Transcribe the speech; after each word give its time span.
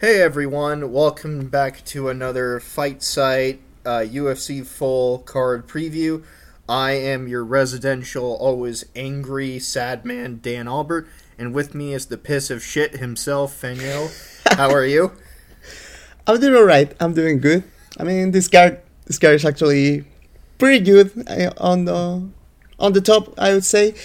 Hey 0.00 0.22
everyone, 0.22 0.92
welcome 0.92 1.48
back 1.48 1.84
to 1.86 2.08
another 2.08 2.60
Fight 2.60 3.02
Site 3.02 3.60
uh, 3.84 4.06
UFC 4.06 4.64
full 4.64 5.18
card 5.18 5.66
preview. 5.66 6.22
I 6.68 6.92
am 6.92 7.26
your 7.26 7.44
residential, 7.44 8.36
always 8.36 8.84
angry, 8.94 9.58
sad 9.58 10.04
man, 10.04 10.38
Dan 10.40 10.68
Albert, 10.68 11.08
and 11.36 11.52
with 11.52 11.74
me 11.74 11.94
is 11.94 12.06
the 12.06 12.16
piss 12.16 12.48
of 12.48 12.62
shit 12.62 12.98
himself, 12.98 13.60
Feño. 13.60 14.08
How 14.56 14.70
are 14.70 14.84
you? 14.84 15.14
I'm 16.28 16.38
doing 16.38 16.54
alright. 16.54 16.94
I'm 17.00 17.12
doing 17.12 17.40
good. 17.40 17.64
I 17.98 18.04
mean, 18.04 18.30
this 18.30 18.46
card, 18.46 18.80
this 19.06 19.18
card 19.18 19.34
is 19.34 19.44
actually 19.44 20.04
pretty 20.58 20.78
good 20.84 21.10
uh, 21.28 21.50
on 21.58 21.86
the 21.86 22.28
on 22.78 22.92
the 22.92 23.00
top, 23.00 23.36
I 23.36 23.52
would 23.52 23.64
say. 23.64 23.96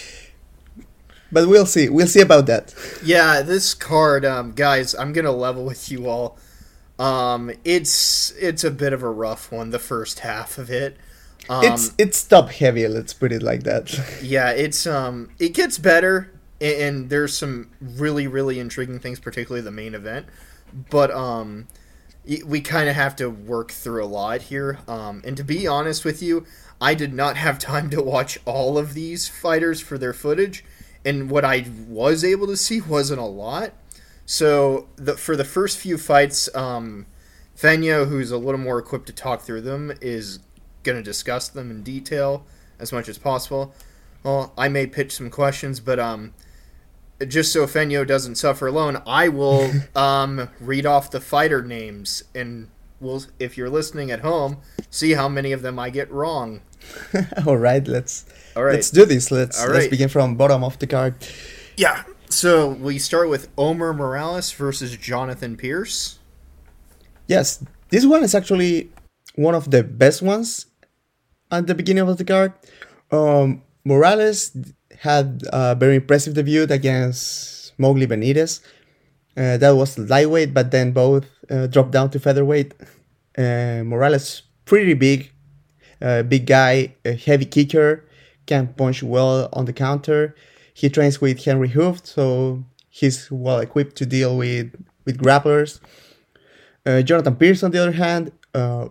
But 1.34 1.50
we'll 1.50 1.66
see. 1.66 1.90
We'll 1.90 2.08
see 2.08 2.22
about 2.22 2.46
that. 2.46 2.76
Yeah, 3.04 3.42
this 3.42 3.74
card, 3.74 4.24
um, 4.24 4.52
guys, 4.52 4.94
I'm 4.94 5.14
gonna 5.14 5.32
level 5.32 5.66
with 5.66 5.92
you 5.92 6.08
all. 6.08 6.38
Um, 7.00 7.52
it's 7.66 8.32
it's 8.40 8.64
a 8.64 8.70
bit 8.70 8.94
of 8.94 9.02
a 9.02 9.10
rough 9.10 9.52
one. 9.52 9.72
The 9.72 9.80
first 9.80 10.20
half 10.20 10.60
of 10.60 10.70
it. 10.70 10.96
Um, 11.50 11.66
it's 11.66 11.92
it's 11.98 12.24
top 12.24 12.50
heavy. 12.50 12.88
Let's 12.88 13.14
put 13.14 13.32
it 13.32 13.42
like 13.42 13.64
that. 13.64 14.00
yeah, 14.22 14.52
it's 14.52 14.86
um, 14.86 15.32
it 15.40 15.56
gets 15.56 15.80
better, 15.80 16.32
and, 16.62 16.82
and 16.82 17.10
there's 17.10 17.36
some 17.36 17.72
really 17.82 18.28
really 18.28 18.60
intriguing 18.60 19.00
things, 19.00 19.20
particularly 19.20 19.62
the 19.62 19.72
main 19.72 19.96
event. 19.96 20.28
But 20.92 21.10
um, 21.10 21.68
we 22.46 22.62
kind 22.62 22.90
of 22.90 22.96
have 22.96 23.16
to 23.18 23.30
work 23.30 23.72
through 23.72 24.04
a 24.04 24.08
lot 24.08 24.44
here. 24.44 24.80
Um, 24.88 25.24
and 25.26 25.36
to 25.38 25.44
be 25.44 25.68
honest 25.68 26.06
with 26.06 26.22
you, 26.22 26.46
I 26.80 26.94
did 26.94 27.12
not 27.12 27.38
have 27.38 27.58
time 27.74 27.90
to 27.90 28.04
watch 28.04 28.38
all 28.46 28.78
of 28.78 28.94
these 28.94 29.28
fighters 29.28 29.82
for 29.82 29.98
their 29.98 30.14
footage 30.14 30.64
and 31.06 31.30
what 31.30 31.46
I 31.46 31.66
was 31.88 32.24
able 32.24 32.48
to 32.48 32.58
see 32.58 32.82
wasn't 32.82 33.20
a 33.20 33.26
lot. 33.26 33.74
So 34.26 34.88
the, 34.96 35.18
for 35.18 35.36
the 35.36 35.44
first 35.44 35.78
few 35.78 35.98
fights, 35.98 36.54
um, 36.56 37.06
Feño, 37.58 38.08
who's 38.08 38.32
a 38.32 38.38
little 38.38 38.60
more 38.60 38.80
equipped 38.80 39.08
to 39.08 39.14
talk 39.14 39.42
through 39.42 39.62
them, 39.62 39.92
is 40.02 40.40
going 40.84 40.98
to 40.98 41.04
discuss 41.04 41.48
them 41.50 41.70
in 41.70 41.84
detail 41.84 42.46
as 42.80 42.92
much 42.92 43.08
as 43.10 43.18
possible. 43.18 43.74
Well, 44.24 44.54
I 44.58 44.70
may 44.70 44.88
pitch 44.88 45.14
some 45.14 45.30
questions, 45.30 45.80
but 45.80 46.00
um, 46.00 46.34
just 47.28 47.52
so 47.52 47.66
Feño 47.66 48.08
doesn't 48.08 48.36
suffer 48.36 48.68
alone, 48.68 49.02
I 49.06 49.28
will 49.28 49.72
um, 49.96 50.50
read 50.60 50.86
off 50.86 51.12
the 51.12 51.22
fighter 51.22 51.62
names, 51.62 52.24
and 52.34 52.70
we'll, 53.00 53.24
if 53.40 53.58
you're 53.58 53.70
listening 53.70 54.12
at 54.12 54.22
home, 54.22 54.58
see 54.90 55.12
how 55.14 55.28
many 55.28 55.52
of 55.52 55.62
them 55.62 55.78
I 55.78 55.90
get 55.90 56.10
wrong. 56.12 56.62
All 57.46 57.58
right, 57.58 57.86
let's 57.86 58.26
all 58.56 58.64
right. 58.64 58.76
Let's 58.76 58.92
do 58.92 59.06
this. 59.06 59.32
Let's 59.32 59.60
right. 59.62 59.74
let's 59.74 59.88
begin 59.88 60.10
from 60.10 60.36
bottom 60.36 60.64
of 60.64 60.78
the 60.80 60.88
card. 60.88 61.16
Yeah. 61.78 62.04
So 62.30 62.70
we 62.70 62.98
start 62.98 63.30
with 63.30 63.50
Omar 63.58 63.94
Morales 63.94 64.52
versus 64.52 64.98
Jonathan 64.98 65.56
Pearce. 65.56 66.20
Yes, 67.28 67.64
this 67.90 68.06
one 68.06 68.24
is 68.24 68.34
actually 68.36 68.92
one 69.36 69.56
of 69.56 69.72
the 69.72 69.84
best 69.84 70.22
ones 70.22 70.66
at 71.52 71.68
the 71.68 71.76
beginning 71.76 72.08
of 72.08 72.18
the 72.18 72.26
card. 72.26 72.54
Um, 73.12 73.62
Morales 73.86 74.58
had 75.00 75.44
a 75.52 75.76
very 75.76 75.96
impressive 75.98 76.34
debut 76.34 76.64
against 76.70 77.78
Mowgli 77.78 78.08
Benitez. 78.08 78.62
Uh, 79.36 79.58
that 79.58 79.72
was 79.72 79.98
lightweight, 79.98 80.54
but 80.54 80.72
then 80.72 80.92
both 80.92 81.26
uh, 81.50 81.68
dropped 81.68 81.92
down 81.92 82.10
to 82.12 82.20
featherweight. 82.20 82.74
Uh, 83.38 83.82
Morales 83.84 84.44
pretty 84.66 84.94
big, 84.94 85.32
uh, 86.02 86.24
big 86.24 86.46
guy, 86.46 86.96
a 87.06 87.14
heavy 87.14 87.46
kicker, 87.46 88.06
can 88.46 88.74
punch 88.74 89.04
well 89.04 89.50
on 89.54 89.66
the 89.66 89.74
counter. 89.74 90.36
He 90.74 90.90
trains 90.90 91.22
with 91.22 91.44
Henry 91.44 91.70
Hooft, 91.70 92.08
so 92.08 92.64
he's 92.90 93.30
well 93.32 93.60
equipped 93.60 93.96
to 93.98 94.06
deal 94.06 94.38
with, 94.38 94.74
with 95.06 95.18
grapplers. 95.18 95.80
Uh, 96.86 97.02
Jonathan 97.02 97.36
Pearce, 97.36 97.64
on 97.64 97.72
the 97.72 97.82
other 97.82 97.92
hand, 97.94 98.32
uh, 98.54 98.90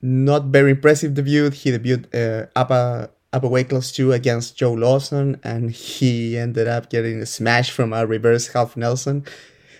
not 0.00 0.46
very 0.46 0.70
impressive 0.70 1.14
debut. 1.14 1.50
He 1.50 1.70
debuted 1.70 2.14
uh, 2.14 2.46
up, 2.56 2.70
a, 2.70 3.10
up 3.32 3.44
a 3.44 3.48
weight 3.48 3.68
class 3.68 3.92
2 3.92 4.12
against 4.12 4.56
Joe 4.56 4.74
Lauzon, 4.74 5.40
and 5.44 5.70
he 5.70 6.38
ended 6.38 6.68
up 6.68 6.88
getting 6.90 7.20
a 7.20 7.26
smash 7.26 7.70
from 7.70 7.92
a 7.92 8.06
reverse 8.06 8.48
half 8.48 8.76
Nelson. 8.76 9.24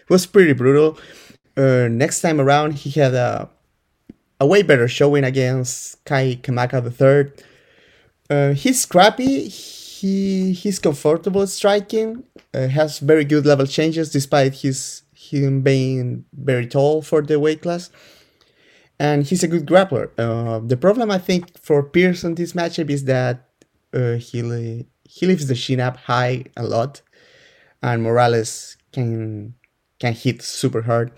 It 0.00 0.10
was 0.10 0.26
pretty 0.26 0.52
brutal. 0.52 0.98
Uh, 1.56 1.88
next 1.90 2.20
time 2.20 2.40
around, 2.40 2.74
he 2.74 2.90
had 2.90 3.14
a, 3.14 3.48
a 4.40 4.46
way 4.46 4.62
better 4.62 4.88
showing 4.88 5.24
against 5.24 6.04
Kai 6.04 6.38
Kamaka 6.42 6.82
III. 6.84 7.32
Uh, 8.30 8.52
he's 8.52 8.82
scrappy. 8.82 9.48
He 9.48 10.52
he's 10.52 10.78
comfortable 10.78 11.46
striking. 11.46 12.24
Uh, 12.54 12.68
has 12.68 12.98
very 12.98 13.24
good 13.24 13.46
level 13.46 13.66
changes 13.66 14.10
despite 14.10 14.54
his 14.56 15.02
him 15.14 15.62
being 15.62 16.24
very 16.32 16.66
tall 16.66 17.02
for 17.02 17.22
the 17.22 17.38
weight 17.38 17.62
class. 17.62 17.90
And 18.98 19.24
he's 19.24 19.42
a 19.42 19.48
good 19.48 19.66
grappler. 19.66 20.10
Uh, 20.18 20.58
the 20.58 20.76
problem 20.76 21.10
I 21.10 21.18
think 21.18 21.60
for 21.60 21.82
Pearce 21.82 22.24
in 22.24 22.34
this 22.34 22.52
matchup 22.52 22.90
is 22.90 23.04
that 23.04 23.48
uh, 23.94 24.14
he 24.14 24.86
he 25.04 25.26
leaves 25.26 25.46
the 25.46 25.54
shin 25.54 25.80
up 25.80 25.96
high 25.96 26.44
a 26.56 26.64
lot, 26.64 27.02
and 27.82 28.02
Morales 28.02 28.76
can 28.92 29.54
can 30.00 30.14
hit 30.14 30.42
super 30.42 30.82
hard. 30.82 31.12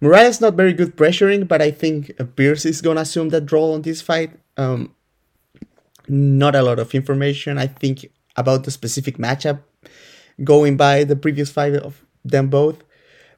Morales 0.00 0.40
not 0.40 0.54
very 0.54 0.72
good 0.72 0.96
pressuring, 0.96 1.48
but 1.48 1.62
I 1.62 1.70
think 1.70 2.12
Pearce 2.36 2.66
is 2.66 2.82
gonna 2.82 3.02
assume 3.02 3.30
that 3.30 3.50
role 3.50 3.72
on 3.74 3.82
this 3.82 4.02
fight. 4.02 4.32
Um, 4.56 4.95
not 6.08 6.54
a 6.54 6.62
lot 6.62 6.78
of 6.78 6.94
information, 6.94 7.58
I 7.58 7.66
think, 7.66 8.10
about 8.36 8.64
the 8.64 8.70
specific 8.70 9.18
matchup 9.18 9.60
going 10.44 10.76
by 10.76 11.04
the 11.04 11.16
previous 11.16 11.50
five 11.50 11.74
of 11.74 12.04
them 12.24 12.48
both. 12.48 12.82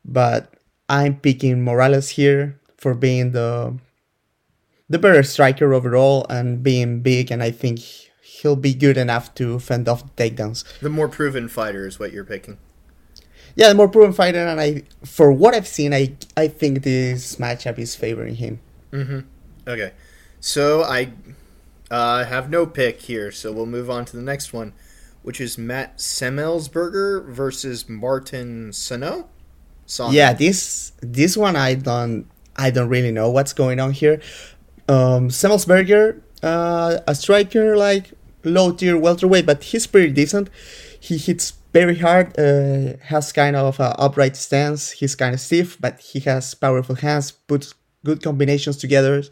But 0.05 0.55
I'm 0.89 1.17
picking 1.17 1.63
Morales 1.63 2.11
here 2.11 2.59
for 2.77 2.95
being 2.95 3.33
the 3.33 3.79
the 4.89 4.99
better 4.99 5.23
striker 5.23 5.75
overall 5.75 6.27
and 6.31 6.63
being 6.63 7.01
big, 7.01 7.31
and 7.31 7.43
I 7.43 7.51
think 7.51 7.81
he'll 8.23 8.57
be 8.57 8.73
good 8.73 8.97
enough 8.97 9.35
to 9.35 9.59
fend 9.59 9.89
off 9.89 10.03
the 10.17 10.31
takedowns. 10.31 10.65
The 10.81 10.89
more 10.89 11.09
proven 11.09 11.49
fighter 11.49 11.87
is 11.87 11.99
what 11.99 12.13
you're 12.13 12.25
picking. 12.25 12.57
Yeah, 13.55 13.69
the 13.69 13.75
more 13.75 13.89
proven 13.89 14.13
fighter, 14.13 14.39
and 14.39 14.61
I, 14.61 14.85
for 15.05 15.33
what 15.33 15.55
I've 15.55 15.67
seen, 15.67 15.93
I 15.93 16.17
I 16.37 16.49
think 16.49 16.83
this 16.83 17.37
matchup 17.37 17.79
is 17.79 17.95
favoring 17.95 18.37
him. 18.37 18.61
Mm-hmm. 18.93 19.21
Okay, 19.67 19.93
so 20.41 20.83
I 20.85 21.13
uh, 21.91 22.25
have 22.25 22.51
no 22.51 22.67
pick 22.67 23.01
here, 23.01 23.31
so 23.31 23.53
we'll 23.53 23.67
move 23.67 23.91
on 23.91 24.05
to 24.07 24.17
the 24.17 24.23
next 24.23 24.53
one, 24.53 24.73
which 25.23 25.41
is 25.41 25.57
Matt 25.57 25.99
Semelsberger 25.99 27.27
versus 27.27 27.89
Martin 27.89 28.73
Sano. 28.73 29.29
Yeah, 30.13 30.35
this 30.35 30.93
this 31.01 31.37
one 31.37 31.57
I 31.57 31.75
don't 31.75 32.27
I 32.57 32.71
don't 32.71 32.89
really 32.89 33.11
know 33.11 33.31
what's 33.31 33.53
going 33.53 33.81
on 33.81 33.93
here. 33.93 34.21
Um, 34.89 35.29
Semelsberger, 35.29 36.21
uh, 36.43 36.99
a 37.07 37.15
striker 37.15 37.77
like 37.77 38.13
low 38.45 38.73
tier 38.73 38.99
welterweight, 38.99 39.47
but 39.47 39.63
he's 39.65 39.87
pretty 39.87 40.13
decent. 40.13 40.51
He 41.01 41.17
hits 41.17 41.55
very 41.73 41.99
hard, 41.99 42.39
uh, 42.39 42.97
has 43.05 43.33
kind 43.33 43.57
of 43.57 43.81
an 43.81 43.95
upright 43.99 44.37
stance. 44.37 44.91
He's 44.91 45.15
kind 45.15 45.35
of 45.35 45.41
stiff, 45.41 45.81
but 45.81 46.01
he 46.01 46.21
has 46.21 46.55
powerful 46.55 46.97
hands, 46.97 47.31
puts 47.31 47.75
good 48.05 48.23
combinations 48.23 48.77
together 48.77 49.23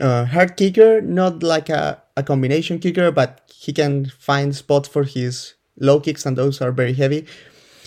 uh, 0.00 0.24
hard 0.24 0.56
kicker, 0.56 1.00
not 1.00 1.42
like 1.42 1.68
a, 1.68 2.02
a 2.16 2.22
combination 2.22 2.78
kicker, 2.78 3.10
but 3.10 3.42
he 3.54 3.72
can 3.72 4.06
find 4.06 4.54
spots 4.54 4.88
for 4.88 5.04
his 5.04 5.54
low 5.78 6.00
kicks, 6.00 6.26
and 6.26 6.36
those 6.36 6.60
are 6.60 6.72
very 6.72 6.94
heavy. 6.94 7.26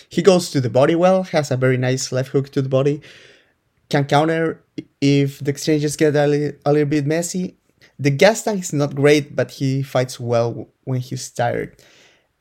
He 0.09 0.21
goes 0.21 0.51
to 0.51 0.61
the 0.61 0.69
body 0.69 0.95
well, 0.95 1.23
has 1.23 1.51
a 1.51 1.57
very 1.57 1.77
nice 1.77 2.11
left 2.11 2.29
hook 2.29 2.49
to 2.49 2.61
the 2.61 2.69
body, 2.69 3.01
can 3.89 4.05
counter 4.05 4.63
if 5.01 5.39
the 5.39 5.51
exchanges 5.51 5.95
get 5.95 6.15
a, 6.15 6.27
li- 6.27 6.53
a 6.65 6.73
little 6.73 6.89
bit 6.89 7.05
messy. 7.05 7.57
The 7.99 8.09
gas 8.09 8.43
tank 8.43 8.61
is 8.61 8.73
not 8.73 8.95
great, 8.95 9.35
but 9.35 9.51
he 9.51 9.83
fights 9.83 10.19
well 10.19 10.69
when 10.83 10.99
he's 10.99 11.29
tired. 11.29 11.81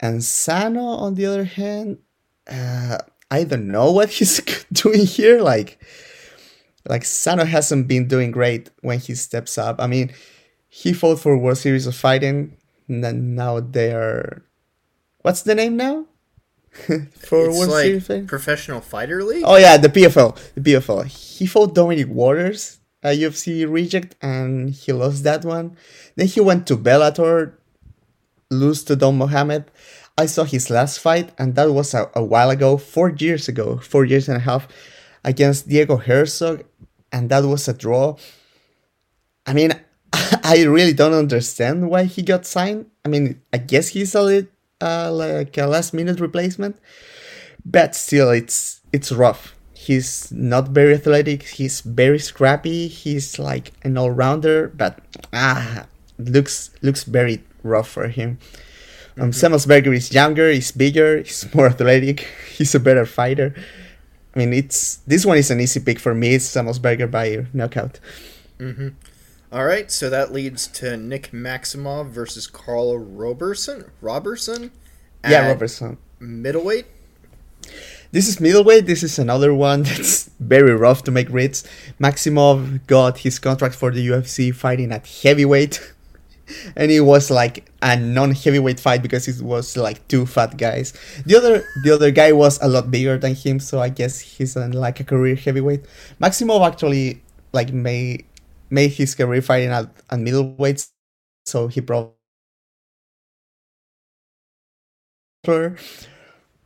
And 0.01 0.23
Sano, 0.25 0.83
on 0.83 1.15
the 1.15 1.27
other 1.27 1.45
hand, 1.45 1.99
uh, 2.51 2.99
I 3.31 3.45
don't 3.45 3.69
know 3.69 3.93
what 3.93 4.11
he's 4.11 4.41
doing 4.73 5.07
here. 5.07 5.41
Like, 5.41 5.81
like 6.87 7.05
Sano 7.05 7.45
hasn't 7.45 7.89
been 7.89 8.09
doing 8.09 8.31
great 8.31 8.71
when 8.81 8.99
he 8.99 9.15
steps 9.15 9.59
up. 9.59 9.81
I 9.81 9.87
mean, 9.87 10.13
he 10.69 10.93
fought 10.93 11.21
for 11.21 11.37
World 11.37 11.59
Series 11.59 11.87
of 11.87 11.95
Fighting, 11.95 12.57
and 12.89 13.37
now 13.37 13.61
they're 13.61 14.43
what's 15.21 15.43
the 15.43 15.55
name 15.55 15.77
now? 15.77 16.07
for 16.73 16.97
it's 17.49 17.59
World 17.59 17.71
like 17.71 17.85
Series 17.85 18.07
Fighting? 18.07 18.27
Professional 18.27 18.81
Fighter 18.81 19.23
League. 19.23 19.45
Oh 19.47 19.57
yeah, 19.57 19.77
the 19.77 19.89
PFL, 19.89 20.55
the 20.55 20.61
PFL. 20.61 21.07
He 21.07 21.47
fought 21.47 21.75
Dominic 21.75 22.09
Waters, 22.09 22.81
a 23.03 23.09
UFC 23.09 23.71
reject, 23.71 24.17
and 24.23 24.71
he 24.71 24.93
lost 24.93 25.25
that 25.25 25.45
one. 25.45 25.77
Then 26.17 26.27
he 26.27 26.41
went 26.41 26.67
to 26.69 26.77
Bellator, 26.77 27.55
lose 28.51 28.85
to 28.85 28.97
Don 28.97 29.19
Mohammed. 29.19 29.71
I 30.17 30.27
saw 30.27 30.45
his 30.45 30.71
last 30.71 30.99
fight, 30.99 31.33
and 31.39 31.55
that 31.55 31.73
was 31.73 31.95
a, 31.95 32.11
a 32.15 32.23
while 32.23 32.51
ago, 32.51 32.77
four 32.77 33.11
years 33.11 33.49
ago, 33.49 33.79
four 33.79 34.05
years 34.05 34.29
and 34.29 34.37
a 34.37 34.41
half, 34.41 34.69
against 35.25 35.69
Diego 35.69 35.97
Herzog, 35.97 36.65
and 37.13 37.29
that 37.31 37.45
was 37.45 37.69
a 37.69 37.75
draw. 37.75 38.17
I 39.47 39.53
mean, 39.53 39.73
I 40.13 40.65
really 40.65 40.93
don't 40.93 41.15
understand 41.15 41.91
why 41.91 42.05
he 42.05 42.23
got 42.23 42.47
signed. 42.47 42.87
I 43.05 43.09
mean, 43.09 43.41
I 43.53 43.59
guess 43.59 43.89
he's 43.89 44.15
a 44.15 44.47
uh, 44.81 45.13
like 45.13 45.57
a 45.59 45.67
last 45.67 45.95
minute 45.95 46.21
replacement, 46.21 46.77
but 47.65 47.95
still, 47.95 48.31
it's 48.31 48.81
it's 48.93 49.13
rough. 49.13 49.55
he's 49.75 50.31
not 50.31 50.69
very 50.69 50.95
athletic. 50.95 51.43
He's 51.59 51.81
very 51.81 52.19
scrappy. 52.19 52.87
He's 52.89 53.39
like 53.39 53.73
an 53.83 53.99
all 53.99 54.11
rounder, 54.11 54.69
but 54.69 55.01
ah, 55.33 55.87
looks 56.19 56.71
looks 56.83 57.05
very 57.05 57.43
rough 57.63 57.89
for 57.89 58.09
him. 58.09 58.39
Um, 59.19 59.31
Semelsberger 59.31 59.95
is 59.95 60.13
younger, 60.13 60.51
he's 60.51 60.73
bigger, 60.73 61.19
he's 61.19 61.45
more 61.55 61.67
athletic, 61.75 62.27
he's 62.57 62.75
a 62.75 62.81
better 62.81 63.05
fighter. 63.05 63.55
I 64.35 64.39
mean, 64.39 64.53
it's 64.53 64.97
this 65.07 65.27
one 65.27 65.39
is 65.39 65.51
an 65.51 65.61
easy 65.61 65.81
pick 65.81 65.99
for 65.99 66.15
me. 66.15 66.35
It's 66.35 66.49
Semelsberger 66.49 67.11
by 67.11 67.47
knockout. 67.53 68.01
Mm-hmm. 68.59 68.89
All 69.53 69.67
right, 69.67 69.91
so 69.91 70.09
that 70.09 70.33
leads 70.33 70.67
to 70.69 70.97
Nick 70.97 71.31
Maximov 71.31 72.09
versus 72.09 72.47
Karl 72.47 72.99
Roberson. 72.99 73.91
Robertson. 74.01 74.73
Yeah, 75.23 75.43
at 75.43 75.49
Robertson. 75.49 75.99
Middleweight. 76.19 76.87
This 78.13 78.29
is 78.29 78.41
middleweight. 78.41 78.87
This 78.87 79.03
is 79.03 79.19
another 79.19 79.55
one 79.55 79.83
that's 79.85 80.31
very 80.41 80.75
rough 80.75 81.05
to 81.05 81.11
make 81.11 81.29
reads. 81.31 81.65
Maximov 82.01 82.87
got 82.87 83.19
his 83.19 83.39
contract 83.39 83.75
for 83.75 83.91
the 83.91 84.07
UFC 84.09 84.55
fighting 84.55 84.93
at 84.93 85.07
heavyweight. 85.07 85.92
And 86.77 86.91
it 86.91 87.01
was 87.01 87.31
like 87.31 87.71
a 87.83 87.97
non-heavyweight 87.97 88.81
fight 88.81 89.03
because 89.03 89.29
it 89.29 89.43
was 89.43 89.77
like 89.77 90.07
two 90.09 90.27
fat 90.27 90.57
guys. 90.57 90.93
The 91.27 91.37
other 91.37 91.65
the 91.85 91.91
other 91.93 92.11
guy 92.11 92.33
was 92.33 92.61
a 92.63 92.69
lot 92.69 92.91
bigger 92.91 93.19
than 93.19 93.35
him, 93.35 93.61
so 93.61 93.81
I 93.81 93.89
guess 93.89 94.21
he's 94.21 94.57
an, 94.57 94.73
like 94.73 95.01
a 95.01 95.05
career 95.05 95.35
heavyweight. 95.37 95.85
Maximov 96.21 96.67
actually 96.67 97.23
like 97.53 97.73
made 97.73 98.25
made 98.71 98.93
his 98.93 99.15
career 99.15 99.43
fighting 99.43 99.71
at, 99.71 99.91
at 100.11 100.19
middleweight, 100.19 100.87
so 101.47 101.69
he 101.69 101.81
probably 101.81 102.13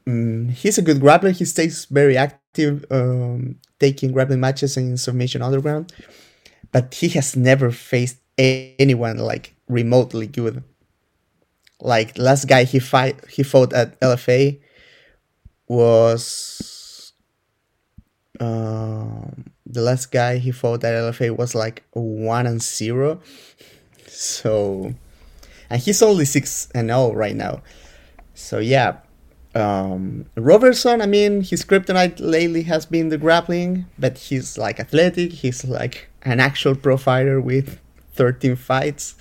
Mm, 0.08 0.50
he's 0.52 0.78
a 0.78 0.82
good 0.82 0.98
grappler. 0.98 1.32
He 1.32 1.44
stays 1.44 1.86
very 1.86 2.16
active, 2.16 2.84
um, 2.90 3.56
taking 3.80 4.12
grappling 4.12 4.40
matches 4.40 4.76
and 4.76 4.98
submission 4.98 5.42
underground. 5.42 5.92
But 6.72 6.94
he 6.94 7.08
has 7.10 7.36
never 7.36 7.72
faced 7.72 8.18
a- 8.38 8.76
anyone 8.78 9.18
like 9.18 9.55
remotely 9.68 10.26
good. 10.26 10.62
Like 11.80 12.16
last 12.16 12.46
guy 12.46 12.64
he 12.64 12.78
fight 12.78 13.20
he 13.28 13.42
fought 13.42 13.72
at 13.72 14.00
LFA 14.00 14.60
was 15.68 17.12
um, 18.40 19.44
the 19.64 19.82
last 19.82 20.10
guy 20.10 20.38
he 20.38 20.52
fought 20.52 20.84
at 20.84 20.94
LFA 20.94 21.36
was 21.36 21.54
like 21.54 21.84
one 21.92 22.46
and 22.46 22.62
zero. 22.62 23.20
So 24.08 24.94
and 25.68 25.82
he's 25.82 26.00
only 26.00 26.24
six 26.24 26.68
and 26.74 26.88
zero 26.88 27.12
right 27.12 27.36
now. 27.36 27.62
So 28.34 28.58
yeah, 28.58 28.98
um, 29.54 30.26
Robertson. 30.36 31.00
I 31.00 31.06
mean, 31.06 31.42
his 31.42 31.64
kryptonite 31.64 32.16
lately 32.20 32.62
has 32.64 32.86
been 32.86 33.08
the 33.08 33.18
grappling, 33.18 33.86
but 33.98 34.18
he's 34.18 34.58
like 34.58 34.78
athletic. 34.78 35.32
He's 35.32 35.64
like 35.64 36.08
an 36.22 36.40
actual 36.40 36.74
pro 36.74 36.96
fighter 36.96 37.40
with 37.40 37.78
thirteen 38.12 38.56
fights. 38.56 39.14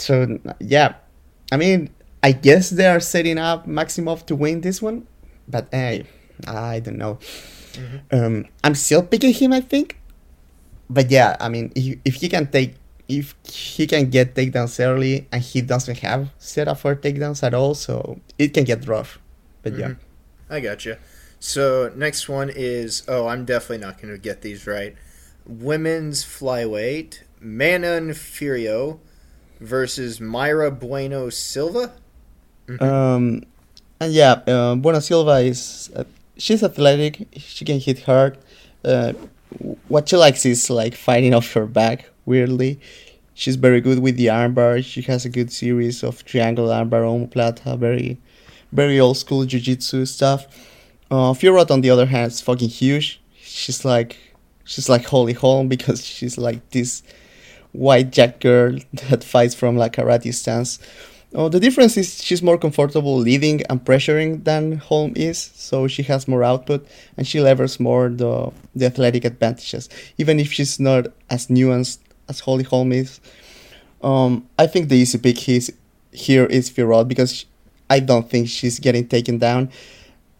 So 0.00 0.38
yeah, 0.60 0.94
I 1.50 1.56
mean, 1.56 1.90
I 2.22 2.32
guess 2.32 2.70
they 2.70 2.86
are 2.86 3.00
setting 3.00 3.38
up 3.38 3.66
Maximov 3.66 4.26
to 4.26 4.36
win 4.36 4.60
this 4.60 4.80
one, 4.80 5.06
but 5.46 5.68
hey, 5.70 6.06
I 6.46 6.80
don't 6.80 6.98
know. 6.98 7.18
Um, 8.10 8.46
I'm 8.64 8.74
still 8.74 9.02
picking 9.02 9.32
him, 9.32 9.52
I 9.52 9.60
think. 9.60 9.98
But 10.90 11.10
yeah, 11.10 11.36
I 11.40 11.48
mean, 11.48 11.72
if, 11.74 11.98
if 12.04 12.14
he 12.14 12.28
can 12.28 12.46
take, 12.50 12.74
if 13.08 13.34
he 13.44 13.86
can 13.86 14.10
get 14.10 14.34
takedowns 14.34 14.84
early, 14.84 15.28
and 15.30 15.42
he 15.42 15.60
doesn't 15.60 15.98
have 15.98 16.30
setup 16.38 16.78
for 16.78 16.96
takedowns 16.96 17.42
at 17.42 17.54
all, 17.54 17.74
so 17.74 18.20
it 18.38 18.54
can 18.54 18.64
get 18.64 18.86
rough. 18.86 19.18
But 19.62 19.76
yeah, 19.76 19.94
I 20.48 20.60
gotcha. 20.60 20.98
So 21.40 21.92
next 21.94 22.28
one 22.28 22.50
is 22.50 23.04
oh, 23.06 23.28
I'm 23.28 23.44
definitely 23.44 23.78
not 23.78 24.00
going 24.00 24.12
to 24.12 24.18
get 24.18 24.42
these 24.42 24.66
right. 24.66 24.96
Women's 25.46 26.24
flyweight 26.24 27.22
Manon 27.40 28.10
Furio 28.10 29.00
versus 29.60 30.20
Myra 30.20 30.70
Bueno 30.70 31.30
Silva. 31.30 31.92
um, 32.80 33.42
and 34.00 34.12
yeah, 34.12 34.42
uh, 34.46 34.74
Bueno 34.74 35.00
Silva 35.00 35.38
is 35.40 35.90
uh, 35.94 36.04
she's 36.36 36.62
athletic. 36.62 37.26
She 37.36 37.64
can 37.64 37.80
hit 37.80 38.02
hard. 38.02 38.38
Uh, 38.84 39.12
what 39.88 40.08
she 40.08 40.16
likes 40.16 40.44
is 40.46 40.70
like 40.70 40.94
fighting 40.94 41.34
off 41.34 41.52
her 41.54 41.66
back. 41.66 42.10
Weirdly, 42.26 42.78
she's 43.34 43.56
very 43.56 43.80
good 43.80 44.00
with 44.00 44.16
the 44.16 44.26
armbar. 44.26 44.84
She 44.84 45.02
has 45.02 45.24
a 45.24 45.28
good 45.28 45.50
series 45.50 46.02
of 46.02 46.24
triangle 46.24 46.68
armbar, 46.68 47.02
omoplata, 47.02 47.78
very, 47.78 48.18
very 48.72 49.00
old 49.00 49.16
school 49.16 49.44
jiu-jitsu 49.44 50.04
stuff. 50.04 50.46
Uh, 51.10 51.32
Fiorot, 51.32 51.70
on 51.70 51.80
the 51.80 51.88
other 51.88 52.06
hand, 52.06 52.30
is 52.30 52.40
fucking 52.42 52.68
huge. 52.68 53.20
She's 53.40 53.84
like, 53.84 54.16
she's 54.64 54.90
like 54.90 55.06
Holly 55.06 55.32
Holm 55.32 55.68
because 55.68 56.04
she's 56.04 56.36
like 56.36 56.68
this 56.70 57.02
white 57.72 58.10
jack 58.10 58.40
girl 58.40 58.78
that 59.08 59.24
fights 59.24 59.54
from 59.54 59.76
like 59.76 59.94
karate 59.94 60.32
stance. 60.34 60.78
Oh, 61.34 61.50
the 61.50 61.60
difference 61.60 61.98
is 61.98 62.22
she's 62.24 62.42
more 62.42 62.56
comfortable 62.56 63.16
leading 63.18 63.62
and 63.68 63.84
pressuring 63.84 64.44
than 64.44 64.78
Holm 64.78 65.12
is, 65.14 65.38
so 65.54 65.86
she 65.86 66.02
has 66.04 66.26
more 66.26 66.42
output 66.42 66.86
and 67.18 67.26
she 67.26 67.40
levers 67.40 67.78
more 67.78 68.08
the 68.08 68.50
the 68.74 68.86
athletic 68.86 69.24
advantages, 69.26 69.90
even 70.16 70.40
if 70.40 70.50
she's 70.50 70.80
not 70.80 71.08
as 71.28 71.48
nuanced 71.48 71.98
as 72.28 72.40
Holly 72.40 72.64
Holm 72.64 72.92
is. 72.92 73.20
Um, 74.02 74.48
I 74.58 74.66
think 74.66 74.88
the 74.88 74.96
easy 74.96 75.18
pick 75.18 75.38
here 75.38 76.46
is 76.46 76.70
Fiorot 76.70 77.08
because 77.08 77.34
sh- 77.34 77.44
I 77.90 78.00
don't 78.00 78.30
think 78.30 78.48
she's 78.48 78.78
getting 78.78 79.06
taken 79.06 79.36
down, 79.38 79.70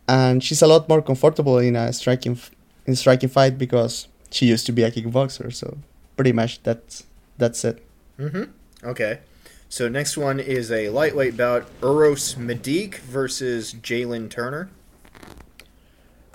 and 0.08 0.42
she's 0.42 0.62
a 0.62 0.66
lot 0.66 0.88
more 0.88 1.02
comfortable 1.02 1.58
in 1.58 1.76
a 1.76 1.92
striking 1.92 2.38
in 2.86 2.96
striking 2.96 3.28
fight 3.28 3.58
because 3.58 4.08
she 4.30 4.46
used 4.46 4.64
to 4.66 4.72
be 4.72 4.84
a 4.84 4.90
kickboxer. 4.90 5.52
So 5.52 5.76
pretty 6.16 6.32
much 6.32 6.62
that's 6.62 7.04
that's 7.38 7.64
it. 7.64 7.82
Mm-hmm. 8.18 8.44
Okay. 8.84 9.20
So 9.68 9.88
next 9.88 10.16
one 10.16 10.40
is 10.40 10.70
a 10.70 10.88
lightweight 10.88 11.36
bout: 11.36 11.66
Uros 11.80 12.36
Medic 12.36 12.96
versus 12.96 13.74
Jalin 13.74 14.30
Turner. 14.30 14.70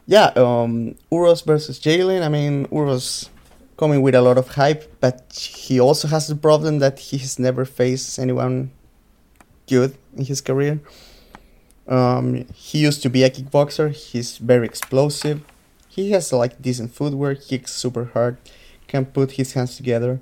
Yeah, 0.06 0.34
um, 0.36 0.96
Uros 1.12 1.46
versus 1.46 1.80
Jalin. 1.80 2.22
I 2.24 2.30
mean, 2.30 2.66
Uros 2.68 3.30
coming 3.78 4.02
with 4.02 4.16
a 4.16 4.22
lot 4.22 4.38
of 4.38 4.50
hype, 4.50 5.00
but 5.00 5.34
he 5.34 5.80
also 5.80 6.08
has 6.08 6.28
the 6.28 6.36
problem 6.36 6.80
that 6.80 7.00
he 7.00 7.18
has 7.18 7.40
never 7.40 7.66
faced 7.66 8.20
anyone 8.20 8.72
good 9.68 9.98
in 10.16 10.26
his 10.26 10.42
career. 10.42 10.80
Um, 11.88 12.46
he 12.54 12.80
used 12.80 13.02
to 13.04 13.10
be 13.10 13.24
a 13.24 13.30
kickboxer. 13.30 13.92
He's 13.92 14.38
very 14.38 14.66
explosive. 14.66 15.42
He 15.88 16.12
has 16.12 16.32
like 16.32 16.62
decent 16.62 16.94
footwork. 16.94 17.46
Kicks 17.46 17.74
super 17.74 18.06
hard. 18.14 18.38
Can 18.88 19.06
put 19.06 19.34
his 19.34 19.54
hands 19.54 19.76
together. 19.76 20.20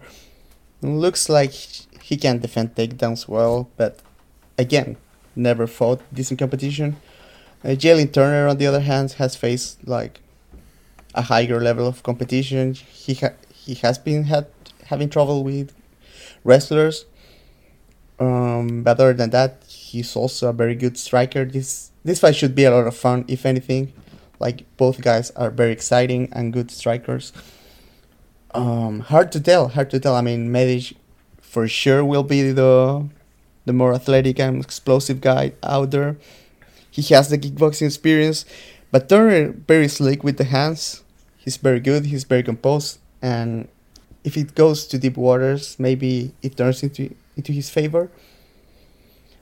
Looks 0.82 1.30
like 1.30 1.54
he 2.02 2.18
can 2.18 2.40
defend 2.40 2.76
takedowns 2.76 3.28
well, 3.28 3.70
but 3.78 4.00
again, 4.58 4.98
never 5.36 5.68
fought 5.68 6.02
decent 6.14 6.40
competition. 6.40 6.98
Uh, 7.64 7.70
Jalin 7.70 8.12
Turner, 8.12 8.48
on 8.48 8.58
the 8.58 8.66
other 8.66 8.80
hand, 8.80 9.14
has 9.14 9.36
faced 9.36 9.88
like 9.88 10.20
a 11.14 11.24
higher 11.24 11.60
level 11.60 11.88
of 11.88 12.02
competition. 12.04 12.74
He 12.74 13.14
ha- 13.14 13.38
he 13.54 13.76
has 13.76 13.98
been 14.00 14.24
had 14.24 14.48
having 14.86 15.10
trouble 15.10 15.44
with 15.44 15.74
wrestlers. 16.44 17.06
Um, 18.20 18.84
but 18.84 19.00
other 19.00 19.14
than 19.14 19.32
that, 19.32 19.64
he's 19.68 20.16
also 20.16 20.50
a 20.50 20.54
very 20.54 20.76
good 20.76 20.98
striker. 20.98 21.46
This 21.46 21.92
this 22.04 22.20
fight 22.20 22.36
should 22.36 22.56
be 22.56 22.64
a 22.64 22.72
lot 22.72 22.88
of 22.88 22.96
fun, 22.96 23.26
if 23.28 23.46
anything. 23.46 23.94
Like 24.40 24.66
both 24.78 25.02
guys 25.02 25.30
are 25.32 25.52
very 25.52 25.72
exciting 25.72 26.30
and 26.32 26.52
good 26.52 26.72
strikers. 26.72 27.32
Um, 28.54 29.02
hard 29.02 29.32
to 29.34 29.40
tell. 29.40 29.70
Hard 29.70 29.90
to 29.92 30.00
tell. 30.00 30.16
I 30.16 30.22
mean, 30.22 30.52
Medic 30.52 30.94
for 31.42 31.68
sure 31.68 32.04
will 32.04 32.24
be 32.24 32.52
the 32.52 33.08
the 33.66 33.74
more 33.74 33.94
athletic 33.94 34.40
and 34.40 34.64
explosive 34.64 35.22
guy 35.22 35.54
out 35.64 35.92
there. 35.92 36.18
He 36.90 37.02
has 37.14 37.30
the 37.30 37.38
kickboxing 37.38 37.88
experience, 37.88 38.46
but 38.92 39.08
Turner 39.08 39.54
very 39.68 39.88
slick 39.88 40.24
with 40.24 40.38
the 40.38 40.44
hands. 40.44 41.04
He's 41.38 41.58
very 41.58 41.80
good. 41.80 42.06
He's 42.06 42.26
very 42.26 42.44
composed, 42.44 43.00
and 43.22 43.68
if 44.24 44.36
it 44.36 44.56
goes 44.56 44.86
to 44.88 44.98
deep 44.98 45.18
waters, 45.18 45.80
maybe 45.80 46.34
it 46.42 46.58
turns 46.58 46.84
into 46.84 47.16
into 47.38 47.52
his 47.54 47.70
favor. 47.70 48.12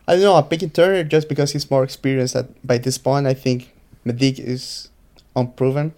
I 0.08 0.14
don't 0.14 0.24
know. 0.24 0.36
I'm 0.36 0.46
picking 0.46 0.70
Turner 0.70 1.04
just 1.04 1.30
because 1.30 1.52
he's 1.52 1.70
more 1.70 1.84
experienced. 1.84 2.36
At 2.36 2.50
by 2.66 2.78
this 2.78 2.98
point, 2.98 3.26
I 3.26 3.34
think 3.34 3.74
Medic 4.06 4.40
is 4.40 4.90
unproven. 5.36 5.94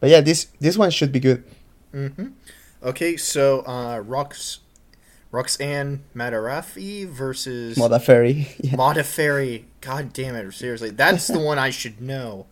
But 0.00 0.10
yeah, 0.10 0.20
this 0.20 0.46
this 0.60 0.78
one 0.78 0.90
should 0.90 1.12
be 1.12 1.20
good. 1.20 1.44
Mm-hmm. 1.94 2.28
Okay, 2.82 3.16
so 3.16 3.60
uh, 3.60 4.02
Rox, 4.02 4.58
Roxanne 5.32 6.04
Matarafi 6.14 7.06
versus 7.08 7.76
Modafferi. 7.76 8.46
Yeah. 8.62 8.72
Modafferi. 8.76 9.64
God 9.80 10.12
damn 10.12 10.36
it! 10.36 10.52
Seriously, 10.52 10.90
that's 10.90 11.26
the 11.26 11.38
one 11.38 11.58
I 11.58 11.70
should 11.70 12.00
know. 12.00 12.46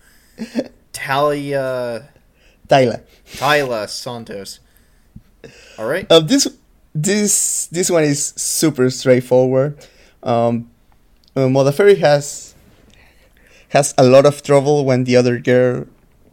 Talia 0.93 2.09
Tyler. 2.69 3.03
Taila 3.33 3.89
Santos. 3.89 4.61
All 5.79 5.87
right. 5.87 6.07
Uh, 6.11 6.21
this 6.21 6.49
this 6.95 7.67
this 7.67 7.91
one 7.91 8.05
is 8.05 8.33
super 8.37 8.91
straightforward. 8.91 9.79
Um, 10.23 10.71
uh, 11.37 11.41
Modafferi 11.41 11.99
has 11.99 12.55
has 13.69 13.95
a 13.99 14.05
lot 14.05 14.27
of 14.27 14.43
trouble 14.43 14.85
when 14.85 15.05
the 15.05 15.17
other 15.17 15.39
girl 15.39 15.87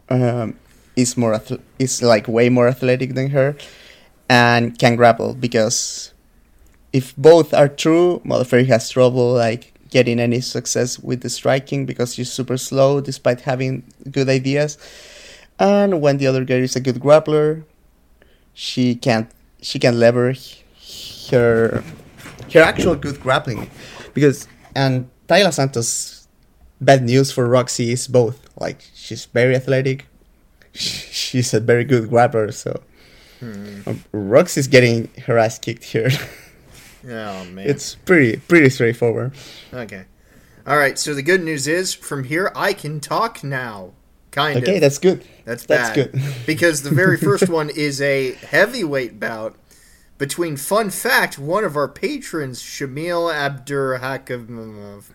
um, 0.08 0.58
is 0.96 1.16
more 1.16 1.34
ath- 1.34 1.60
is 1.78 2.02
like 2.02 2.28
way 2.28 2.48
more 2.48 2.68
athletic 2.68 3.14
than 3.14 3.30
her 3.30 3.56
and 4.28 4.78
can 4.78 4.96
grapple 4.96 5.34
because 5.34 6.12
if 6.92 7.14
both 7.16 7.52
are 7.52 7.68
true, 7.68 8.22
Fairy 8.46 8.66
has 8.66 8.88
trouble 8.88 9.32
like 9.32 9.72
getting 9.90 10.18
any 10.20 10.40
success 10.40 10.98
with 10.98 11.22
the 11.22 11.30
striking 11.30 11.86
because 11.86 12.14
she's 12.14 12.32
super 12.32 12.56
slow 12.56 13.00
despite 13.00 13.42
having 13.42 13.82
good 14.10 14.28
ideas. 14.28 14.78
And 15.58 16.00
when 16.00 16.18
the 16.18 16.26
other 16.26 16.44
girl 16.44 16.62
is 16.62 16.76
a 16.76 16.80
good 16.80 16.96
grappler, 16.96 17.64
she 18.54 18.94
can't 18.94 19.30
she 19.60 19.78
can 19.78 19.98
lever 19.98 20.34
her 21.30 21.82
her 22.52 22.60
actual 22.60 22.94
good 22.94 23.20
grappling 23.20 23.70
because 24.14 24.46
and 24.74 25.08
Taila 25.28 25.52
Santos 25.52 26.28
bad 26.80 27.02
news 27.02 27.32
for 27.32 27.48
Roxy 27.48 27.90
is 27.90 28.06
both 28.06 28.48
like 28.60 28.84
she's 28.94 29.24
very 29.26 29.56
athletic 29.56 30.06
she's 30.74 31.54
a 31.54 31.60
very 31.60 31.84
good 31.84 32.10
grappler 32.10 32.52
so 32.52 32.82
hmm. 33.40 33.80
Um, 33.86 34.04
Roxy's 34.12 34.68
getting 34.68 35.08
her 35.26 35.38
ass 35.38 35.58
kicked 35.58 35.84
here. 35.84 36.10
Oh 37.06 37.44
man. 37.44 37.68
It's 37.68 37.96
pretty 37.96 38.38
pretty 38.38 38.70
straightforward. 38.70 39.32
Okay. 39.74 40.06
All 40.66 40.78
right 40.78 40.98
so 40.98 41.12
the 41.12 41.22
good 41.22 41.44
news 41.44 41.68
is 41.68 41.92
from 41.92 42.24
here 42.24 42.50
I 42.56 42.72
can 42.72 42.98
talk 42.98 43.44
now. 43.44 43.92
Kind 44.30 44.62
okay, 44.62 44.76
of. 44.76 44.80
that's 44.80 44.96
good. 44.96 45.22
That's 45.44 45.66
bad. 45.66 45.94
that's 45.94 45.94
good. 45.94 46.22
Because 46.46 46.82
the 46.82 46.88
very 46.88 47.18
first 47.18 47.48
one 47.50 47.68
is 47.68 48.00
a 48.00 48.32
heavyweight 48.32 49.20
bout 49.20 49.54
between 50.18 50.56
fun 50.56 50.90
fact, 50.90 51.38
one 51.38 51.64
of 51.64 51.76
our 51.76 51.88
patrons, 51.88 52.62
Shamil 52.62 53.32
Abdurakhimov, 53.32 55.10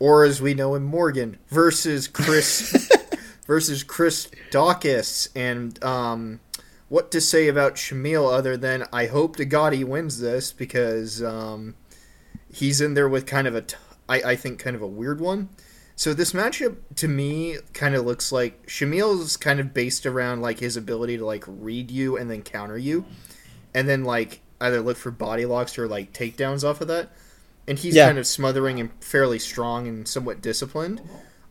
or 0.00 0.24
as 0.24 0.42
we 0.42 0.54
know 0.54 0.74
him, 0.74 0.82
Morgan, 0.84 1.38
versus 1.48 2.08
Chris 2.08 2.90
versus 3.46 3.84
Chris 3.84 4.28
Daukaus. 4.50 5.28
And 5.36 5.82
um, 5.84 6.40
what 6.88 7.12
to 7.12 7.20
say 7.20 7.46
about 7.46 7.76
Shamil 7.76 8.32
other 8.32 8.56
than 8.56 8.86
I 8.92 9.06
hope 9.06 9.36
to 9.36 9.44
God 9.44 9.72
he 9.72 9.84
wins 9.84 10.18
this 10.18 10.52
because 10.52 11.22
um, 11.22 11.76
he's 12.52 12.80
in 12.80 12.94
there 12.94 13.08
with 13.08 13.26
kind 13.26 13.46
of 13.46 13.54
a, 13.54 13.62
t- 13.62 13.76
I, 14.08 14.22
I 14.22 14.36
think, 14.36 14.58
kind 14.58 14.74
of 14.74 14.82
a 14.82 14.88
weird 14.88 15.20
one. 15.20 15.50
So 15.94 16.14
this 16.14 16.32
matchup 16.32 16.76
to 16.96 17.08
me 17.08 17.58
kind 17.74 17.94
of 17.94 18.06
looks 18.06 18.32
like 18.32 18.66
Shamil's 18.66 19.36
kind 19.36 19.60
of 19.60 19.74
based 19.74 20.06
around 20.06 20.40
like 20.40 20.58
his 20.58 20.78
ability 20.78 21.18
to 21.18 21.26
like 21.26 21.44
read 21.46 21.90
you 21.90 22.16
and 22.16 22.30
then 22.30 22.40
counter 22.40 22.78
you, 22.78 23.04
and 23.74 23.86
then 23.86 24.04
like 24.04 24.40
either 24.62 24.80
look 24.80 24.96
for 24.96 25.10
body 25.10 25.44
locks 25.44 25.78
or 25.78 25.86
like 25.86 26.14
takedowns 26.14 26.64
off 26.64 26.80
of 26.80 26.88
that. 26.88 27.10
And 27.66 27.78
he's 27.78 27.94
yeah. 27.94 28.06
kind 28.06 28.18
of 28.18 28.26
smothering 28.26 28.80
and 28.80 28.90
fairly 29.00 29.38
strong 29.38 29.86
and 29.86 30.08
somewhat 30.08 30.40
disciplined. 30.40 31.00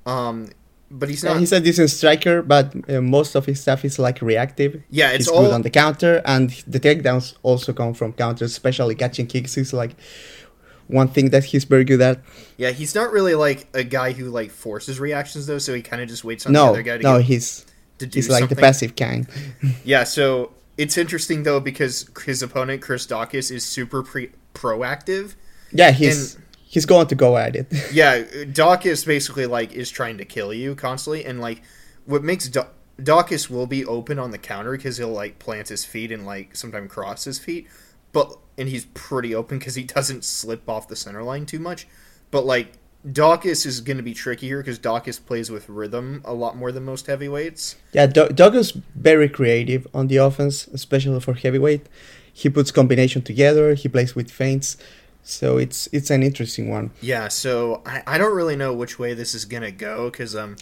Um, 0.06 0.50
but 0.92 1.10
he's 1.10 1.24
not. 1.24 1.34
Yeah, 1.34 1.40
he's 1.40 1.52
a 1.52 1.60
decent 1.60 1.90
striker, 1.92 2.42
but 2.42 2.74
uh, 2.90 3.02
most 3.02 3.36
of 3.36 3.46
his 3.46 3.62
stuff 3.62 3.86
is 3.86 4.00
like 4.00 4.22
reactive. 4.22 4.82
Yeah, 4.90 5.12
it's 5.12 5.26
he's 5.26 5.28
all 5.28 5.44
good 5.44 5.54
on 5.54 5.62
the 5.62 5.70
counter, 5.70 6.22
and 6.26 6.50
the 6.68 6.80
takedowns 6.80 7.36
also 7.44 7.74
come 7.74 7.94
from 7.94 8.14
counters, 8.14 8.52
especially 8.52 8.96
catching 8.96 9.28
kicks. 9.28 9.58
is 9.58 9.72
like 9.72 9.96
one 10.88 11.08
thing 11.08 11.30
that 11.30 11.46
he's 11.46 11.64
very 11.64 11.84
good 11.84 12.02
at. 12.02 12.20
Yeah, 12.58 12.72
he's 12.72 12.96
not 12.96 13.12
really 13.12 13.36
like 13.36 13.68
a 13.74 13.84
guy 13.84 14.12
who 14.12 14.30
like 14.30 14.50
forces 14.50 15.00
reactions 15.00 15.46
though, 15.46 15.60
so 15.60 15.74
he 15.74 15.82
kind 15.82 16.02
of 16.02 16.10
just 16.10 16.24
waits 16.24 16.46
on 16.46 16.54
no, 16.54 16.66
the 16.66 16.70
other 16.72 16.84
guy 16.84 16.98
to 16.98 17.04
no, 17.04 17.18
get, 17.18 17.28
he's 17.28 17.66
to 18.00 18.08
do 18.08 18.18
he's 18.18 18.28
something. 18.28 18.42
like 18.42 18.50
the 18.50 18.56
passive 18.56 18.96
kind. 18.96 19.28
yeah, 19.86 20.04
so 20.04 20.54
it's 20.78 20.98
interesting 20.98 21.44
though 21.44 21.60
because 21.60 22.10
his 22.26 22.42
opponent 22.42 22.82
Chris 22.82 23.06
Daukaus 23.06 23.52
is 23.52 23.64
super 23.64 24.02
pre- 24.02 24.32
proactive. 24.54 25.36
Yeah, 25.72 25.92
he's 25.92 26.36
and, 26.36 26.46
he's 26.66 26.86
going 26.86 27.08
to 27.08 27.16
go 27.16 27.38
at 27.38 27.56
it. 27.56 27.68
yeah, 27.94 28.22
Daukaus 28.22 29.06
basically 29.06 29.46
like 29.46 29.74
is 29.74 29.90
trying 29.90 30.18
to 30.18 30.26
kill 30.26 30.54
you 30.54 30.76
constantly, 30.76 31.26
and 31.26 31.40
like 31.40 31.62
what 32.06 32.24
makes 32.24 32.48
da- 32.48 32.68
Daukaus 33.00 33.50
will 33.50 33.68
be 33.68 33.86
open 33.86 34.20
on 34.20 34.32
the 34.32 34.38
counter 34.38 34.72
because 34.72 34.98
he'll 34.98 35.10
like 35.10 35.40
plant 35.40 35.70
his 35.70 35.86
feet 35.86 36.12
and 36.12 36.26
like 36.26 36.56
sometimes 36.56 36.92
cross 36.92 37.24
his 37.24 37.40
feet, 37.40 37.68
but 38.12 38.38
and 38.58 38.70
he's 38.70 38.86
pretty 38.94 39.34
open 39.34 39.60
because 39.60 39.76
he 39.76 39.84
doesn't 39.96 40.24
slip 40.24 40.70
off 40.70 40.88
the 40.88 40.96
center 40.96 41.24
line 41.24 41.46
too 41.46 41.60
much. 41.60 41.88
But 42.32 42.46
like 42.46 42.74
Daukaus 43.08 43.66
is 43.66 43.80
going 43.80 43.98
to 43.98 44.04
be 44.04 44.14
tricky 44.14 44.48
here 44.48 44.60
because 44.60 44.78
Daukaus 44.78 45.24
plays 45.26 45.50
with 45.50 45.70
rhythm 45.70 46.22
a 46.26 46.34
lot 46.34 46.58
more 46.58 46.72
than 46.72 46.84
most 46.84 47.08
heavyweights. 47.08 47.78
Yeah, 47.94 48.08
Daukaus 48.08 48.82
very 48.94 49.30
creative 49.30 49.88
on 49.94 50.08
the 50.08 50.18
offense, 50.18 50.68
especially 50.68 51.20
for 51.22 51.34
heavyweight. 51.34 51.88
He 52.32 52.50
puts 52.50 52.72
combination 52.72 53.22
together. 53.22 53.74
He 53.74 53.88
plays 53.88 54.16
with 54.16 54.30
feints, 54.30 54.78
so 55.30 55.58
it's 55.58 55.88
it's 55.92 56.10
an 56.10 56.24
interesting 56.24 56.70
one. 56.70 56.92
Yeah, 57.02 57.28
so 57.28 57.82
I, 57.86 58.04
I 58.08 58.18
don't 58.18 58.36
really 58.36 58.56
know 58.56 58.74
which 58.74 58.98
way 59.00 59.14
this 59.14 59.36
is 59.36 59.46
gonna 59.46 59.72
go 59.72 60.10
because 60.10 60.36
um, 60.36 60.58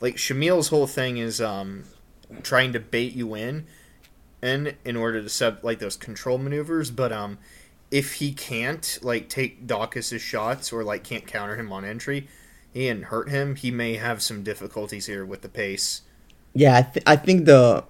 like 0.00 0.16
Shamil's 0.16 0.68
whole 0.68 0.86
thing 0.86 1.18
is 1.18 1.40
um, 1.40 1.84
trying 2.42 2.72
to 2.72 2.80
bait 2.80 3.14
you 3.14 3.34
in, 3.34 3.66
and 4.40 4.74
in 4.84 4.96
order 4.96 5.22
to 5.22 5.28
set 5.28 5.64
like 5.64 5.78
those 5.78 5.96
control 5.96 6.38
maneuvers. 6.38 6.90
But 6.90 7.12
um, 7.12 7.38
if 7.90 8.14
he 8.14 8.32
can't 8.32 8.98
like 9.02 9.28
take 9.28 9.66
Daukaus's 9.66 10.22
shots 10.22 10.72
or 10.72 10.82
like 10.82 11.04
can't 11.04 11.26
counter 11.26 11.56
him 11.56 11.72
on 11.72 11.84
entry 11.84 12.28
and 12.74 13.04
hurt 13.04 13.28
him, 13.28 13.56
he 13.56 13.70
may 13.70 13.96
have 13.96 14.22
some 14.22 14.42
difficulties 14.42 15.06
here 15.06 15.24
with 15.26 15.42
the 15.42 15.48
pace. 15.48 16.02
Yeah, 16.54 16.76
I, 16.76 16.82
th- 16.82 17.04
I 17.06 17.16
think 17.16 17.44
the 17.44 17.84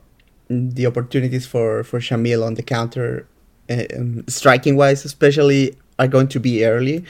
the 0.49 0.87
opportunities 0.87 1.47
for 1.47 1.85
for 1.85 2.01
Shamil 2.01 2.45
on 2.45 2.55
the 2.55 2.63
counter, 2.63 3.27
uh, 3.71 3.85
um, 3.97 4.25
striking 4.29 4.77
wise, 4.77 5.05
especially, 5.05 5.77
are 5.99 6.09
going 6.09 6.29
to 6.29 6.41
be 6.41 6.65
early 6.65 7.05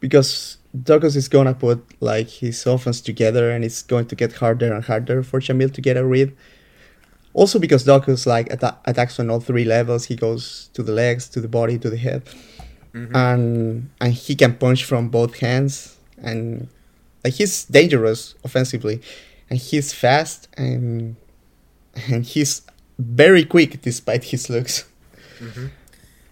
because 0.00 0.58
Daukaus 0.76 1.16
is 1.16 1.28
gonna 1.28 1.54
put 1.54 1.84
like 2.00 2.28
his 2.28 2.64
offense 2.66 3.00
together, 3.00 3.50
and 3.50 3.64
it's 3.64 3.82
going 3.82 4.06
to 4.06 4.14
get 4.14 4.34
harder 4.34 4.72
and 4.72 4.84
harder 4.84 5.22
for 5.22 5.40
Shamil 5.40 5.72
to 5.74 5.80
get 5.80 5.96
a 5.96 6.04
read. 6.04 6.36
Also 7.32 7.58
because 7.58 7.84
Daukaus 7.84 8.26
like 8.26 8.52
attacks 8.52 9.20
on 9.20 9.30
all 9.30 9.40
three 9.40 9.64
levels. 9.64 10.06
He 10.06 10.16
goes 10.16 10.70
to 10.74 10.82
the 10.82 10.92
legs, 10.92 11.28
to 11.30 11.40
the 11.40 11.48
body, 11.48 11.78
to 11.78 11.90
the 11.90 11.96
head, 11.96 12.24
mm-hmm. 12.92 13.14
and 13.14 13.90
and 14.00 14.12
he 14.12 14.34
can 14.34 14.56
punch 14.56 14.84
from 14.84 15.08
both 15.08 15.38
hands. 15.38 15.96
And 16.18 16.68
like 17.24 17.34
he's 17.34 17.64
dangerous 17.64 18.34
offensively, 18.44 19.00
and 19.48 19.58
he's 19.58 19.92
fast 19.92 20.48
and 20.56 21.16
and 21.94 22.24
he's 22.24 22.62
very 22.98 23.44
quick 23.44 23.82
despite 23.82 24.24
his 24.24 24.48
looks. 24.48 24.84
Mm-hmm. 25.40 25.66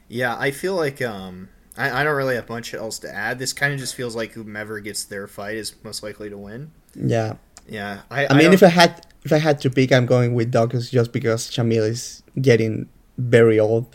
Yeah, 0.09 0.37
I 0.39 0.51
feel 0.53 0.75
like 0.75 1.03
um, 1.03 1.49
I, 1.79 2.01
I 2.01 2.05
don't 2.05 2.17
really 2.17 2.35
have 2.35 2.49
much 2.49 2.75
else 2.75 2.99
to 3.01 3.15
add. 3.15 3.39
This 3.39 3.53
kind 3.53 3.73
of 3.73 3.79
just 3.79 3.95
feels 3.95 4.17
like 4.17 4.33
whomever 4.33 4.81
gets 4.81 5.05
their 5.05 5.27
fight 5.27 5.57
is 5.57 5.75
most 5.85 6.03
likely 6.03 6.29
to 6.29 6.37
win. 6.37 6.73
Yeah. 6.95 7.37
Yeah, 7.69 8.01
I, 8.11 8.27
I 8.29 8.35
mean, 8.35 8.55
if 8.55 8.63
I 8.63 8.69
had 8.69 9.07
if 9.25 9.33
I 9.33 9.37
had 9.37 9.61
to 9.61 9.71
pick, 9.71 9.93
I'm 9.93 10.07
going 10.07 10.35
with 10.35 10.51
Daukaus 10.51 10.91
just 10.91 11.13
because 11.13 11.51
Shamil 11.51 11.87
is 11.87 12.23
getting 12.41 12.89
very 13.19 13.61
old. 13.61 13.95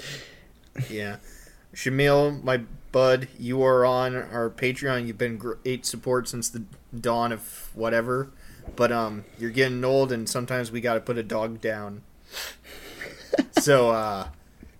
Yeah, 0.91 1.17
Shamil, 1.73 2.43
my 2.43 2.61
bud, 2.91 3.29
you 3.39 3.63
are 3.63 3.83
on 3.83 4.15
our 4.15 4.51
Patreon. 4.51 5.07
You've 5.07 5.17
been 5.17 5.37
great 5.37 5.87
support 5.87 6.27
since 6.27 6.49
the 6.49 6.65
dawn 6.95 7.31
of 7.31 7.71
whatever, 7.73 8.29
but 8.75 8.91
um, 8.91 9.25
you're 9.39 9.49
getting 9.49 9.83
old, 9.83 10.11
and 10.11 10.29
sometimes 10.29 10.71
we 10.71 10.79
got 10.79 10.93
to 10.93 10.99
put 10.99 11.17
a 11.17 11.23
dog 11.23 11.59
down. 11.59 12.03
so 13.59 13.89
uh, 13.89 14.27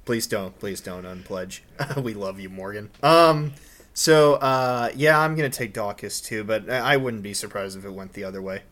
please 0.05 0.27
don't, 0.27 0.57
please 0.59 0.81
don't 0.81 1.05
unpledge. 1.05 1.63
we 1.97 2.13
love 2.13 2.39
you, 2.39 2.49
Morgan. 2.49 2.89
Um. 3.01 3.53
So, 3.95 4.35
uh, 4.35 4.89
yeah, 4.95 5.19
I'm 5.19 5.35
gonna 5.35 5.49
take 5.49 5.73
Daukaus 5.73 6.23
too, 6.23 6.43
but 6.43 6.69
I 6.69 6.97
wouldn't 6.97 7.21
be 7.21 7.33
surprised 7.33 7.77
if 7.77 7.85
it 7.85 7.93
went 7.93 8.13
the 8.13 8.23
other 8.23 8.41
way. 8.41 8.63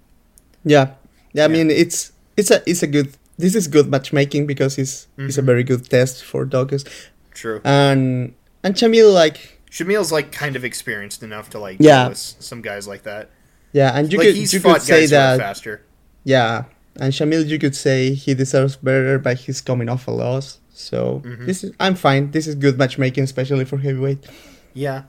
Yeah, 0.66 0.94
yeah. 1.34 1.46
I 1.46 1.48
mean, 1.48 1.70
it's 1.70 2.12
it's 2.38 2.50
a 2.50 2.68
it's 2.70 2.84
a 2.84 2.88
good. 2.88 3.16
This 3.38 3.56
is 3.56 3.68
good 3.68 3.90
matchmaking 3.90 4.46
because 4.46 4.78
it's 4.78 5.08
mm-hmm. 5.18 5.28
it's 5.28 5.38
a 5.38 5.42
very 5.42 5.64
good 5.64 5.90
test 5.90 6.24
for 6.24 6.46
Daukaus. 6.46 6.88
True. 7.34 7.62
And 7.64 8.34
and 8.64 8.76
Shamil 8.76 9.14
like 9.14 9.62
Shamil's 9.70 10.12
like 10.12 10.32
kind 10.32 10.56
of 10.56 10.66
experienced 10.66 11.24
enough 11.24 11.50
to 11.52 11.60
like 11.60 11.78
yeah 11.80 12.12
some 12.14 12.62
guys 12.62 12.88
like 12.88 13.04
that. 13.04 13.30
Yeah, 13.74 13.92
and 13.96 14.12
you 14.12 14.18
like, 14.18 14.28
could 14.28 14.38
you 14.38 14.60
could 14.60 14.82
say 14.82 15.06
that 15.06 15.40
faster. 15.40 15.86
Yeah, 16.24 16.66
and 16.98 17.14
Shamil, 17.14 17.48
you 17.48 17.58
could 17.58 17.76
say 17.76 18.14
he 18.14 18.34
deserves 18.34 18.76
better, 18.76 19.18
but 19.18 19.38
he's 19.38 19.62
coming 19.62 19.90
off 19.90 20.08
a 20.08 20.12
loss. 20.12 20.60
So 20.82 21.22
mm-hmm. 21.24 21.46
this 21.46 21.64
is 21.64 21.74
I'm 21.80 21.96
fine. 21.96 22.32
This 22.32 22.48
is 22.48 22.56
good 22.56 22.78
matchmaking, 22.78 23.24
especially 23.24 23.66
for 23.66 23.78
heavyweight. 23.78 24.28
Yeah. 24.74 25.04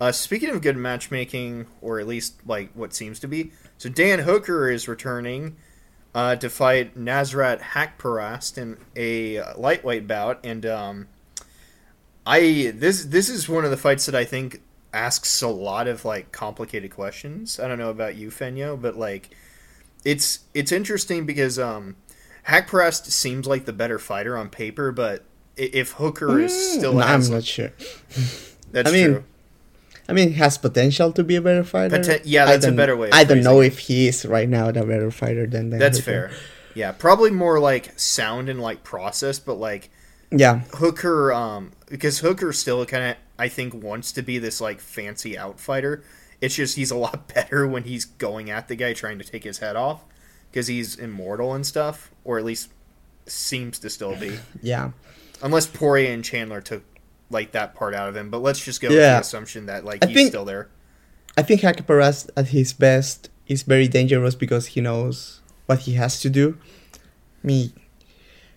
Uh, 0.00 0.12
speaking 0.12 0.50
of 0.50 0.62
good 0.62 0.76
matchmaking, 0.76 1.66
or 1.80 1.98
at 1.98 2.06
least 2.06 2.34
like 2.46 2.70
what 2.74 2.94
seems 2.94 3.18
to 3.20 3.28
be, 3.28 3.52
so 3.78 3.88
Dan 3.88 4.20
Hooker 4.20 4.70
is 4.70 4.86
returning 4.86 5.56
uh, 6.14 6.36
to 6.36 6.48
fight 6.48 6.96
Nasrat 6.96 7.60
Haqparast 7.60 8.58
in 8.58 8.78
a 8.96 9.42
lightweight 9.56 10.06
bout, 10.06 10.44
and 10.44 10.64
um, 10.64 11.08
I 12.26 12.72
this 12.74 13.06
this 13.06 13.28
is 13.28 13.48
one 13.48 13.64
of 13.64 13.70
the 13.70 13.76
fights 13.76 14.06
that 14.06 14.14
I 14.14 14.24
think 14.24 14.60
asks 14.92 15.42
a 15.42 15.48
lot 15.48 15.88
of 15.88 16.04
like 16.04 16.32
complicated 16.32 16.90
questions. 16.90 17.58
I 17.58 17.68
don't 17.68 17.78
know 17.78 17.90
about 17.90 18.16
you, 18.16 18.30
Feño, 18.30 18.80
but 18.80 18.96
like 18.96 19.30
it's 20.04 20.40
it's 20.54 20.72
interesting 20.72 21.26
because 21.26 21.58
um, 21.58 21.96
Haqparast 22.48 23.10
seems 23.10 23.46
like 23.46 23.66
the 23.66 23.72
better 23.72 23.98
fighter 23.98 24.36
on 24.36 24.48
paper, 24.48 24.90
but 24.90 25.24
if 25.56 25.92
Hooker 25.92 26.40
is 26.40 26.52
mm, 26.52 26.78
still, 26.78 26.94
no, 26.94 27.00
I'm 27.00 27.28
not 27.30 27.44
sure. 27.44 27.72
That's 28.72 28.88
I 28.88 28.92
mean, 28.92 29.06
true. 29.06 29.24
I 30.08 30.12
mean, 30.14 30.32
has 30.34 30.56
potential 30.56 31.12
to 31.12 31.22
be 31.22 31.36
a 31.36 31.42
better 31.42 31.64
fighter. 31.64 31.98
Poten- 31.98 32.22
yeah, 32.24 32.46
that's 32.46 32.64
a 32.64 32.72
better 32.72 32.96
way 32.96 33.08
of 33.08 33.14
I 33.14 33.24
don't 33.24 33.42
know 33.42 33.56
phrasing 33.58 33.72
if 33.72 33.78
he 33.80 34.08
is 34.08 34.24
right 34.24 34.48
now 34.48 34.70
the 34.70 34.84
better 34.84 35.10
fighter 35.10 35.46
than. 35.46 35.68
than 35.70 35.78
That's 35.78 35.98
Hooker. 35.98 36.28
fair. 36.28 36.30
Yeah, 36.74 36.92
probably 36.92 37.30
more 37.30 37.58
like 37.60 37.98
sound 37.98 38.48
and 38.48 38.60
like 38.60 38.84
process, 38.84 39.38
but 39.38 39.54
like 39.54 39.90
Yeah, 40.30 40.60
Hooker, 40.74 41.32
um, 41.32 41.72
because 41.86 42.20
Hooker 42.20 42.52
still 42.54 42.84
kind 42.86 43.04
of, 43.10 43.16
I 43.38 43.48
think, 43.48 43.74
wants 43.74 44.12
to 44.12 44.22
be 44.22 44.38
this 44.38 44.60
like 44.60 44.80
fancy 44.80 45.34
outfighter. 45.34 46.02
It's 46.40 46.54
just 46.54 46.76
he's 46.76 46.90
a 46.90 46.96
lot 46.96 47.28
better 47.34 47.66
when 47.66 47.84
he's 47.84 48.06
going 48.06 48.48
at 48.50 48.68
the 48.68 48.76
guy 48.76 48.94
trying 48.94 49.18
to 49.18 49.24
take 49.24 49.44
his 49.44 49.58
head 49.58 49.76
off 49.76 50.04
because 50.50 50.66
he's 50.66 50.96
immortal 50.96 51.54
and 51.54 51.66
stuff, 51.66 52.10
or 52.24 52.38
at 52.38 52.44
least 52.44 52.70
seems 53.26 53.78
to 53.80 53.90
still 53.90 54.16
be. 54.16 54.38
yeah, 54.62 54.90
Unless 55.42 55.68
Poirier 55.68 56.12
and 56.12 56.24
Chandler 56.24 56.60
took 56.60 56.82
like 57.30 57.52
that 57.52 57.74
part 57.74 57.94
out 57.94 58.08
of 58.08 58.16
him, 58.16 58.30
but 58.30 58.38
let's 58.38 58.64
just 58.64 58.80
go 58.80 58.88
with 58.88 58.96
the 58.98 59.20
assumption 59.20 59.66
that 59.66 59.84
like 59.84 60.02
I 60.04 60.08
he's 60.08 60.16
think- 60.16 60.28
still 60.30 60.44
there. 60.44 60.68
I 61.36 61.42
think 61.42 61.60
Haqparast 61.60 62.30
at 62.36 62.48
his 62.48 62.72
best 62.72 63.30
is 63.46 63.62
very 63.62 63.86
dangerous 63.86 64.34
because 64.34 64.66
he 64.68 64.80
knows 64.80 65.40
what 65.66 65.80
he 65.80 65.92
has 65.92 66.20
to 66.22 66.28
do. 66.30 66.58
I 67.44 67.46
mean, 67.46 67.72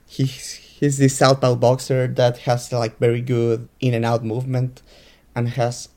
he's 0.07 0.53
he's 0.53 0.97
this 0.97 1.15
southpaw 1.17 1.55
boxer 1.55 2.07
that 2.07 2.39
has 2.39 2.71
like 2.73 2.97
very 2.97 3.21
good 3.21 3.69
in 3.79 3.93
and 3.93 4.03
out 4.03 4.23
movement, 4.25 4.81
and 5.35 5.49
has, 5.49 5.89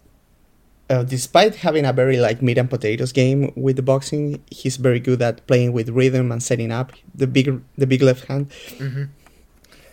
uh, 0.91 1.03
despite 1.03 1.57
having 1.57 1.85
a 1.85 1.93
very 1.93 2.19
like 2.19 2.43
meat 2.43 2.59
and 2.59 2.69
potatoes 2.69 3.13
game 3.13 3.53
with 3.57 3.77
the 3.77 3.83
boxing, 3.83 4.43
he's 4.51 4.77
very 4.77 5.01
good 5.01 5.23
at 5.23 5.47
playing 5.47 5.73
with 5.73 5.89
rhythm 5.89 6.31
and 6.33 6.43
setting 6.43 6.71
up 6.71 6.93
the 7.15 7.27
big 7.27 7.61
the 7.77 7.87
big 7.87 8.03
left 8.03 8.27
hand. 8.27 8.53
hmm 8.79 9.05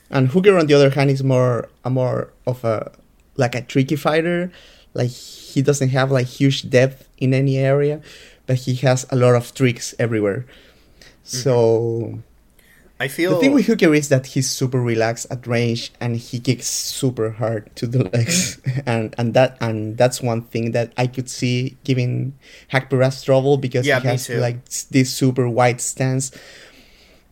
And 0.10 0.28
Hooker, 0.30 0.58
on 0.58 0.68
the 0.68 0.74
other 0.74 0.90
hand, 0.90 1.10
is 1.10 1.24
more 1.24 1.70
a 1.86 1.90
more 1.90 2.34
of 2.46 2.64
a 2.66 2.92
like 3.38 3.56
a 3.56 3.62
tricky 3.62 3.96
fighter. 3.96 4.52
Like 4.94 5.10
he 5.10 5.62
doesn't 5.62 5.90
have 5.90 6.12
like 6.12 6.28
huge 6.28 6.70
depth 6.70 7.08
in 7.18 7.34
any 7.34 7.58
area, 7.58 8.02
but 8.46 8.58
he 8.68 8.76
has 8.88 9.06
a 9.10 9.16
lot 9.16 9.36
of 9.36 9.54
tricks 9.54 9.96
everywhere. 9.98 10.46
So 11.24 12.20
I 13.02 13.08
feel 13.08 13.32
the 13.34 13.40
thing 13.40 13.54
with 13.54 13.66
Hooker 13.66 13.96
is 13.96 14.10
that 14.10 14.28
he's 14.28 14.48
super 14.48 14.80
relaxed 14.80 15.26
at 15.32 15.48
range 15.48 15.92
and 16.00 16.16
he 16.16 16.40
kicks 16.40 16.68
super 16.68 17.32
hard 17.32 17.76
to 17.78 17.88
the 17.88 18.04
legs, 18.14 18.62
and 18.86 19.16
and 19.18 19.34
that 19.34 19.58
and 19.60 19.98
that's 19.98 20.22
one 20.22 20.44
thing 20.44 20.74
that 20.74 20.94
I 20.98 21.08
could 21.08 21.28
see 21.28 21.78
giving 21.84 22.38
Haqparast 22.72 23.26
trouble 23.26 23.58
because 23.58 23.88
Yeah, 23.88 24.02
he 24.02 24.08
has 24.08 24.28
too. 24.28 24.38
like 24.38 24.70
this 24.92 25.12
super 25.12 25.50
wide 25.50 25.82
stance. 25.82 26.30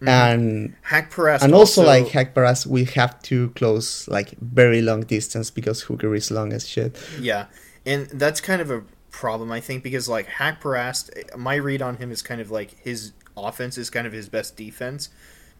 Mhm. 0.01 0.07
And 0.07 0.75
Haqparast 0.89 1.43
and 1.43 1.53
also, 1.53 1.85
like 1.85 2.07
Haqparast, 2.07 2.65
we 2.65 2.85
have 2.97 3.21
to 3.29 3.49
close 3.49 4.07
like 4.07 4.33
very 4.41 4.81
long 4.81 5.01
distance 5.01 5.51
because 5.51 5.81
Hooker 5.83 6.15
is 6.15 6.31
long 6.31 6.51
as 6.51 6.67
shit. 6.67 6.97
Yeah, 7.19 7.45
and 7.85 8.07
that's 8.07 8.41
kind 8.41 8.59
of 8.61 8.71
a 8.71 8.81
problem, 9.11 9.51
I 9.51 9.59
think, 9.59 9.83
because 9.83 10.09
like 10.09 10.25
Haqparast, 10.41 11.37
my 11.37 11.55
read 11.61 11.83
on 11.83 11.97
him 11.97 12.11
is 12.11 12.23
kind 12.23 12.41
of 12.41 12.49
like 12.49 12.71
his 12.79 13.11
offense 13.37 13.77
is 13.77 13.91
kind 13.91 14.07
of 14.07 14.13
his 14.13 14.29
best 14.29 14.57
defense 14.57 15.09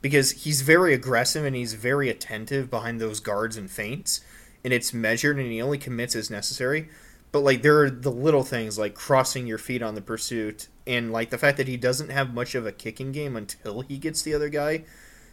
because 0.01 0.32
he's 0.32 0.62
very 0.62 0.94
aggressive 0.94 1.46
and 1.46 1.56
he's 1.56 1.74
very 1.74 2.10
attentive 2.10 2.70
behind 2.70 3.00
those 3.01 3.20
guards 3.20 3.58
and 3.58 3.70
feints, 3.70 4.22
and 4.63 4.74
it's 4.74 4.94
measured 4.94 5.38
and 5.38 5.51
he 5.51 5.62
only 5.62 5.77
commits 5.77 6.15
as 6.15 6.29
necessary. 6.29 6.89
But 7.32 7.41
like 7.41 7.62
there 7.62 7.82
are 7.84 7.89
the 7.89 8.12
little 8.12 8.44
things 8.44 8.79
like 8.79 8.96
crossing 8.96 9.46
your 9.48 9.58
feet 9.60 9.84
on 9.84 9.96
the 9.96 10.01
pursuit 10.01 10.68
and 10.88 11.12
like 11.12 11.29
the 11.29 11.38
fact 11.38 11.58
that 11.58 11.68
he 11.68 11.77
doesn't 11.77 12.10
have 12.10 12.34
much 12.34 12.56
of 12.56 12.65
a 12.65 12.72
kicking 12.72 13.12
game 13.12 13.36
until 13.36 13.82
he 13.82 13.98
gets 13.98 14.22
the 14.24 14.34
other 14.34 14.50
guy 14.50 14.86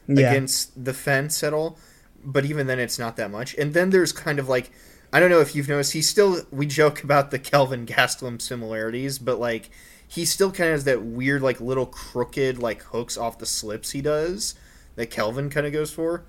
Yeah, 0.09 0.17
against 0.17 0.85
the 0.85 0.95
fence 0.95 1.43
at 1.43 1.53
all. 1.53 1.79
But 2.25 2.45
even 2.45 2.67
then, 2.67 2.79
it's 2.79 2.99
not 2.99 3.17
that 3.17 3.31
much. 3.31 3.55
And 3.57 3.75
then 3.75 3.91
there's 3.91 4.13
kind 4.13 4.39
of 4.39 4.49
like 4.49 4.71
I 5.13 5.21
don't 5.21 5.31
know 5.31 5.41
if 5.41 5.55
you've 5.55 5.69
noticed. 5.69 5.93
He's 5.93 6.09
still 6.09 6.43
we 6.51 6.67
joke 6.67 7.03
about 7.05 7.31
the 7.31 7.39
Kelvin 7.39 7.87
Gastelum 7.87 8.41
similarities, 8.41 9.19
but 9.19 9.39
like 9.39 9.71
he 10.09 10.25
still 10.25 10.51
kind 10.51 10.69
of 10.71 10.75
has 10.75 10.85
that 10.85 11.03
weird 11.03 11.43
like 11.43 11.61
little 11.61 11.87
crooked 11.87 12.59
like 12.59 12.83
hooks 12.85 13.17
off 13.17 13.39
the 13.39 13.47
slips 13.47 13.91
he 13.91 14.01
does 14.01 14.55
that 14.95 15.11
Kelvin 15.11 15.51
kind 15.51 15.67
of 15.67 15.73
goes 15.73 15.91
for, 15.91 16.25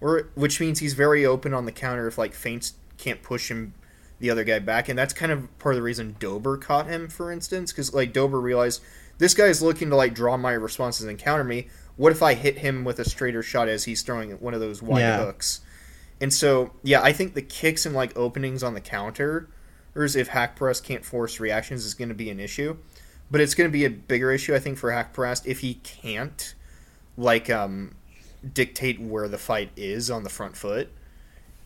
or 0.00 0.28
which 0.34 0.60
means 0.60 0.78
he's 0.80 0.94
very 0.94 1.24
open 1.24 1.54
on 1.54 1.64
the 1.64 1.72
counter 1.72 2.06
if 2.06 2.18
like 2.18 2.34
feints 2.34 2.74
can't 2.98 3.22
push 3.22 3.50
him 3.50 3.74
the 4.18 4.30
other 4.30 4.44
guy 4.44 4.58
back, 4.58 4.88
and 4.88 4.98
that's 4.98 5.14
kind 5.14 5.32
of 5.32 5.58
part 5.58 5.74
of 5.74 5.76
the 5.78 5.82
reason 5.82 6.16
Dober 6.18 6.56
caught 6.58 6.86
him, 6.86 7.08
for 7.08 7.32
instance, 7.32 7.72
because 7.72 7.94
like 7.94 8.12
Dober 8.12 8.40
realized 8.40 8.82
this 9.18 9.34
guy 9.34 9.46
is 9.46 9.62
looking 9.62 9.90
to 9.90 9.96
like 9.96 10.14
draw 10.14 10.36
my 10.36 10.52
responses 10.52 11.06
and 11.06 11.18
counter 11.18 11.44
me. 11.44 11.68
What 11.96 12.12
if 12.12 12.22
I 12.22 12.34
hit 12.34 12.58
him 12.58 12.84
with 12.84 12.98
a 12.98 13.04
straighter 13.04 13.42
shot 13.42 13.68
as 13.68 13.84
he's 13.84 14.02
throwing 14.02 14.30
one 14.32 14.54
of 14.54 14.60
those 14.60 14.82
wide 14.82 15.00
Yeah. 15.00 15.24
hooks? 15.24 15.60
And 16.20 16.32
so, 16.32 16.72
yeah, 16.82 17.02
I 17.02 17.12
think 17.12 17.34
the 17.34 17.42
kicks 17.42 17.86
and 17.86 17.94
like 17.94 18.16
openings 18.16 18.62
on 18.62 18.74
the 18.74 18.80
counter, 18.80 19.48
or 19.94 20.04
if 20.04 20.28
Haqparast 20.30 20.82
can't 20.84 21.04
force 21.04 21.40
reactions, 21.40 21.84
is 21.84 21.94
going 21.94 22.08
to 22.10 22.14
be 22.14 22.30
an 22.30 22.40
issue. 22.40 22.76
But 23.30 23.40
it's 23.40 23.54
going 23.54 23.68
to 23.68 23.72
be 23.72 23.84
a 23.84 23.90
bigger 23.90 24.32
issue, 24.32 24.54
I 24.54 24.58
think, 24.58 24.78
for 24.78 24.90
Haqparast 24.90 25.46
if 25.46 25.60
he 25.60 25.74
can't 25.74 26.54
like 27.16 27.48
um, 27.48 27.94
dictate 28.54 29.00
where 29.00 29.28
the 29.28 29.38
fight 29.38 29.70
is 29.76 30.10
on 30.10 30.24
the 30.24 30.30
front 30.30 30.56
foot. 30.56 30.90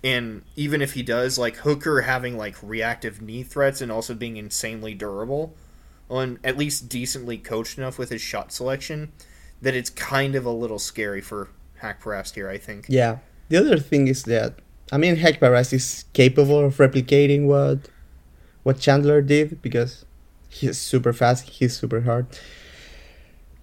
And 0.03 0.42
even 0.57 0.83
if 0.83 0.92
he 0.92 1.03
does, 1.03 1.38
like 1.38 1.57
Hooker 1.57 2.03
having 2.03 2.37
like 2.37 2.57
reactive 2.62 3.22
knee 3.22 3.42
threats 3.42 3.81
and 3.81 3.90
also 3.90 4.14
being 4.14 4.37
insanely 4.37 4.92
durable, 4.92 5.55
and 6.11 6.38
at 6.44 6.59
least 6.59 6.90
decently 6.90 7.38
coached 7.38 7.79
enough 7.79 7.98
with 7.98 8.11
his 8.11 8.20
shot 8.20 8.53
selection, 8.53 9.12
that 9.62 9.74
it's 9.74 9.88
kind 9.88 10.35
of 10.35 10.44
a 10.44 10.50
little 10.50 10.79
scary 10.79 11.22
for 11.22 11.48
Haqparast 11.81 12.35
here. 12.35 12.50
I 12.50 12.59
think. 12.59 12.87
yeah. 12.88 13.18
The 13.48 13.59
other 13.59 13.79
thing 13.79 14.09
is 14.09 14.24
that 14.24 14.55
I 14.92 14.98
mean, 14.98 15.16
Haqparast 15.16 15.72
is 15.72 16.05
capable 16.12 16.61
of 16.61 16.77
replicating 16.77 17.46
what 17.46 17.88
what 18.62 18.79
Chandler 18.79 19.22
did 19.22 19.62
because 19.62 20.05
he's 20.55 20.79
super 20.79 21.12
fast, 21.12 21.40
he's 21.49 21.77
super 21.77 22.01
hard. 22.03 22.27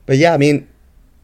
But 0.06 0.18
yeah, 0.18 0.34
I 0.34 0.38
mean, 0.38 0.68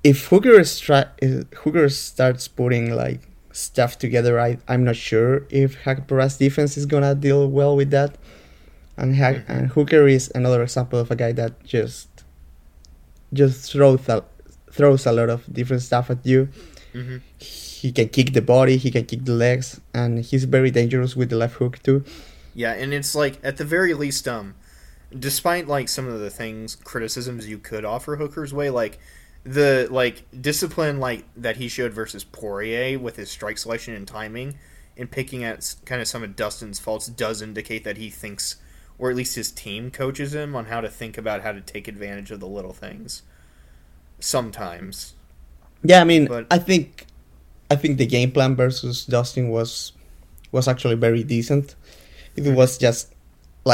if 0.04 0.18
Hooker 0.28 0.60
stri- 0.76 1.10
if 1.22 1.32
Hooker 1.62 1.90
starts 1.90 2.48
putting 2.48 2.86
like 3.04 3.22
stuff 3.52 3.98
together, 3.98 4.40
I 4.40 4.58
I'm 4.68 4.84
not 4.84 4.96
sure 4.96 5.32
if 5.50 5.70
Hack 5.84 6.08
defense 6.44 6.78
is 6.78 6.86
gonna 6.86 7.16
deal 7.16 7.42
well 7.50 7.76
with 7.76 7.92
that. 7.92 8.12
And 9.00 9.16
Hack 9.16 9.38
Mhm. 9.38 9.50
and 9.54 9.62
Hooker 9.76 10.08
is 10.08 10.32
another 10.34 10.62
example 10.64 11.00
of 11.00 11.12
a 11.12 11.16
guy 11.16 11.32
that 11.34 11.54
just 11.64 12.08
just 13.34 13.72
throws 13.72 14.08
a, 14.10 14.24
throws 14.72 15.06
a 15.06 15.12
lot 15.12 15.30
of 15.30 15.42
different 15.52 15.82
stuff 15.84 16.10
at 16.10 16.26
you. 16.26 16.48
hmm 16.94 17.18
He 17.38 17.92
can 17.92 18.10
kick 18.10 18.34
the 18.34 18.42
body, 18.42 18.78
he 18.78 18.90
can 18.90 19.06
kick 19.06 19.26
the 19.26 19.34
legs, 19.34 19.80
and 19.94 20.20
he's 20.26 20.46
very 20.46 20.72
dangerous 20.72 21.16
with 21.16 21.30
the 21.30 21.36
left 21.38 21.56
hook 21.62 21.78
too. 21.84 22.04
Yeah, 22.56 22.74
and 22.74 22.94
it's 22.94 23.14
like 23.14 23.38
at 23.44 23.58
the 23.58 23.66
very 23.66 23.94
least, 23.94 24.28
um, 24.28 24.56
despite 25.18 25.68
like 25.68 25.90
some 25.90 26.08
of 26.08 26.20
the 26.20 26.30
things 26.30 26.76
criticisms 26.76 27.48
you 27.48 27.58
could 27.58 27.86
offer 27.86 28.16
Hooker's 28.18 28.54
way, 28.54 28.70
like 28.70 29.00
the 29.44 29.88
like 29.90 30.24
discipline 30.42 31.00
like 31.00 31.24
that 31.36 31.58
he 31.58 31.68
showed 31.68 31.94
versus 31.94 32.24
Poirier 32.24 33.00
with 33.00 33.16
his 33.16 33.30
strike 33.32 33.58
selection 33.58 33.94
and 33.94 34.08
timing, 34.08 34.58
and 34.98 35.10
picking 35.10 35.44
at 35.44 35.76
kind 35.86 36.02
of 36.02 36.08
some 36.08 36.24
of 36.24 36.36
Dustin's 36.36 36.80
faults 36.80 37.08
does 37.08 37.42
indicate 37.42 37.84
that 37.84 37.98
he 37.98 38.10
thinks, 38.10 38.58
or 38.98 39.10
at 39.10 39.16
least 39.16 39.36
his 39.36 39.52
team 39.52 39.92
coaches 39.92 40.34
him 40.34 40.56
on 40.56 40.66
how 40.66 40.82
to 40.82 40.90
think 40.90 41.18
about 41.18 41.42
how 41.42 41.52
to 41.52 41.62
take 41.62 41.88
advantage 41.88 42.32
of 42.32 42.40
the 42.40 42.48
little 42.48 42.74
things. 42.74 43.22
Sometimes, 44.20 45.14
Yeah, 45.84 46.02
I 46.02 46.06
mean, 46.06 46.26
But- 46.26 46.48
I 46.50 46.58
think, 46.58 47.06
I 47.70 47.76
think 47.76 48.00
the 48.00 48.08
game 48.08 48.32
plan 48.32 48.56
versus 48.56 49.06
Dustin 49.06 49.50
was, 49.50 49.92
was 50.52 50.68
actually 50.68 50.96
very 50.96 51.24
decent. 51.24 51.76
It 52.36 52.46
Mhm. 52.46 52.56
was 52.56 52.80
just 52.80 53.14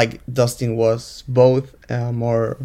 like 0.00 0.12
Dustin 0.38 0.72
was 0.76 1.22
both 1.28 1.66
uh, 1.90 2.10
more, 2.12 2.56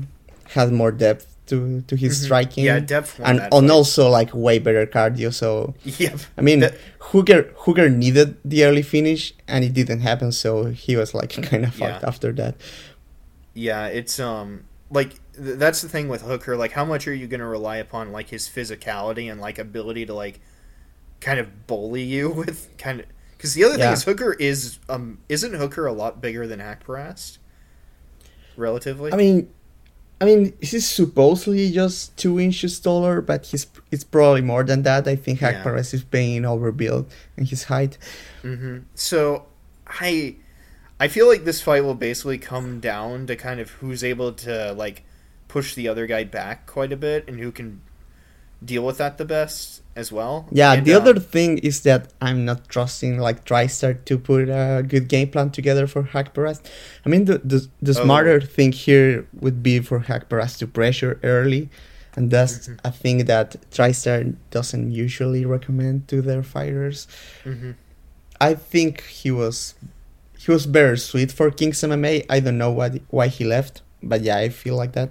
had 0.56 0.72
more 0.82 0.92
depth 0.92 1.26
to 1.50 1.58
to 1.90 1.96
his 2.04 2.14
Mhm. 2.20 2.24
striking, 2.26 2.64
yeah, 2.66 2.80
depth 2.96 3.12
and 3.20 3.40
and 3.40 3.66
fight. 3.66 3.72
also 3.78 4.04
like 4.20 4.30
way 4.46 4.58
better 4.66 4.86
cardio. 4.96 5.30
So 5.34 5.74
Yep. 5.84 6.20
I 6.38 6.42
mean, 6.48 6.60
That- 6.64 6.76
Hooker 7.12 7.42
Hooker 7.66 7.90
needed 7.90 8.30
the 8.46 8.60
early 8.68 8.84
finish, 8.96 9.34
and 9.48 9.64
it 9.68 9.74
didn't 9.80 10.02
happen. 10.10 10.30
So 10.32 10.50
he 10.86 10.94
was 11.02 11.10
like 11.20 11.32
kind 11.50 11.64
of 11.68 11.74
fucked 11.74 12.02
Yeah. 12.04 12.10
after 12.12 12.30
that. 12.42 12.54
Yeah, 13.54 13.88
it's 14.00 14.20
um 14.20 14.64
like 14.92 15.12
th- 15.36 15.58
that's 15.58 15.82
the 15.82 15.90
thing 15.90 16.08
with 16.14 16.22
Hooker. 16.22 16.54
Like, 16.64 16.74
how 16.74 16.86
much 16.86 17.08
are 17.08 17.14
you 17.22 17.28
going 17.28 17.42
to 17.48 17.52
rely 17.60 17.78
upon 17.78 18.12
like 18.18 18.30
his 18.30 18.48
physicality 18.56 19.26
and 19.32 19.40
like 19.42 19.58
ability 19.60 20.06
to 20.06 20.14
like 20.14 20.40
kind 21.20 21.40
of 21.40 21.48
bully 21.68 22.04
you 22.04 22.30
with 22.42 22.70
kind 22.78 23.00
of 23.02 23.06
because 23.40 23.56
the 23.56 23.64
other 23.64 23.78
thing 23.78 23.94
is 23.94 24.04
Hooker 24.04 24.34
is 24.34 24.80
um 24.90 25.20
isn't 25.30 25.56
Hooker 25.56 25.88
a 25.88 25.94
lot 25.94 26.22
bigger 26.22 26.46
than 26.46 26.60
Haqparast? 26.60 27.40
Relatively, 28.58 29.14
I 29.14 29.16
mean, 29.16 29.50
I 30.20 30.26
mean, 30.26 30.54
he's 30.62 30.88
supposedly 30.88 31.72
just 31.72 32.18
two 32.18 32.40
inches 32.40 32.78
taller, 32.80 33.22
but 33.22 33.46
he's 33.46 33.68
it's 33.92 34.04
probably 34.04 34.42
more 34.42 34.66
than 34.66 34.84
that. 34.84 35.08
I 35.08 35.16
think 35.16 35.40
Hack 35.40 35.64
Yeah. 35.66 35.76
Is 35.78 36.04
being 36.04 36.46
overbuilt 36.46 37.10
in 37.38 37.46
his 37.46 37.64
height. 37.66 37.98
hmm 38.42 38.80
So 38.96 39.46
I 39.88 40.36
I 41.00 41.08
feel 41.08 41.28
like 41.28 41.46
this 41.46 41.62
fight 41.62 41.86
will 41.86 41.96
basically 41.96 42.38
come 42.38 42.82
down 42.82 43.28
to 43.28 43.36
kind 43.38 43.62
of 43.62 43.70
who's 43.80 44.04
able 44.04 44.34
to 44.34 44.74
like 44.74 45.04
push 45.48 45.74
the 45.74 45.88
other 45.88 46.06
guy 46.06 46.26
back 46.26 46.68
quite 46.68 46.92
a 46.92 46.98
bit 46.98 47.28
and 47.28 47.40
who 47.40 47.52
can 47.52 47.82
deal 48.64 48.86
with 48.86 48.98
that 48.98 49.18
the 49.18 49.26
best 49.26 49.82
as 50.00 50.10
well. 50.12 50.48
Yeah, 50.52 50.72
And, 50.74 50.86
the 50.88 50.94
um, 50.96 51.02
other 51.02 51.20
thing 51.20 51.52
is 51.70 51.82
that 51.88 52.02
I'm 52.22 52.40
not 52.50 52.60
trusting 52.70 53.14
like 53.28 53.38
TriStar 53.46 53.94
to 54.06 54.14
put 54.18 54.50
a 54.50 54.84
good 54.92 55.08
game 55.14 55.30
plan 55.34 55.50
together 55.52 55.86
for 55.94 56.02
Haqparast. 56.14 56.62
I 57.06 57.08
mean, 57.12 57.26
the 57.30 57.38
the, 57.52 57.60
the 57.88 57.94
Oh. 58.00 58.04
smarter 58.04 58.40
thing 58.56 58.72
here 58.86 59.12
would 59.44 59.60
be 59.70 59.76
for 59.90 60.00
Haqparast 60.10 60.58
to 60.60 60.68
pressure 60.68 61.14
early, 61.36 61.64
and 62.16 62.32
that's 62.36 62.56
Mhm. 62.68 62.78
a 62.90 62.92
thing 63.02 63.18
that 63.32 63.48
TriStar 63.76 64.20
doesn't 64.56 64.88
usually 65.06 65.44
recommend 65.56 66.08
to 66.12 66.18
their 66.30 66.44
fighters. 66.56 66.98
mhm. 67.46 67.74
I 68.50 68.52
think 68.74 68.94
he 69.22 69.30
was 69.42 69.58
he 70.44 70.48
was 70.56 70.66
better 70.66 70.96
suited 70.96 71.32
for 71.38 71.52
Kings 71.52 71.84
MMA. 71.84 72.24
I 72.36 72.40
don't 72.44 72.58
know 72.64 72.72
why 72.80 72.88
why 73.18 73.28
he 73.28 73.44
left, 73.56 73.82
but 74.02 74.20
yeah, 74.28 74.38
I 74.46 74.48
feel 74.50 74.76
like 74.82 74.94
that. 74.94 75.10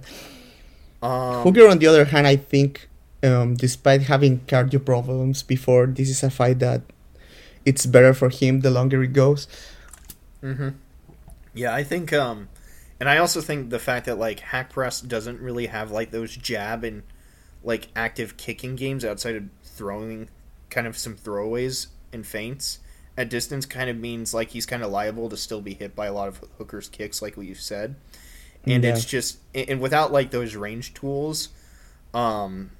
Um, 1.01 1.43
Hooker, 1.43 1.67
on 1.69 1.77
the 1.79 1.87
other 1.87 2.05
hand, 2.05 2.25
I 2.27 2.35
think, 2.35 2.88
um, 3.23 3.55
despite 3.55 4.03
having 4.03 4.41
cardio 4.41 4.83
problems 4.83 5.43
before, 5.43 5.87
this 5.87 6.09
is 6.09 6.23
a 6.23 6.29
fight 6.29 6.59
that 6.59 6.81
it's 7.65 7.85
better 7.85 8.13
for 8.13 8.29
him 8.29 8.61
the 8.61 8.71
longer 8.71 9.03
it 9.03 9.13
goes. 9.13 9.47
hmm 10.41 10.69
Yeah, 11.53 11.73
I 11.73 11.83
think, 11.83 12.13
um, 12.13 12.49
and 12.99 13.09
I 13.09 13.17
also 13.17 13.41
think 13.41 13.69
the 13.69 13.79
fact 13.79 14.05
that 14.05 14.17
like 14.17 14.39
Haqparast 14.39 15.07
doesn't 15.07 15.39
really 15.41 15.67
have 15.67 15.91
like 15.91 16.11
those 16.11 16.35
jab 16.35 16.83
and 16.83 17.03
like 17.63 17.89
active 17.95 18.37
kicking 18.37 18.75
games 18.75 19.03
outside 19.03 19.35
of 19.35 19.45
throwing, 19.63 20.29
kind 20.69 20.87
of 20.87 20.97
some 20.97 21.15
throwaways 21.15 21.87
and 22.13 22.25
feints 22.25 22.79
at 23.17 23.29
distance, 23.29 23.65
kind 23.65 23.89
of 23.89 23.97
means 23.97 24.33
like 24.33 24.49
he's 24.51 24.65
kind 24.65 24.83
of 24.83 24.91
liable 24.91 25.29
to 25.29 25.37
still 25.37 25.61
be 25.61 25.73
hit 25.73 25.95
by 25.95 26.05
a 26.07 26.13
lot 26.13 26.27
of 26.27 26.41
Hooker's 26.57 26.87
kicks, 26.89 27.21
like 27.21 27.35
what 27.37 27.45
you 27.45 27.55
said. 27.55 27.95
And 28.65 28.83
Yeah. 28.83 28.91
it's 28.91 29.05
just, 29.05 29.39
and 29.55 29.81
without 29.81 30.11
like 30.11 30.31
those 30.31 30.55
range 30.55 30.93
tools, 30.93 31.49
um, 32.13 32.71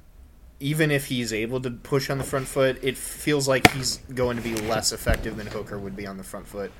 even 0.59 0.91
if 0.91 1.05
he's 1.05 1.31
able 1.31 1.61
to 1.61 1.71
push 1.71 2.09
on 2.09 2.17
the 2.17 2.23
front 2.23 2.47
foot, 2.47 2.79
it 2.81 2.97
feels 2.97 3.47
like 3.47 3.71
he's 3.71 3.97
going 4.13 4.37
to 4.37 4.43
be 4.43 4.55
less 4.55 4.91
effective 4.91 5.37
than 5.37 5.47
Hooker 5.47 5.77
would 5.79 5.95
be 5.95 6.05
on 6.05 6.17
the 6.17 6.23
front 6.23 6.47
foot. 6.47 6.71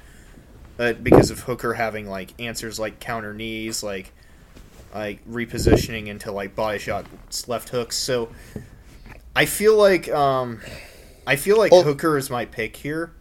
Uh, 0.78 0.94
because 0.94 1.30
of 1.30 1.42
Hooker 1.42 1.74
having 1.74 2.08
like 2.08 2.34
answers 2.40 2.80
like 2.80 3.00
counter 3.00 3.34
knees, 3.34 3.84
like 3.84 4.12
like 4.94 5.26
repositioning 5.30 6.08
into 6.08 6.32
like 6.32 6.56
body 6.56 6.80
shots, 6.80 7.48
left 7.48 7.70
hooks. 7.70 7.98
So 7.98 8.30
I 9.36 9.46
feel 9.46 9.76
like 9.78 10.10
um, 10.10 10.62
I 11.28 11.36
feel 11.36 11.58
like 11.58 11.72
Oh. 11.74 11.84
Hooker 11.84 12.18
is 12.18 12.30
my 12.30 12.46
pick 12.46 12.78
here. 12.78 13.12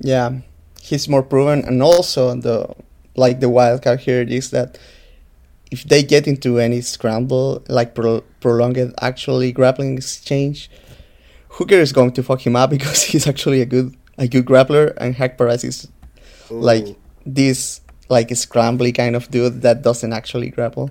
Yeah, 0.00 0.40
he's 0.80 1.08
more 1.08 1.22
proven, 1.22 1.64
and 1.64 1.82
also 1.82 2.34
the 2.34 2.74
like 3.16 3.40
the 3.40 3.48
wild 3.48 3.82
card 3.82 4.00
here 4.00 4.22
is 4.22 4.50
that 4.50 4.78
if 5.70 5.84
they 5.84 6.02
get 6.02 6.26
into 6.26 6.58
any 6.58 6.80
scramble, 6.80 7.62
like 7.68 7.94
pro- 7.94 8.22
prolonged 8.40 8.94
actually 9.00 9.52
grappling 9.52 9.96
exchange, 9.96 10.70
Hooker 11.50 11.76
is 11.76 11.92
going 11.92 12.12
to 12.12 12.22
fuck 12.22 12.46
him 12.46 12.56
up 12.56 12.70
because 12.76 13.02
he's 13.02 13.26
actually 13.26 13.60
a 13.60 13.66
good 13.66 13.94
a 14.16 14.26
good 14.26 14.46
grappler, 14.46 14.94
and 14.96 15.14
Haqparast 15.14 15.64
is 15.64 15.88
like 16.50 16.96
this 17.24 17.80
like 18.08 18.30
a 18.30 18.34
scrambly 18.34 18.94
kind 18.94 19.14
of 19.14 19.30
dude 19.30 19.62
that 19.62 19.82
doesn't 19.82 20.12
actually 20.12 20.50
grapple. 20.50 20.90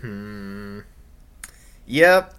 Hmm. 0.00 0.80
Yep. 1.86 2.34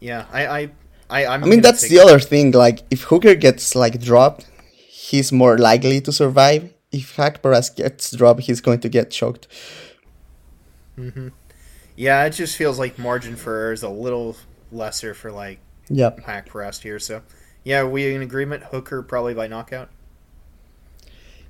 Yeah, 0.00 0.26
I 0.32 0.46
I 0.46 0.70
I, 1.10 1.26
I'm 1.26 1.44
I 1.44 1.46
mean 1.46 1.60
that's 1.60 1.88
the 1.88 1.98
other 1.98 2.18
thing. 2.18 2.52
Like 2.52 2.82
if 2.90 3.02
Hooker 3.04 3.34
gets 3.34 3.74
like 3.74 4.00
dropped, 4.00 4.46
he's 4.88 5.32
more 5.32 5.58
likely 5.58 6.00
to 6.02 6.12
survive. 6.12 6.72
If 6.90 7.16
Haqparast 7.16 7.76
gets 7.76 8.10
dropped, 8.12 8.40
he's 8.40 8.62
going 8.62 8.80
to 8.80 8.88
get 8.88 9.10
choked. 9.10 9.46
Mhm. 10.98 11.32
Yeah, 11.96 12.24
it 12.24 12.30
just 12.30 12.56
feels 12.56 12.78
like 12.78 12.98
margin 12.98 13.36
for 13.36 13.56
error 13.56 13.72
is 13.72 13.82
a 13.82 13.88
little 13.88 14.36
lesser 14.70 15.14
for 15.14 15.30
like 15.32 15.60
Yep. 15.88 16.20
Haqparast 16.24 16.82
here. 16.82 16.98
So 16.98 17.22
yeah, 17.64 17.80
are 17.80 17.88
we 17.88 18.14
in 18.14 18.22
agreement? 18.22 18.64
Hooker 18.64 19.02
probably 19.02 19.34
by 19.34 19.46
knockout. 19.46 19.88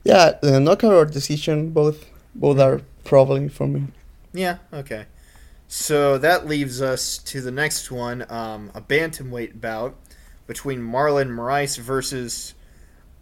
Yeah, 0.04 0.32
the 0.40 0.60
knockout 0.60 0.92
or 0.92 1.04
decision, 1.04 1.70
both 1.70 2.06
both 2.34 2.58
are 2.58 2.82
probably 3.04 3.48
for 3.48 3.66
me. 3.66 3.88
Yeah, 4.32 4.58
okay. 4.72 5.06
So 5.66 6.16
that 6.18 6.46
leaves 6.46 6.80
us 6.80 7.18
to 7.18 7.40
the 7.40 7.50
next 7.50 7.90
one, 7.90 8.24
um, 8.30 8.70
a 8.74 8.80
bantamweight 8.80 9.60
bout 9.60 9.96
between 10.46 10.80
Marlon 10.80 11.28
Moraes 11.30 11.78
versus. 11.78 12.54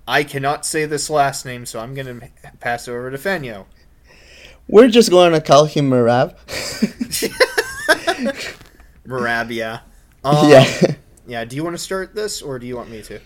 I 0.09 0.23
cannot 0.23 0.65
say 0.65 0.85
this 0.85 1.11
last 1.11 1.45
name, 1.45 1.67
so 1.67 1.81
I'm 1.81 1.93
going 1.93 2.21
to 2.21 2.29
pass 2.61 2.87
it 2.87 2.93
over 2.93 3.11
to 3.11 3.19
Feño. 3.19 3.67
We're 4.69 4.89
just 4.89 5.11
gonna 5.11 5.41
call 5.41 5.67
him 5.67 5.91
Merab. 5.91 6.35
Merab, 9.07 9.51
yeah. 9.55 9.81
Um, 10.25 10.51
yeah. 10.51 10.65
Yeah, 11.27 11.45
do 11.45 11.57
you 11.57 11.65
want 11.65 11.75
to 11.75 11.83
start 11.83 12.15
this, 12.15 12.43
or 12.43 12.59
do 12.59 12.67
you 12.67 12.77
want 12.77 12.91
me 12.91 13.03
to? 13.03 13.21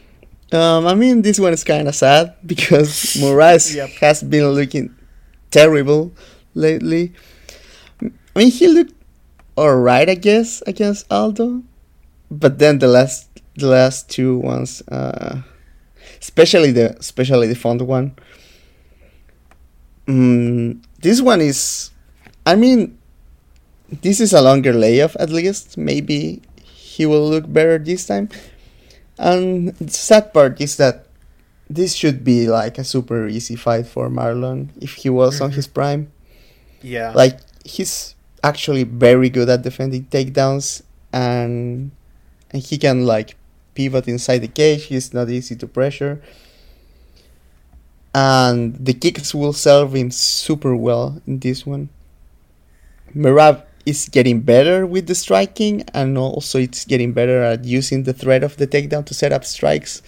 Um, 0.56 0.86
I 0.86 0.94
mean, 0.94 1.22
this 1.22 1.38
one 1.38 1.52
is 1.52 1.62
kind 1.64 1.86
of 1.88 1.94
sad 1.94 2.34
because 2.44 2.90
Moraes 3.20 3.74
Yep. 3.76 3.90
has 4.00 4.22
been 4.22 4.48
looking 4.50 4.94
terrible 5.50 6.12
lately. 6.54 7.12
I 8.02 8.10
mean, 8.38 8.50
he 8.50 8.66
looked 8.68 8.94
alright, 9.56 10.08
I 10.08 10.14
guess, 10.14 10.62
against 10.66 11.06
Aldo, 11.12 11.62
but 12.30 12.58
then 12.58 12.78
the 12.78 12.88
last 12.88 13.28
the 13.56 13.66
last 13.68 14.08
two 14.08 14.38
ones, 14.38 14.82
uh, 14.88 15.42
especially 16.20 16.72
the 16.72 16.96
especially 16.98 17.46
the 17.46 17.54
font 17.54 17.82
one. 17.82 18.16
Mm, 20.06 20.82
this 21.00 21.20
one 21.20 21.40
is, 21.40 21.90
I 22.46 22.56
mean, 22.56 22.98
this 24.02 24.20
is 24.20 24.32
a 24.32 24.40
longer 24.42 24.72
layoff 24.72 25.16
at 25.18 25.30
least. 25.30 25.76
Maybe 25.76 26.42
he 26.62 27.06
will 27.06 27.28
look 27.28 27.50
better 27.52 27.78
this 27.78 28.06
time. 28.06 28.28
And 29.18 29.74
the 29.76 29.90
sad 29.92 30.32
part 30.32 30.60
is 30.60 30.76
that 30.76 31.06
this 31.68 31.94
should 31.94 32.24
be 32.24 32.48
like 32.48 32.78
a 32.78 32.84
super 32.84 33.28
easy 33.28 33.54
fight 33.56 33.86
for 33.86 34.08
Marlon 34.08 34.68
if 34.80 34.94
he 34.94 35.10
was 35.10 35.40
on 35.40 35.50
Mhm. 35.50 35.54
his 35.54 35.66
prime. 35.66 36.10
Yeah. 36.82 37.12
Like 37.14 37.38
he's 37.64 38.14
actually 38.42 38.84
very 38.84 39.28
good 39.28 39.48
at 39.48 39.62
defending 39.62 40.04
takedowns 40.10 40.82
and 41.12 41.90
and 42.50 42.62
he 42.62 42.78
can 42.78 43.06
like 43.06 43.36
pivot 43.74 44.08
inside 44.08 44.38
the 44.38 44.48
cage. 44.48 44.84
He's 44.90 45.12
not 45.14 45.28
easy 45.30 45.54
to 45.56 45.66
pressure. 45.68 46.20
And 48.14 48.74
the 48.84 48.92
kicks 48.94 49.34
will 49.34 49.52
serve 49.52 49.94
him 49.94 50.10
super 50.10 50.74
well 50.74 51.20
in 51.26 51.38
this 51.38 51.64
one. 51.64 51.90
Merab 53.14 53.62
is 53.86 54.08
getting 54.08 54.40
better 54.40 54.86
with 54.86 55.06
the 55.06 55.14
striking 55.14 55.84
and 55.94 56.18
also 56.18 56.58
it's 56.58 56.84
getting 56.84 57.12
better 57.12 57.42
at 57.42 57.64
using 57.64 58.02
the 58.02 58.12
threat 58.12 58.42
of 58.42 58.56
the 58.56 58.66
takedown 58.66 59.04
to 59.06 59.14
set 59.14 59.32
up 59.32 59.44
strikes. 59.44 60.02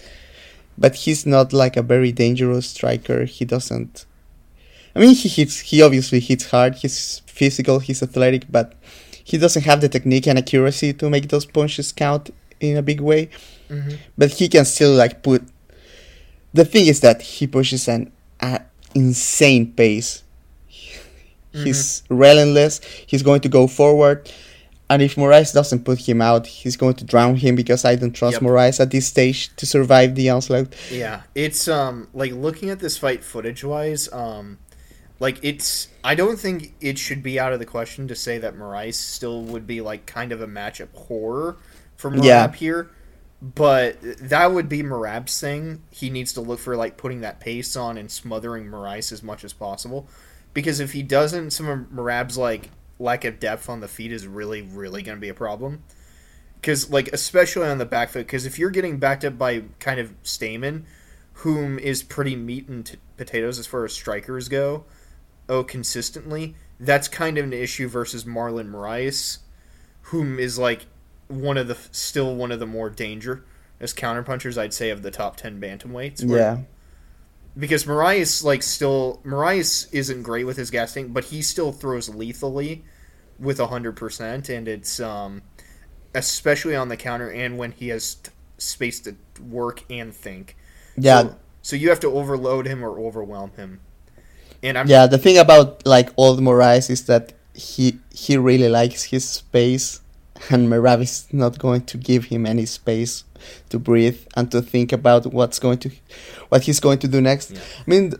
But 0.77 0.95
he's 0.95 1.25
not 1.25 1.53
like 1.53 1.77
a 1.77 1.81
very 1.81 2.11
dangerous 2.11 2.67
striker. 2.67 3.25
He 3.25 3.45
doesn't 3.45 4.05
I 4.95 4.99
mean 4.99 5.15
he 5.15 5.27
hits 5.27 5.59
he 5.59 5.81
obviously 5.81 6.19
hits 6.19 6.51
hard, 6.51 6.75
he's 6.75 7.21
physical, 7.25 7.79
he's 7.79 8.03
athletic, 8.03 8.45
but 8.51 8.73
he 9.23 9.37
doesn't 9.37 9.63
have 9.63 9.81
the 9.81 9.89
technique 9.89 10.27
and 10.27 10.37
accuracy 10.37 10.93
to 10.93 11.09
make 11.09 11.29
those 11.29 11.45
punches 11.45 11.91
count 11.91 12.29
in 12.59 12.77
a 12.77 12.81
big 12.81 13.01
way. 13.01 13.29
Mhm. 13.69 13.97
But 14.17 14.31
he 14.31 14.47
can 14.49 14.65
still 14.65 14.93
like 14.93 15.23
put 15.23 15.43
the 16.53 16.65
thing 16.65 16.87
is 16.87 16.99
that 17.01 17.21
he 17.21 17.47
pushes 17.47 17.87
an 17.87 18.11
uh, 18.39 18.59
insane 18.95 19.71
pace. 19.73 20.23
He's 21.51 22.01
relentless. 22.09 22.81
He's 23.05 23.21
going 23.21 23.41
to 23.41 23.49
go 23.49 23.67
forward. 23.67 24.31
And 24.89 25.01
if 25.01 25.15
Moraes 25.15 25.53
doesn't 25.53 25.85
put 25.85 25.99
him 25.99 26.19
out, 26.21 26.47
he's 26.47 26.75
going 26.75 26.95
to 26.95 27.05
drown 27.05 27.35
him 27.35 27.55
because 27.55 27.85
I 27.85 27.95
don't 27.95 28.11
trust 28.11 28.33
Yep. 28.33 28.41
Moraes 28.41 28.79
at 28.79 28.89
this 28.91 29.07
stage 29.07 29.55
to 29.57 29.65
survive 29.65 30.15
the 30.15 30.29
onslaught. 30.31 30.73
Yeah, 30.91 31.21
it's 31.35 31.67
um 31.67 32.07
like 32.13 32.31
looking 32.31 32.69
at 32.69 32.79
this 32.79 32.97
fight 32.97 33.23
footage 33.23 33.63
wise, 33.63 34.11
um 34.11 34.57
like 35.19 35.39
it's 35.43 35.87
I 36.03 36.15
don't 36.15 36.37
think 36.39 36.73
it 36.81 36.97
should 36.97 37.21
be 37.23 37.39
out 37.39 37.53
of 37.53 37.59
the 37.59 37.65
question 37.65 38.07
to 38.07 38.15
say 38.15 38.39
that 38.39 38.55
Moraes 38.57 38.95
still 38.95 39.43
would 39.43 39.65
be 39.67 39.79
like 39.81 40.05
kind 40.07 40.31
of 40.31 40.41
a 40.41 40.47
matchup 40.47 40.93
horror 40.95 41.57
for 41.95 42.09
Merab 42.11 42.23
Yeah. 42.25 42.51
here. 42.51 42.89
But 43.43 43.97
that 44.01 44.53
would 44.53 44.69
be 44.69 44.83
Merab's 44.83 45.37
thing. 45.37 45.83
He 45.91 46.09
needs 46.09 46.31
to 46.33 46.41
look 46.41 46.59
for 46.59 46.77
like 46.77 46.95
putting 46.95 47.21
that 47.21 47.41
pace 47.41 47.75
on 47.75 47.97
and 47.97 48.09
smothering 48.09 48.67
Moraes 48.67 49.11
as 49.11 49.21
much 49.21 49.43
as 49.43 49.51
possible. 49.51 50.07
Because 50.53 50.79
if 50.79 50.93
he 50.93 51.03
doesn't, 51.03 51.51
some 51.51 51.67
of 51.67 51.79
Merab's 51.89 52.37
like 52.37 52.69
lack 52.99 53.25
of 53.25 53.39
depth 53.41 53.67
on 53.67 53.81
the 53.81 53.87
feet 53.89 54.13
is 54.13 54.25
really, 54.27 54.61
really 54.61 55.03
going 55.03 55.17
to 55.17 55.21
be 55.21 55.29
a 55.29 55.33
problem 55.33 55.83
because 56.63 56.89
like 56.89 57.09
especially 57.09 57.67
on 57.67 57.77
the 57.77 57.85
back 57.85 58.09
foot 58.09 58.25
because 58.25 58.45
if 58.45 58.57
you're 58.57 58.69
getting 58.69 58.97
backed 58.97 59.25
up 59.25 59.37
by 59.37 59.63
kind 59.79 59.99
of 59.99 60.15
Stamann, 60.23 60.83
whom 61.33 61.77
is 61.77 62.01
pretty 62.01 62.37
meat 62.37 62.69
and 62.69 62.85
t- 62.85 62.97
potatoes 63.17 63.59
as 63.59 63.67
far 63.67 63.83
as 63.83 63.91
strikers 63.91 64.47
go, 64.47 64.85
oh 65.49 65.65
consistently, 65.65 66.55
that's 66.79 67.09
kind 67.09 67.37
of 67.37 67.43
an 67.43 67.51
issue 67.51 67.89
versus 67.89 68.23
Marlon 68.23 68.71
Moraes, 68.71 69.39
whom 70.03 70.39
is 70.39 70.57
like 70.57 70.85
one 71.41 71.57
of 71.57 71.67
the 71.67 71.77
still 71.91 72.35
one 72.35 72.51
of 72.51 72.59
the 72.59 72.65
more 72.67 72.89
danger 72.89 73.43
as 73.79 73.93
counterpunchers 73.93 74.57
I'd 74.57 74.73
say 74.73 74.89
of 74.89 75.01
the 75.01 75.11
top 75.11 75.35
ten 75.37 75.59
bantamweights. 75.59 76.23
where- 76.25 76.37
Yeah. 76.39 76.57
because 77.57 77.83
Moraes 77.85 78.43
like 78.43 78.63
still 78.63 79.21
Moraes 79.25 79.87
isn't 79.91 80.23
great 80.23 80.45
with 80.45 80.57
his 80.57 80.71
gasting, 80.71 81.09
but 81.09 81.25
he 81.25 81.41
still 81.41 81.71
throws 81.71 82.09
lethally 82.09 82.83
with 83.39 83.59
hundred 83.59 83.93
percent, 83.95 84.49
and 84.49 84.67
it's 84.67 84.99
um 84.99 85.41
especially 86.15 86.75
on 86.75 86.89
the 86.89 86.97
counter 86.97 87.29
and 87.29 87.57
when 87.57 87.71
he 87.71 87.87
has 87.89 88.15
t- 88.15 88.31
space 88.57 88.99
to 89.01 89.15
work 89.41 89.83
and 89.89 90.13
think. 90.13 90.55
Yeah, 90.95 91.21
So, 91.23 91.35
so 91.63 91.75
you 91.75 91.89
have 91.89 91.99
to 92.01 92.07
overload 92.09 92.67
him 92.67 92.83
or 92.83 92.99
overwhelm 92.99 93.51
him. 93.55 93.79
And 94.61 94.77
I'm 94.77 94.87
yeah. 94.87 95.07
The 95.07 95.17
thing 95.17 95.37
about 95.37 95.85
like 95.85 96.09
old 96.17 96.39
Moraes 96.39 96.89
is 96.89 97.05
that 97.05 97.33
he 97.53 97.99
he 98.13 98.37
really 98.37 98.69
likes 98.69 99.03
his 99.05 99.27
space, 99.27 99.99
and 100.49 100.67
Merab 100.67 101.01
is 101.01 101.27
not 101.31 101.59
going 101.59 101.81
to 101.85 101.97
give 101.97 102.25
him 102.25 102.45
any 102.45 102.65
space 102.65 103.23
to 103.69 103.79
breathe 103.79 104.19
and 104.35 104.51
to 104.51 104.61
think 104.61 104.91
about 104.91 105.27
what's 105.27 105.59
going 105.59 105.79
to 105.79 105.91
what 106.49 106.63
he's 106.63 106.79
going 106.79 106.99
to 106.99 107.07
do 107.07 107.21
next. 107.21 107.51
Yeah. 107.51 107.59
I 107.79 107.89
mean. 107.89 108.13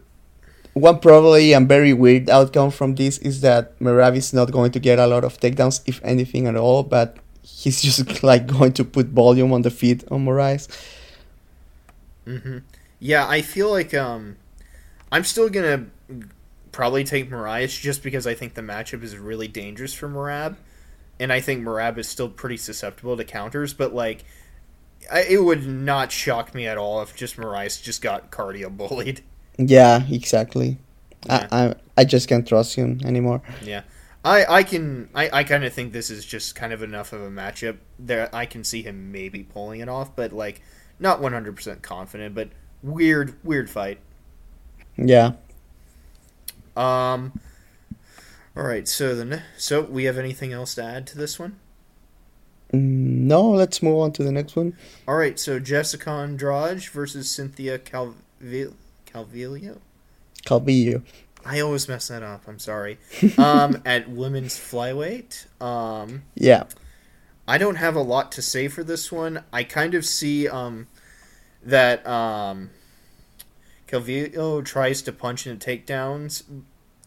One 0.75 0.99
probably 0.99 1.53
and 1.53 1.67
very 1.69 1.93
weird 1.93 2.29
outcome 2.31 2.71
from 2.71 2.95
this 2.95 3.19
is 3.19 3.41
that 3.41 3.77
Merab 3.79 4.15
is 4.15 4.33
not 4.33 4.51
going 4.51 4.71
to 4.71 4.79
get 4.79 4.97
a 4.97 5.05
lot 5.05 5.23
of 5.23 5.39
takedowns, 5.39 5.81
if 5.85 6.03
anything 6.03 6.47
at 6.47 6.55
all, 6.55 6.81
but 6.81 7.17
he's 7.43 7.81
just 7.81 8.23
like 8.23 8.47
going 8.47 8.73
to 8.73 8.83
put 8.83 9.07
volume 9.07 9.53
on 9.53 9.61
the 9.61 9.69
feet 9.69 10.03
on 10.09 10.25
Moraes. 10.25 10.67
hmm 12.25 12.59
Yeah, 12.99 13.27
I 13.27 13.41
feel 13.41 13.69
like 13.71 13.93
um, 13.93 14.37
I'm 15.11 15.23
still 15.23 15.49
gonna 15.49 15.85
probably 16.71 17.03
take 17.03 17.29
Moraes 17.29 17.79
just 17.79 18.03
because 18.03 18.25
I 18.25 18.33
think 18.33 18.53
the 18.55 18.61
matchup 18.61 19.03
is 19.03 19.17
really 19.17 19.47
dangerous 19.47 19.93
for 19.93 20.07
Merab, 20.09 20.55
and 21.19 21.31
I 21.31 21.39
think 21.41 21.63
Merab 21.63 21.97
is 21.97 22.07
still 22.07 22.29
pretty 22.29 22.57
susceptible 22.57 23.17
to 23.17 23.23
counters. 23.23 23.73
But 23.73 23.93
like, 23.93 24.25
I, 25.11 25.21
it 25.23 25.43
would 25.43 25.65
not 25.67 26.11
shock 26.11 26.53
me 26.53 26.67
at 26.67 26.77
all 26.77 27.01
if 27.01 27.15
just 27.15 27.37
Moraes 27.37 27.81
just 27.81 28.01
got 28.01 28.31
cardio 28.31 28.75
bullied. 28.75 29.21
Yeah, 29.57 30.03
exactly. 30.09 30.77
Yeah. 31.25 31.47
I, 31.51 31.65
I 31.67 31.75
I 31.97 32.05
just 32.05 32.27
can't 32.27 32.47
trust 32.47 32.75
him 32.75 32.99
anymore. 33.05 33.41
Yeah. 33.61 33.83
I, 34.25 34.45
I 34.45 34.63
can 34.63 35.09
I, 35.13 35.29
I 35.31 35.43
kind 35.43 35.65
of 35.65 35.73
think 35.73 35.91
this 35.93 36.09
is 36.09 36.25
just 36.25 36.55
kind 36.55 36.71
of 36.71 36.81
enough 36.81 37.11
of 37.13 37.21
a 37.21 37.29
matchup 37.29 37.77
there 37.99 38.29
I 38.33 38.45
can 38.45 38.63
see 38.63 38.81
him 38.81 39.11
maybe 39.11 39.43
pulling 39.43 39.81
it 39.81 39.89
off 39.89 40.15
but 40.15 40.31
like 40.31 40.61
not 40.99 41.19
100% 41.19 41.81
confident 41.81 42.33
but 42.33 42.49
weird 42.81 43.35
weird 43.43 43.69
fight 43.69 43.99
Yeah. 44.95 45.33
Um. 46.75 47.33
All 48.55 48.63
right. 48.63 48.87
So 48.87 49.15
then, 49.15 49.43
so 49.57 49.81
we 49.81 50.03
have 50.05 50.17
anything 50.17 50.53
else 50.53 50.75
to 50.75 50.83
add 50.83 51.07
to 51.07 51.17
this 51.17 51.39
one? 51.39 51.57
Mm, 52.71 52.79
No, 53.27 53.49
let's 53.51 53.81
move 53.81 53.99
on 53.99 54.11
to 54.13 54.23
the 54.23 54.31
next 54.31 54.55
one. 54.55 54.75
All 55.07 55.15
right. 55.15 55.39
So 55.39 55.59
Jessica 55.59 56.09
Andrade 56.09 56.83
versus 56.85 57.29
Cynthia 57.29 57.79
Calvi- 57.79 58.73
Calvillo. 59.11 59.77
Calvillo. 60.45 61.01
I 61.45 61.59
always 61.59 61.87
mess 61.89 62.07
that 62.07 62.23
up. 62.23 62.43
I'm 62.47 62.59
sorry. 62.59 62.97
Um, 63.37 63.81
at 63.85 64.09
women's 64.09 64.55
flyweight. 64.55 65.45
Um, 65.61 66.23
Yeah. 66.35 66.63
I 67.45 67.57
don't 67.57 67.75
have 67.75 67.95
a 67.95 68.01
lot 68.01 68.31
to 68.33 68.41
say 68.41 68.69
for 68.69 68.83
this 68.85 69.11
one. 69.11 69.43
I 69.51 69.63
kind 69.65 69.93
of 69.95 70.05
see 70.05 70.47
um 70.47 70.87
that 71.65 72.05
um 72.07 72.69
Calvillo 73.87 74.63
tries 74.63 75.01
to 75.01 75.11
punch 75.11 75.45
into 75.45 75.65
takedowns 75.69 76.43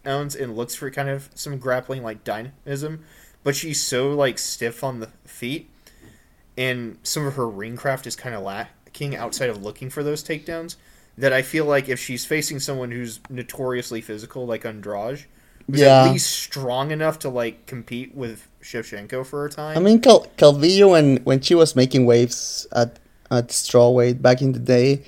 downs 0.07 0.35
and 0.35 0.57
looks 0.57 0.75
for 0.75 0.91
kind 0.91 1.09
of 1.09 1.29
some 1.35 1.59
grappling 1.59 2.03
like 2.03 2.25
dynamism, 2.25 3.05
but 3.43 3.55
she's 3.55 3.83
so 3.83 4.13
like 4.15 4.39
stiff 4.39 4.83
on 4.83 5.01
the 5.01 5.09
feet 5.25 5.69
and 6.57 6.99
some 7.03 7.27
of 7.27 7.35
her 7.35 7.49
ring 7.49 7.77
craft 7.77 8.07
is 8.07 8.17
kind 8.17 8.35
of 8.35 8.43
lacking 8.43 9.15
outside 9.17 9.51
of 9.51 9.63
looking 9.63 9.91
for 9.91 10.03
those 10.03 10.23
takedowns 10.25 10.77
that 11.19 11.33
I 11.33 11.43
feel 11.43 11.65
like 11.65 11.89
if 11.89 11.99
she's 11.99 12.25
facing 12.25 12.61
someone 12.61 12.91
who's 12.91 13.21
notoriously 13.29 14.01
physical 14.01 14.47
like 14.47 14.65
Andrade 14.65 15.27
was 15.69 15.81
Yeah. 15.81 16.05
at 16.05 16.13
least 16.13 16.31
strong 16.31 16.91
enough 16.93 17.19
to 17.21 17.29
like 17.29 17.67
compete 17.67 18.15
with 18.15 18.49
Shevchenko 18.63 19.27
for 19.27 19.45
a 19.47 19.51
time. 19.51 19.77
I 19.77 19.81
mean, 19.81 20.01
Cal- 20.01 20.27
Calvillo, 20.39 20.91
when, 20.91 21.17
when 21.25 21.41
she 21.41 21.55
was 21.55 21.75
making 21.77 22.07
waves 22.07 22.67
at, 22.73 22.99
at 23.31 23.49
strawweight 23.49 24.23
back 24.23 24.41
in 24.41 24.53
the 24.53 24.59
day, 24.59 25.03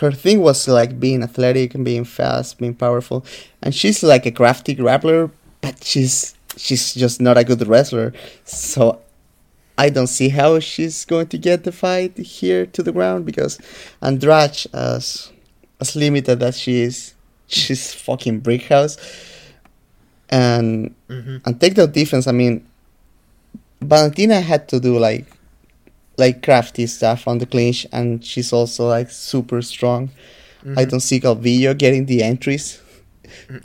her 0.00 0.12
thing 0.12 0.40
was 0.40 0.68
like 0.68 1.00
being 1.00 1.22
athletic 1.22 1.74
and 1.74 1.84
being 1.84 2.04
fast, 2.04 2.58
being 2.58 2.74
powerful. 2.74 3.24
And 3.62 3.74
she's 3.74 4.02
like 4.02 4.26
a 4.26 4.30
crafty 4.30 4.76
grappler, 4.76 5.30
but 5.60 5.82
she's 5.82 6.34
she's 6.56 6.94
just 6.94 7.20
not 7.20 7.38
a 7.38 7.44
good 7.44 7.66
wrestler. 7.66 8.12
So 8.44 9.00
I 9.78 9.90
don't 9.90 10.08
see 10.08 10.28
how 10.28 10.60
she's 10.60 11.04
going 11.04 11.28
to 11.28 11.38
get 11.38 11.64
the 11.64 11.72
fight 11.72 12.16
here 12.18 12.66
to 12.66 12.82
the 12.82 12.92
ground 12.92 13.24
because 13.24 13.58
Andrade, 14.02 14.66
as 14.74 15.32
as 15.80 15.96
limited 15.96 16.42
as 16.42 16.58
she 16.58 16.80
is, 16.82 17.14
she's 17.46 17.94
fucking 17.94 18.40
brick 18.40 18.64
house. 18.64 18.96
And 20.28 20.94
hmm 21.08 21.38
and 21.44 21.58
takedown 21.58 21.92
defense, 21.92 22.26
I 22.26 22.32
mean, 22.32 22.66
Valentina 23.80 24.40
had 24.40 24.68
to 24.68 24.80
do 24.80 24.98
like 24.98 25.26
like 26.18 26.42
crafty 26.42 26.86
stuff 26.86 27.26
on 27.28 27.38
the 27.38 27.46
clinch, 27.46 27.86
and 27.92 28.24
she's 28.24 28.52
also 28.52 28.88
like 28.88 29.10
super 29.10 29.62
strong. 29.62 30.10
I 30.76 30.84
don't 30.84 31.00
see 31.00 31.20
Calvillo 31.20 31.72
getting 31.78 32.06
the 32.06 32.22
entries 32.22 32.82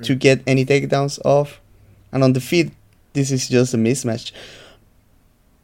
to 0.03 0.15
get 0.15 0.41
any 0.47 0.63
takedowns 0.65 1.19
off, 1.25 1.59
and 2.11 2.23
on 2.23 2.33
the 2.33 2.39
feet, 2.41 2.71
this 3.13 3.31
is 3.31 3.49
just 3.49 3.73
a 3.73 3.77
mismatch. 3.77 4.31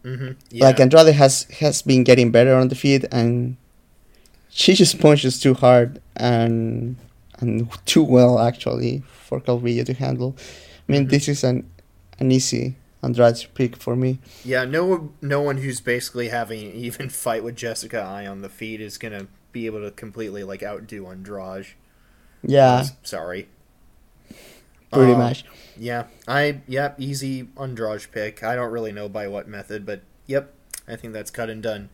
hmm 0.03 0.31
Yeah. 0.49 0.65
Like 0.65 0.79
Andrade 0.79 1.13
has 1.15 1.43
has 1.59 1.81
been 1.81 2.03
getting 2.03 2.31
better 2.31 2.55
on 2.55 2.67
the 2.69 2.75
feet, 2.75 3.05
and 3.11 3.55
she 4.49 4.73
just 4.73 4.99
punches 4.99 5.39
too 5.39 5.53
hard 5.53 6.01
and 6.17 6.95
and 7.39 7.69
too 7.85 8.03
well 8.03 8.39
actually 8.39 9.03
for 9.27 9.39
Calvillo 9.39 9.85
to 9.85 9.93
handle. 9.93 10.35
I 10.87 10.91
mean, 10.91 11.05
Mhm. 11.05 11.09
this 11.09 11.27
is 11.29 11.43
an 11.43 11.63
an 12.19 12.31
easy 12.31 12.75
Andrade 13.01 13.47
pick 13.53 13.75
for 13.77 13.95
me. 13.95 14.19
yeah, 14.43 14.65
no 14.65 14.85
one, 14.85 15.13
no 15.21 15.41
one 15.41 15.57
who's 15.57 15.81
basically 15.81 16.29
having 16.29 16.63
an 16.67 16.73
even 16.73 17.09
fight 17.09 17.43
with 17.43 17.55
Jessica 17.55 17.99
I 18.01 18.27
on 18.27 18.41
the 18.41 18.49
feet 18.49 18.81
is 18.81 18.97
gonna 18.97 19.27
be 19.51 19.65
able 19.65 19.81
to 19.81 19.91
completely 19.91 20.43
like 20.43 20.63
outdo 20.63 21.07
Andrade. 21.07 21.67
Yeah, 22.41 22.85
Sorry. 23.03 23.47
pretty 24.91 25.13
Um, 25.13 25.17
much. 25.17 25.45
Yeah, 25.77 26.05
I 26.27 26.61
yep, 26.67 26.99
easy 26.99 27.47
Andrade 27.59 28.07
pick. 28.11 28.43
I 28.43 28.55
don't 28.55 28.71
really 28.71 28.91
know 28.91 29.07
by 29.09 29.27
what 29.27 29.47
method, 29.47 29.85
but 29.85 30.01
yep, 30.25 30.53
I 30.87 30.95
think 30.95 31.13
that's 31.13 31.31
cut 31.31 31.49
and 31.49 31.63
done. 31.63 31.89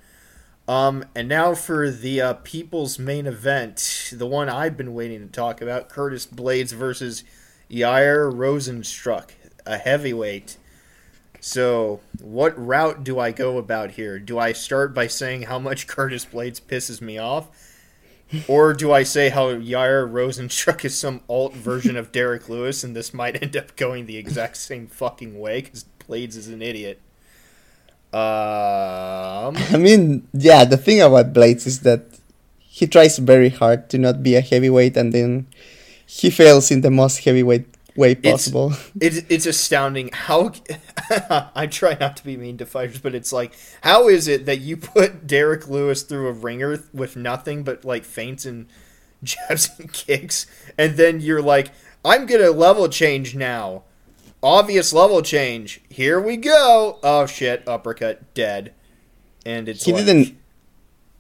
Um, 0.68 1.06
and 1.14 1.28
now 1.28 1.54
for 1.54 1.92
the 1.92 2.20
uh, 2.22 2.34
people's 2.44 2.98
main 2.98 3.28
event, 3.28 4.10
the 4.12 4.26
one 4.26 4.50
I've 4.50 4.76
been 4.76 4.94
waiting 4.96 5.20
to 5.22 5.28
talk 5.32 5.62
about: 5.62 5.90
Curtis 5.90 6.26
Blaydes 6.26 6.74
versus 6.74 7.24
Jair 7.70 8.32
Rozenstruik, 8.34 9.32
a 9.66 9.78
heavyweight. 9.78 10.58
So, 11.48 12.00
what 12.24 12.58
route 12.58 13.04
do 13.04 13.20
I 13.20 13.30
go 13.30 13.60
about 13.60 13.92
here? 13.92 14.18
Do 14.18 14.40
I 14.40 14.52
start 14.52 14.96
by 14.96 15.06
saying 15.06 15.44
how 15.44 15.60
much 15.60 15.86
Curtis 15.96 16.26
Blaydes 16.26 16.60
pisses 16.60 17.02
me 17.02 17.20
off? 17.20 17.50
Or 18.48 18.74
do 18.74 18.92
I 18.92 19.04
say 19.04 19.30
how 19.30 19.54
Jair 19.54 20.10
Rozenstruik 20.12 20.84
is 20.84 20.98
some 20.98 21.22
alt 21.30 21.54
version 21.54 21.98
of 21.98 22.12
Derrick 22.12 22.50
Lewis 22.50 22.84
and 22.84 22.96
this 22.96 23.14
might 23.14 23.40
end 23.44 23.56
up 23.56 23.76
going 23.76 24.08
the 24.08 24.18
exact 24.18 24.58
same 24.58 24.88
fucking 24.88 25.40
way 25.40 25.62
because 25.62 25.86
Blaydes 26.10 26.36
is 26.36 26.48
an 26.48 26.64
idiot? 26.64 27.00
Um, 28.12 29.54
I 29.70 29.78
mean, 29.78 30.28
yeah, 30.34 30.66
the 30.66 30.78
thing 30.78 31.00
about 31.00 31.32
Blaydes 31.32 31.68
is 31.68 31.82
that 31.82 32.06
he 32.58 32.88
tries 32.88 33.20
very 33.20 33.50
hard 33.50 33.88
to 33.92 34.00
not 34.00 34.24
be 34.24 34.34
a 34.34 34.42
heavyweight, 34.42 34.98
and 34.98 35.14
then 35.14 35.46
he 36.08 36.32
fails 36.32 36.72
in 36.72 36.82
the 36.82 36.90
most 36.90 37.24
heavyweight 37.24 37.75
way 37.96 38.16
possible. 38.16 38.74
it's, 39.00 39.22
it's 39.30 39.46
astounding 39.46 40.10
how. 40.14 40.54
I 41.56 41.68
try 41.68 41.98
not 42.00 42.18
to 42.18 42.24
be 42.24 42.38
mean 42.38 42.58
to 42.58 42.66
fighters, 42.66 43.00
but 43.00 43.16
it's 43.16 43.32
like, 43.32 43.54
how 43.82 44.08
is 44.08 44.28
it 44.28 44.46
that 44.46 44.60
you 44.60 44.78
put 44.78 45.28
Derrick 45.28 45.68
Lewis 45.68 46.04
through 46.04 46.28
a 46.28 46.34
ringer 46.34 46.84
with 46.94 47.16
nothing 47.16 47.64
but 47.64 47.86
like 47.86 48.04
feints 48.04 48.46
and 48.46 48.68
jabs 49.24 49.70
and 49.80 49.92
kicks, 49.92 50.48
and 50.78 50.98
then 50.98 51.20
you're 51.22 51.42
like, 51.42 51.72
I'm 52.04 52.26
gonna 52.26 52.52
level 52.52 52.88
change 52.90 53.36
now. 53.36 53.84
Obvious 54.44 54.94
level 54.94 55.22
change. 55.24 55.82
Here 55.90 56.20
we 56.20 56.38
go. 56.38 57.00
Oh 57.02 57.26
shit! 57.26 57.68
Uppercut, 57.68 58.34
dead. 58.36 58.74
And 59.46 59.68
it's 59.70 59.86
he 59.86 59.94
like, 59.94 60.06
didn't. 60.06 60.38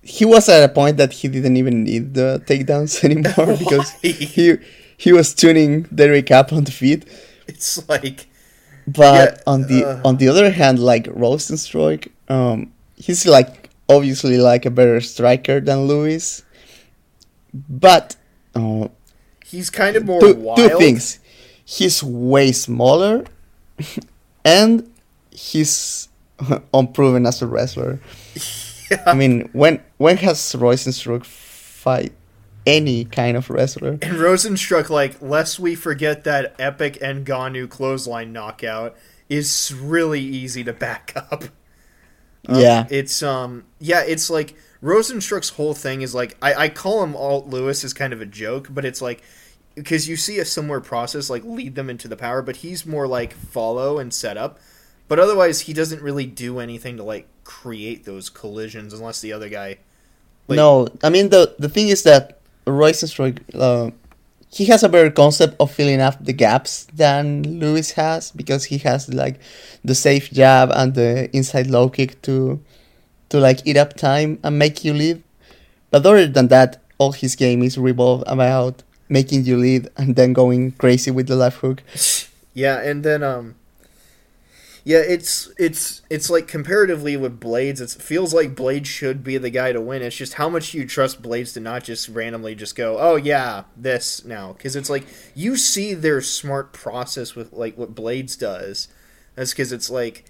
He 0.01 0.25
was 0.25 0.47
at 0.49 0.63
a 0.63 0.71
point 0.71 0.97
that 0.97 1.13
he 1.13 1.27
didn't 1.27 1.57
even 1.57 1.83
need 1.83 2.13
the 2.13 2.43
takedowns 2.45 3.03
anymore 3.03 3.57
because 3.57 3.91
he 4.01 4.59
he 4.97 5.13
was 5.13 5.33
tuning 5.33 5.83
Derrick 5.83 6.31
up 6.31 6.51
on 6.53 6.63
the 6.63 6.71
feet. 6.71 7.05
It's 7.47 7.87
like 7.89 8.27
But 8.87 9.37
Yeah, 9.37 9.51
on 9.51 9.61
the 9.67 9.85
uh. 9.85 10.01
on 10.07 10.17
the 10.17 10.27
other 10.29 10.51
hand, 10.51 10.79
like 10.79 11.05
Rozenstruik, 11.05 12.09
um, 12.29 12.71
he's 12.95 13.25
like 13.25 13.69
obviously 13.89 14.37
like 14.37 14.65
a 14.65 14.71
better 14.71 15.01
striker 15.01 15.59
than 15.59 15.87
Lewis. 15.87 16.43
But 17.53 18.15
uh, 18.53 18.89
he's 19.43 19.69
kind 19.69 19.95
of 19.95 20.05
more 20.05 20.19
two, 20.19 20.35
wild. 20.35 20.57
two 20.57 20.77
things: 20.77 21.19
he's 21.63 22.03
way 22.03 22.51
smaller, 22.51 23.25
and 24.45 24.89
he's 25.31 26.09
unproven 26.73 27.25
as 27.25 27.41
a 27.41 27.47
wrestler. 27.47 27.99
I 29.05 29.13
mean, 29.13 29.49
when 29.53 29.81
when 29.97 30.17
has 30.17 30.37
Rozenstruik 30.53 31.25
fight 31.25 32.13
any 32.65 33.05
kind 33.05 33.37
of 33.37 33.49
wrestler? 33.49 33.91
And 34.01 34.17
Rozenstruik, 34.17 34.89
like, 34.89 35.21
lest 35.21 35.59
we 35.59 35.75
forget 35.75 36.23
that 36.23 36.55
epic 36.59 36.99
Ngannou 37.01 37.69
clothesline 37.69 38.31
knockout 38.33 38.95
is 39.29 39.73
really 39.75 40.21
easy 40.21 40.63
to 40.63 40.73
back 40.73 41.13
up. 41.15 41.45
Um, 42.47 42.59
Yeah. 42.59 42.85
it's 42.89 43.23
um 43.23 43.63
yeah, 43.79 44.03
it's 44.05 44.29
like 44.29 44.55
Rozenstruik's 44.83 45.49
whole 45.49 45.73
thing 45.73 46.01
is 46.01 46.13
like 46.13 46.37
I, 46.41 46.53
I 46.53 46.69
call 46.69 47.03
him 47.03 47.15
Alt 47.15 47.47
Lewis 47.47 47.83
as 47.83 47.93
kind 47.93 48.13
of 48.13 48.21
a 48.21 48.25
joke, 48.25 48.67
but 48.69 48.85
it's 48.85 49.01
like 49.01 49.23
because 49.73 50.07
you 50.07 50.15
see 50.15 50.37
a 50.39 50.45
similar 50.45 50.79
process 50.79 51.29
like 51.29 51.43
lead 51.43 51.75
them 51.75 51.89
into 51.89 52.07
the 52.07 52.15
power, 52.15 52.41
but 52.43 52.57
he's 52.57 52.85
more 52.85 53.07
like 53.07 53.33
follow 53.33 53.97
and 53.97 54.13
set 54.13 54.37
up. 54.37 54.59
But 55.07 55.19
otherwise, 55.19 55.61
he 55.61 55.73
doesn't 55.73 56.01
really 56.01 56.25
do 56.25 56.59
anything 56.59 56.97
to 56.97 57.03
like 57.03 57.27
create 57.43 58.05
those 58.05 58.29
collisions 58.29 58.93
unless 58.93 59.21
the 59.21 59.33
other 59.33 59.49
guy. 59.49 59.77
Like- 60.47 60.57
no, 60.57 60.87
I 61.03 61.09
mean 61.09 61.29
the 61.29 61.55
the 61.57 61.69
thing 61.69 61.87
is 61.87 62.03
that 62.03 62.39
Rozenstruik, 62.65 63.39
uh, 63.53 63.91
he 64.49 64.65
has 64.65 64.83
a 64.83 64.89
better 64.89 65.11
concept 65.11 65.55
of 65.59 65.71
filling 65.71 65.99
up 65.99 66.23
the 66.23 66.33
gaps 66.33 66.87
than 66.93 67.59
Lewis 67.59 67.91
has 67.91 68.31
because 68.31 68.65
he 68.65 68.77
has 68.79 69.13
like 69.13 69.39
the 69.83 69.95
safe 69.95 70.31
jab 70.31 70.71
and 70.73 70.95
the 70.95 71.29
inside 71.35 71.67
low 71.67 71.89
kick 71.89 72.21
to 72.23 72.59
to 73.29 73.39
like 73.39 73.65
eat 73.65 73.75
up 73.75 73.95
time 73.95 74.39
and 74.43 74.57
make 74.57 74.85
you 74.85 74.93
lead. 74.93 75.21
But 75.91 76.05
other 76.05 76.27
than 76.27 76.47
that, 76.49 76.81
all 76.97 77.11
his 77.11 77.35
game 77.35 77.63
is 77.63 77.77
revolved 77.77 78.23
about 78.27 78.83
making 79.09 79.43
you 79.45 79.57
lead 79.57 79.89
and 79.97 80.15
then 80.15 80.33
going 80.33 80.71
crazy 80.71 81.11
with 81.11 81.27
the 81.27 81.35
left 81.35 81.59
hook. 81.59 81.83
Yeah, 82.57 82.79
and 82.79 83.03
then 83.03 83.21
um 83.21 83.55
yeah, 84.87 84.99
it's 84.99 85.51
it's 85.57 86.03
it's 86.11 86.29
like 86.29 86.47
comparatively 86.47 87.17
with 87.17 87.39
Blaydes, 87.39 87.81
it 87.81 87.99
feels 88.01 88.35
like 88.35 88.53
Blaydes 88.55 88.85
should 88.85 89.23
be 89.23 89.39
the 89.39 89.49
guy 89.49 89.71
to 89.71 89.81
win. 89.81 90.03
It's 90.03 90.15
just 90.15 90.35
how 90.35 90.47
much 90.47 90.75
you 90.75 90.85
trust 90.85 91.23
Blaydes 91.23 91.55
to 91.55 91.59
not 91.59 91.83
just 91.83 92.07
randomly 92.07 92.53
just 92.53 92.75
go, 92.75 92.99
"Oh 92.99 93.15
yeah, 93.15 93.63
this 93.75 94.23
now," 94.23 94.53
because 94.53 94.75
it's 94.75 94.89
like 94.89 95.07
you 95.33 95.57
see 95.57 95.95
their 95.95 96.21
smart 96.21 96.71
process 96.71 97.33
with 97.33 97.51
like 97.51 97.75
what 97.79 97.95
Blaydes 97.95 98.37
does. 98.37 98.87
That's 99.33 99.53
because 99.53 99.71
it's 99.71 99.89
like 99.89 100.25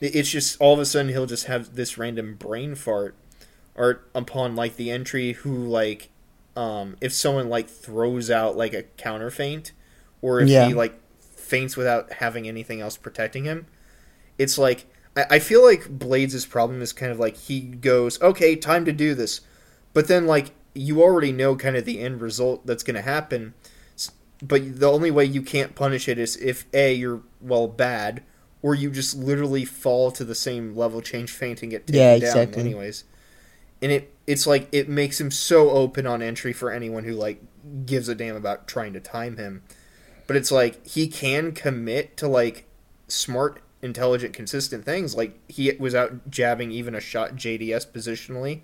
it's 0.00 0.30
just 0.30 0.60
all 0.60 0.74
of 0.74 0.78
a 0.78 0.86
sudden 0.86 1.10
he'll 1.10 1.26
just 1.26 1.46
have 1.46 1.74
this 1.74 1.98
random 1.98 2.36
brain 2.36 2.76
fart, 2.76 3.16
or 3.74 4.02
upon 4.14 4.54
like 4.54 4.76
the 4.76 4.88
entry 4.90 5.32
who 5.32 5.52
like 5.52 6.10
um 6.54 6.96
if 7.00 7.12
someone 7.12 7.48
like 7.48 7.68
throws 7.68 8.30
out 8.30 8.56
like 8.56 8.72
a 8.72 8.84
counter 8.84 9.30
feint, 9.32 9.72
or 10.22 10.40
if 10.40 10.48
Yeah. 10.48 10.68
he 10.68 10.74
like 10.74 10.94
feints 11.20 11.76
without 11.76 12.12
having 12.14 12.46
anything 12.46 12.80
else 12.80 12.96
protecting 12.96 13.44
him 13.44 13.66
it's 14.38 14.58
like 14.58 14.86
I, 15.16 15.26
I 15.32 15.38
feel 15.38 15.64
like 15.64 15.98
Blaydes' 15.98 16.48
problem 16.48 16.82
is 16.82 16.92
kind 16.92 17.12
of 17.12 17.18
like 17.18 17.36
he 17.36 17.60
goes, 17.60 18.20
okay, 18.22 18.56
time 18.56 18.84
to 18.84 18.92
do 18.92 19.14
this, 19.14 19.40
but 19.94 20.08
then 20.08 20.26
like 20.26 20.52
you 20.74 21.02
already 21.02 21.32
know 21.32 21.56
kind 21.56 21.76
of 21.76 21.84
the 21.84 22.00
end 22.00 22.20
result 22.20 22.66
that's 22.66 22.82
going 22.82 22.96
to 22.96 23.02
happen, 23.02 23.54
but 24.42 24.80
the 24.80 24.90
only 24.90 25.10
way 25.10 25.24
you 25.24 25.42
can't 25.42 25.74
punish 25.74 26.08
it 26.08 26.18
is 26.18 26.36
if 26.36 26.66
a 26.74 26.94
you're 26.94 27.22
well 27.40 27.68
bad, 27.68 28.22
or 28.62 28.74
you 28.74 28.90
just 28.90 29.16
literally 29.16 29.64
fall 29.64 30.10
to 30.12 30.24
the 30.24 30.34
same 30.34 30.76
level, 30.76 31.00
change 31.00 31.30
feint, 31.30 31.62
and 31.62 31.70
get 31.70 31.86
taken 31.86 31.96
Yeah, 31.96 32.12
down 32.18 32.54
exactly. 32.54 32.54
anyways. 32.54 33.04
And 33.82 33.92
it 33.92 34.14
it's 34.26 34.46
like 34.46 34.68
it 34.72 34.88
makes 34.88 35.20
him 35.20 35.30
so 35.30 35.70
open 35.70 36.06
on 36.06 36.22
entry 36.22 36.52
for 36.52 36.70
anyone 36.70 37.04
who 37.04 37.12
like 37.12 37.42
gives 37.84 38.08
a 38.08 38.14
damn 38.14 38.36
about 38.36 38.66
trying 38.68 38.92
to 38.94 39.00
time 39.00 39.36
him. 39.36 39.62
But 40.26 40.36
it's 40.36 40.52
like 40.52 40.86
he 40.86 41.08
can 41.08 41.52
commit 41.52 42.16
to 42.18 42.28
like 42.28 42.66
smart, 43.08 43.62
intelligent, 43.86 44.34
consistent 44.34 44.84
things. 44.84 45.14
Like 45.14 45.38
he 45.48 45.72
was 45.78 45.94
out 45.94 46.30
jabbing 46.30 46.70
even 46.72 46.94
a 46.94 47.00
shot 47.00 47.36
JDS 47.36 47.86
positionally. 47.96 48.60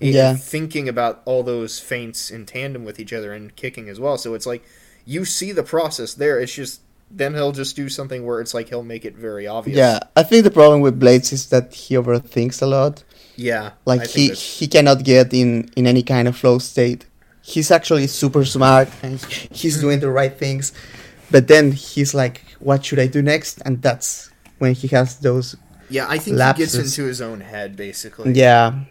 Yeah. 0.00 0.34
Thinking 0.34 0.88
about 0.88 1.20
all 1.26 1.42
those 1.42 1.78
feints 1.78 2.30
in 2.30 2.46
tandem 2.46 2.84
with 2.84 2.98
each 2.98 3.12
other 3.12 3.32
and 3.32 3.54
kicking 3.54 3.88
as 3.90 4.00
well. 4.00 4.16
So 4.18 4.32
it's 4.34 4.46
like 4.46 4.62
you 5.04 5.24
see 5.24 5.52
the 5.52 5.62
process 5.62 6.14
there. 6.14 6.40
It's 6.40 6.54
just 6.54 6.80
then 7.14 7.34
he'll 7.34 7.52
just 7.52 7.76
do 7.76 7.88
something 7.90 8.24
where 8.24 8.40
it's 8.40 8.54
like 8.54 8.70
he'll 8.70 8.82
make 8.82 9.04
it 9.04 9.14
very 9.14 9.46
obvious. 9.46 9.76
Yeah, 9.76 9.98
I 10.16 10.22
think 10.22 10.44
the 10.44 10.50
problem 10.50 10.80
with 10.80 10.98
Blaydes 10.98 11.30
is 11.32 11.50
that 11.50 11.74
he 11.74 11.94
overthinks 11.94 12.62
a 12.62 12.66
lot. 12.66 13.04
Yeah. 13.36 13.72
Like 13.84 14.06
he 14.06 14.28
that's- 14.28 14.58
he 14.58 14.66
cannot 14.66 15.04
get 15.04 15.32
in 15.34 15.70
in 15.76 15.86
any 15.86 16.02
kind 16.02 16.26
of 16.26 16.36
flow 16.36 16.58
state. 16.58 17.06
He's 17.42 17.70
actually 17.70 18.06
super 18.06 18.44
smart 18.44 18.88
and 19.02 19.20
he's 19.60 19.80
doing 19.80 19.98
the 20.00 20.10
right 20.10 20.34
things, 20.44 20.72
but 21.30 21.48
then 21.48 21.72
he's 21.72 22.14
like, 22.14 22.36
"What 22.60 22.84
should 22.84 23.00
I 23.00 23.08
do 23.08 23.20
next?" 23.20 23.60
And 23.64 23.82
that's 23.82 24.30
when 24.62 24.74
he 24.74 24.86
has 24.96 25.18
those. 25.18 25.56
Yeah, 25.90 26.06
I 26.08 26.18
think 26.18 26.38
he 26.40 26.52
gets 26.62 26.74
into 26.74 27.02
his 27.04 27.20
own 27.20 27.40
head 27.40 27.74
basically. 27.74 28.32
Yeah, 28.32 28.84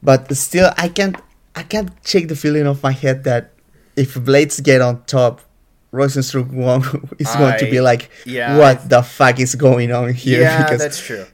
but 0.00 0.32
still, 0.36 0.70
I 0.78 0.88
can't 0.88 1.16
I 1.56 1.64
can't 1.64 1.90
shake 2.04 2.28
the 2.28 2.36
feeling 2.36 2.66
of 2.68 2.82
my 2.82 2.92
head 2.92 3.24
that 3.24 3.52
if 3.96 4.14
Blaydes 4.14 4.62
get 4.62 4.80
on 4.80 5.02
top, 5.04 5.40
Rozenstruik 5.92 6.52
won't, 6.52 6.86
is 7.18 7.34
going 7.34 7.58
to 7.58 7.68
be 7.68 7.80
like, 7.80 8.10
yeah, 8.24 8.56
"What 8.56 8.78
I- 8.78 8.86
the 8.94 9.02
fuck 9.02 9.40
is 9.40 9.56
going 9.56 9.90
on 9.90 10.14
here?" 10.14 10.42
Yeah, 10.42 10.62
because 10.62 10.78
that's 10.78 11.00
true. 11.00 11.26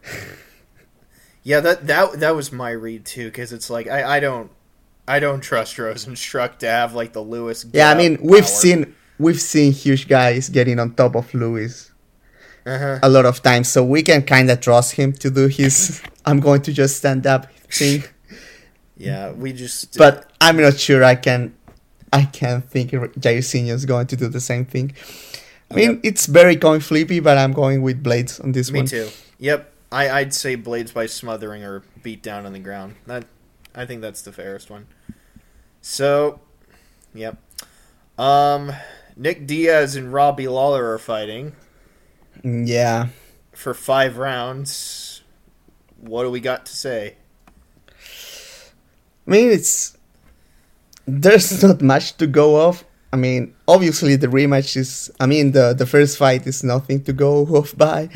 Yeah, 1.43 1.61
that 1.61 1.87
that 1.89 2.21
that 2.21 2.35
was 2.35 2.51
my 2.53 2.71
read 2.71 3.05
too, 3.05 3.27
because 3.27 3.53
it's 3.53 3.69
like 3.69 3.87
I, 3.89 4.17
I 4.17 4.21
don't 4.21 4.51
I 5.07 5.21
don't 5.21 5.43
trust 5.43 5.77
Rozenstruik 5.77 6.59
to 6.61 6.67
have 6.69 6.95
like 6.95 7.13
the 7.13 7.21
Lewis. 7.21 7.67
Yeah, 7.71 7.91
I 7.91 7.95
mean 7.95 8.17
we've 8.23 8.49
power. 8.49 8.61
seen 8.63 8.95
we've 9.19 9.41
seen 9.41 9.73
huge 9.73 10.09
guys 10.09 10.49
getting 10.49 10.79
on 10.81 10.95
top 10.95 11.15
of 11.15 11.33
Lewis 11.35 11.92
Uh-huh. 12.65 12.99
a 13.03 13.09
lot 13.09 13.27
of 13.27 13.43
times, 13.43 13.69
so 13.69 13.83
we 13.85 14.03
can 14.03 14.23
kind 14.23 14.51
of 14.51 14.61
trust 14.61 14.93
him 14.95 15.13
to 15.15 15.31
do 15.31 15.49
his 15.49 16.01
"I'm 16.25 16.39
going 16.41 16.63
to 16.63 16.73
just 16.73 16.97
stand 16.99 17.27
up" 17.27 17.53
thing. 17.71 18.05
Yeah, 18.97 19.33
we 19.33 19.53
just. 19.53 19.99
But 19.99 20.31
I'm 20.41 20.57
not 20.59 20.79
sure 20.79 21.03
I 21.03 21.17
can 21.17 21.55
I 22.13 22.25
can 22.25 22.63
think 22.63 22.91
Jairzinho 22.93 23.71
is 23.73 23.85
going 23.87 24.07
to 24.09 24.17
do 24.17 24.29
the 24.29 24.41
same 24.41 24.65
thing. 24.65 24.93
I 25.71 25.75
mean, 25.75 25.91
Yep. 25.93 26.01
it's 26.05 26.27
very 26.27 26.57
coin 26.57 26.81
flippy, 26.81 27.19
but 27.21 27.39
I'm 27.39 27.53
going 27.53 27.83
with 27.83 28.03
Blaydes 28.05 28.43
on 28.45 28.53
this 28.53 28.71
me 28.71 28.81
one. 28.81 28.85
Me 28.85 28.89
too. 28.91 29.09
Yep, 29.39 29.73
I 29.91 30.11
I'd 30.11 30.35
say 30.35 30.57
Blaydes 30.57 30.93
by 30.93 31.07
smothering 31.07 31.65
or 31.65 31.83
beat 32.03 32.23
down 32.23 32.47
on 32.47 32.53
the 32.53 32.59
ground. 32.61 32.95
That 33.07 33.25
I 33.75 33.87
think 33.87 34.03
that's 34.03 34.23
the 34.23 34.33
fairest 34.33 34.71
one. 34.71 34.87
So, 35.81 36.41
yep. 37.15 37.39
Um, 38.19 38.73
Nick 39.17 39.47
Diaz 39.47 39.97
and 39.97 40.13
Robbie 40.13 40.47
Lawler 40.47 40.93
are 40.93 40.99
fighting 40.99 41.57
Yeah. 42.43 43.09
for 43.53 43.75
five 43.75 44.19
rounds. 44.19 45.23
What 46.01 46.25
do 46.25 46.31
we 46.31 46.41
got 46.41 46.67
to 46.67 46.75
say? 46.77 47.17
I 49.27 49.31
mean, 49.31 49.51
it's 49.51 49.97
there's 51.07 51.63
not 51.67 51.81
much 51.81 52.17
to 52.17 52.27
go 52.27 52.57
off. 52.57 52.85
I 53.13 53.17
mean, 53.17 53.55
obviously 53.69 54.17
the 54.17 54.27
rematch 54.27 54.77
is. 54.77 55.11
I 55.21 55.27
mean, 55.27 55.53
the 55.53 55.75
the 55.75 55.87
first 55.87 56.19
fight 56.19 56.47
is 56.47 56.65
nothing 56.65 57.05
to 57.05 57.13
go 57.13 57.47
off 57.57 57.77
by. 57.77 58.09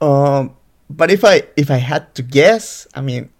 Um, 0.00 0.56
but 0.88 1.10
if 1.10 1.24
I 1.24 1.42
if 1.56 1.70
I 1.70 1.78
had 1.78 2.14
to 2.14 2.22
guess, 2.22 2.86
I 2.94 3.00
mean, 3.00 3.30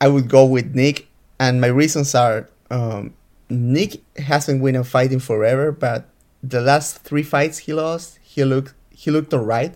I 0.00 0.08
would 0.08 0.28
go 0.28 0.44
with 0.44 0.74
Nick, 0.74 1.08
and 1.38 1.60
my 1.60 1.68
reasons 1.68 2.14
are 2.14 2.48
um, 2.70 3.14
Nick 3.48 4.02
hasn't 4.16 4.62
won 4.62 4.76
a 4.76 4.84
fight 4.84 5.12
in 5.12 5.18
forever, 5.20 5.72
but 5.72 6.06
the 6.42 6.60
last 6.60 6.98
three 6.98 7.22
fights 7.22 7.58
he 7.58 7.72
lost, 7.72 8.18
he 8.22 8.44
looked 8.44 8.74
he 9.00 9.10
looked 9.10 9.32
alright. 9.32 9.74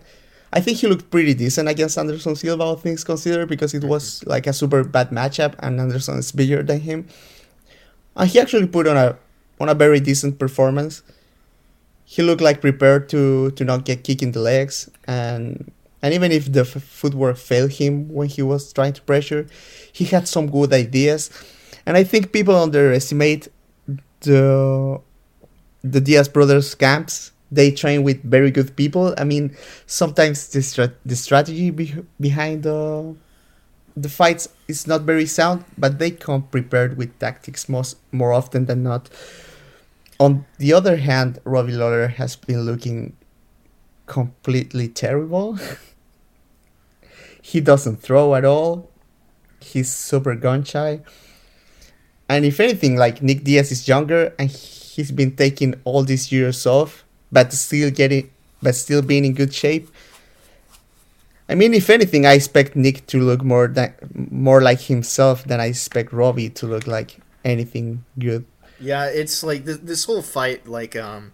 I 0.53 0.61
think 0.61 0.79
he 0.79 0.87
looked 0.87 1.11
pretty 1.11 1.33
decent 1.33 1.67
against 1.69 1.97
Anderson 1.97 2.37
Silva, 2.37 2.63
all 2.63 2.77
things 2.77 3.03
considered, 3.03 3.49
because 3.49 3.73
it 3.73 3.83
was 3.83 4.23
like 4.27 4.47
a 4.47 4.53
super 4.53 4.85
bad 4.85 5.09
matchup, 5.11 5.55
and 5.61 5.81
Anderson 5.81 6.19
is 6.19 6.31
bigger 6.31 6.63
than 6.63 6.81
him. 6.81 7.09
And 8.15 8.29
he 8.29 8.39
actually 8.39 8.67
put 8.69 8.87
on 8.87 8.97
a 8.97 9.17
on 9.59 9.69
a 9.71 9.75
very 9.75 9.99
decent 9.99 10.39
performance. 10.39 11.03
He 12.05 12.23
looked 12.23 12.43
like 12.43 12.61
prepared 12.61 13.09
to 13.09 13.51
to 13.53 13.65
not 13.65 13.87
get 13.87 14.05
kicked 14.05 14.23
in 14.23 14.33
the 14.33 14.41
legs, 14.41 14.91
and 15.09 15.73
and 16.03 16.13
even 16.13 16.31
if 16.31 16.53
the 16.53 16.61
f- 16.61 16.83
footwork 17.01 17.39
failed 17.39 17.73
him 17.73 18.13
when 18.13 18.29
he 18.29 18.43
was 18.43 18.73
trying 18.73 18.93
to 18.93 19.03
pressure, 19.03 19.47
he 19.91 20.05
had 20.05 20.29
some 20.29 20.51
good 20.51 20.73
ideas, 20.73 21.31
and 21.87 21.97
I 21.97 22.05
think 22.05 22.31
people 22.31 22.55
underestimate 22.55 23.49
the 24.21 25.01
the 25.83 26.01
Diaz 26.01 26.29
brothers 26.29 26.75
camps. 26.77 27.33
They 27.55 27.71
train 27.71 28.03
with 28.03 28.23
very 28.23 28.51
good 28.51 28.77
people. 28.77 29.15
I 29.17 29.25
mean, 29.25 29.57
sometimes 29.87 30.49
the 30.49 30.63
stra- 30.63 30.95
the 31.07 31.17
strategy 31.17 31.71
be- 31.71 32.05
behind 32.21 32.65
the 32.65 33.15
the 33.97 34.09
fights 34.09 34.49
is 34.67 34.87
not 34.87 35.03
very 35.03 35.27
sound, 35.27 35.65
but 35.79 35.99
they 35.99 36.11
come 36.11 36.43
prepared 36.51 36.97
with 36.97 37.17
tactics 37.19 37.69
most 37.69 37.97
more 38.11 38.33
often 38.33 38.67
than 38.67 38.83
not. 38.83 39.09
On 40.19 40.47
the 40.59 40.73
other 40.73 40.97
hand, 40.97 41.39
Robbie 41.45 41.73
Lawler 41.73 42.09
has 42.09 42.37
been 42.37 42.63
looking 42.63 43.17
completely 44.07 44.89
terrible. 44.89 45.59
he 47.43 47.61
doesn't 47.61 48.03
throw 48.03 48.35
at 48.35 48.45
all. 48.45 48.91
He's 49.61 49.93
super 49.93 50.35
gun 50.35 50.65
shy. 50.65 51.01
And 52.29 52.45
if 52.45 52.59
anything, 52.59 52.97
like 52.97 53.23
Nick 53.23 53.45
Diaz 53.45 53.71
is 53.71 53.87
younger 53.87 54.35
and 54.39 54.51
he's 54.51 55.13
been 55.13 55.37
taking 55.37 55.75
all 55.85 56.05
these 56.05 56.33
years 56.33 56.67
off, 56.67 57.04
but 57.35 57.53
still 57.53 57.91
getting, 57.91 58.31
but 58.63 58.75
still 58.75 59.03
being 59.03 59.25
in 59.25 59.35
good 59.35 59.53
shape. 59.53 59.91
I 61.49 61.55
mean, 61.55 61.75
if 61.75 61.91
anything, 61.91 62.25
I 62.25 62.33
expect 62.33 62.75
Nick 62.75 63.07
to 63.09 63.19
look 63.21 63.43
more 63.43 63.69
than 63.69 63.93
more 64.31 64.63
like 64.63 64.81
himself 64.81 65.45
than 65.45 65.61
I 65.61 65.67
expect 65.67 66.13
Robbie 66.13 66.49
to 66.51 66.67
look 66.67 66.87
like 66.87 67.19
anything 67.45 68.05
good. 68.19 68.47
Yeah, 68.81 69.07
it's 69.07 69.43
like 69.43 69.65
this, 69.65 69.79
this 69.79 70.05
whole 70.05 70.23
fight. 70.23 70.67
Like, 70.67 70.97
um, 70.97 71.33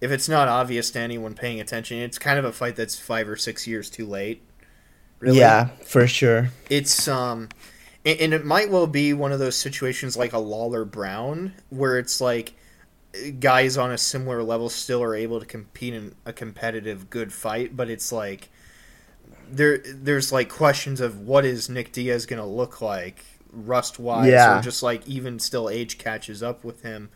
if 0.00 0.12
it's 0.12 0.28
not 0.28 0.46
obvious 0.46 0.90
to 0.92 1.00
anyone 1.00 1.34
paying 1.34 1.60
attention, 1.60 1.98
it's 1.98 2.18
kind 2.18 2.38
of 2.38 2.44
a 2.44 2.52
fight 2.52 2.76
that's 2.76 2.98
five 2.98 3.28
or 3.28 3.36
six 3.36 3.66
years 3.66 3.90
too 3.90 4.06
late. 4.06 4.42
Really. 5.18 5.38
Yeah, 5.38 5.70
for 5.84 6.06
sure. 6.06 6.50
It's 6.68 7.08
um, 7.08 7.48
and, 8.04 8.20
and 8.20 8.34
it 8.34 8.44
might 8.44 8.70
well 8.70 8.86
be 8.86 9.12
one 9.12 9.32
of 9.32 9.40
those 9.40 9.56
situations 9.56 10.16
like 10.16 10.32
a 10.32 10.38
Lawler 10.38 10.84
Brown 10.84 11.54
where 11.70 11.98
it's 11.98 12.20
like 12.20 12.52
guys 13.38 13.76
on 13.76 13.90
a 13.90 13.98
similar 13.98 14.42
level 14.42 14.68
still 14.68 15.02
are 15.02 15.14
able 15.14 15.40
to 15.40 15.46
compete 15.46 15.94
in 15.94 16.14
a 16.24 16.32
competitive 16.32 17.10
good 17.10 17.32
fight, 17.32 17.76
but 17.76 17.90
it's 17.90 18.12
like 18.12 18.48
there 19.50 19.78
there's 19.78 20.32
like 20.32 20.48
questions 20.48 21.00
of 21.00 21.20
what 21.20 21.44
is 21.44 21.68
Nick 21.68 21.92
Diaz 21.92 22.26
going 22.26 22.40
to 22.40 22.46
look 22.46 22.80
like 22.80 23.24
rust 23.52 23.98
wise 23.98 24.30
Yeah. 24.30 24.58
or 24.58 24.62
just 24.62 24.82
like 24.82 25.06
even 25.08 25.38
still 25.40 25.68
age 25.68 25.98
catches 25.98 26.42
up 26.42 26.62
with 26.62 26.82
him 26.82 27.10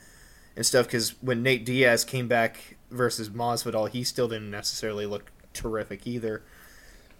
and 0.57 0.67
stuff 0.67 0.89
cuz 0.89 1.15
when 1.21 1.43
Nate 1.43 1.65
Diaz 1.65 2.05
came 2.05 2.27
back 2.27 2.77
versus 2.91 3.31
Masvidal, 3.31 3.89
he 3.89 4.03
still 4.03 4.27
didn't 4.29 4.51
necessarily 4.51 5.07
look 5.07 5.31
terrific 5.53 6.07
either. 6.07 6.43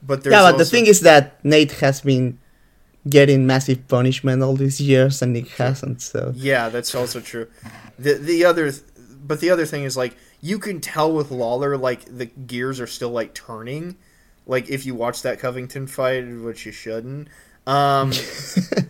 But 0.03 0.23
there's 0.25 0.33
yeah, 0.33 0.51
but 0.51 0.59
the 0.59 0.65
thing 0.65 0.87
is 0.87 1.01
that 1.01 1.43
Nate 1.45 1.73
has 1.73 2.01
been 2.01 2.39
getting 3.09 3.47
massive 3.47 3.87
punishment 3.89 4.43
all 4.43 4.55
these 4.55 4.81
years, 4.81 5.23
and 5.23 5.37
it 5.37 5.49
hasn't. 5.49 6.03
So 6.03 6.33
Yeah, 6.35 6.69
that's 6.69 6.95
also 6.95 7.21
true. 7.21 7.49
The 7.99 8.15
the 8.15 8.45
other 8.45 8.73
but 9.25 9.41
the 9.41 9.51
other 9.51 9.67
thing 9.67 9.85
is 9.85 9.97
like 9.97 10.17
you 10.41 10.59
can 10.59 10.81
tell 10.81 11.13
with 11.13 11.31
Lawler 11.31 11.77
like 11.77 12.05
the 12.05 12.27
gears 12.27 12.81
are 12.81 12.87
still 12.87 13.11
like 13.11 13.35
turning. 13.35 13.97
Like 14.47 14.69
if 14.69 14.85
you 14.85 14.95
watch 14.95 15.23
that 15.23 15.39
Covington 15.39 15.87
fight, 15.87 16.27
which 16.27 16.67
you 16.67 16.73
shouldn't. 16.73 17.29
Um 17.67 18.13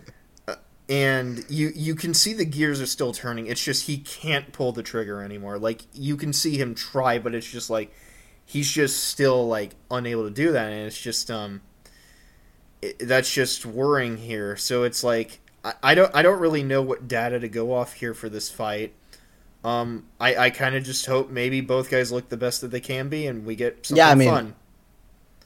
and 0.89 1.45
you 1.49 1.71
you 1.73 1.95
can 1.95 2.13
see 2.13 2.33
the 2.33 2.45
gears 2.45 2.81
are 2.81 2.85
still 2.85 3.13
turning. 3.13 3.47
It's 3.47 3.63
just 3.63 3.87
he 3.87 3.97
can't 3.97 4.51
pull 4.51 4.71
the 4.71 4.83
trigger 4.83 5.21
anymore. 5.21 5.57
Like 5.57 5.83
you 5.93 6.17
can 6.17 6.33
see 6.33 6.57
him 6.57 6.75
try, 6.75 7.19
but 7.19 7.33
it's 7.33 7.49
just 7.49 7.69
like 7.69 7.93
he's 8.45 8.69
just 8.69 9.05
still 9.05 9.47
like 9.47 9.75
unable 9.89 10.23
to 10.23 10.29
do 10.29 10.51
that 10.51 10.71
and 10.71 10.85
it's 10.85 11.01
just 11.01 11.31
um 11.31 11.61
that's 12.99 13.31
just 13.31 13.65
worrying 13.65 14.17
here. 14.17 14.55
So 14.57 14.83
it's 14.83 15.03
like 15.03 15.39
I, 15.63 15.73
I 15.83 15.95
don't 15.95 16.13
I 16.15 16.21
don't 16.21 16.39
really 16.39 16.63
know 16.63 16.81
what 16.81 17.07
data 17.07 17.39
to 17.39 17.47
go 17.47 17.73
off 17.73 17.93
here 17.93 18.13
for 18.13 18.29
this 18.29 18.49
fight. 18.49 18.93
Um, 19.63 20.05
I, 20.19 20.35
I 20.35 20.49
kind 20.51 20.75
of 20.75 20.83
just 20.83 21.07
hope 21.07 21.31
maybe 21.31 21.59
both 21.59 21.89
guys 21.89 22.11
look 22.11 22.29
the 22.29 22.37
best 22.37 22.61
that 22.61 22.69
they 22.69 22.79
can 22.79 23.09
be, 23.09 23.25
and 23.25 23.45
we 23.47 23.55
get 23.55 23.83
something 23.85 23.97
Yeah, 23.97 24.09
I 24.09 24.15
mean, 24.15 24.29
fun. 24.29 24.55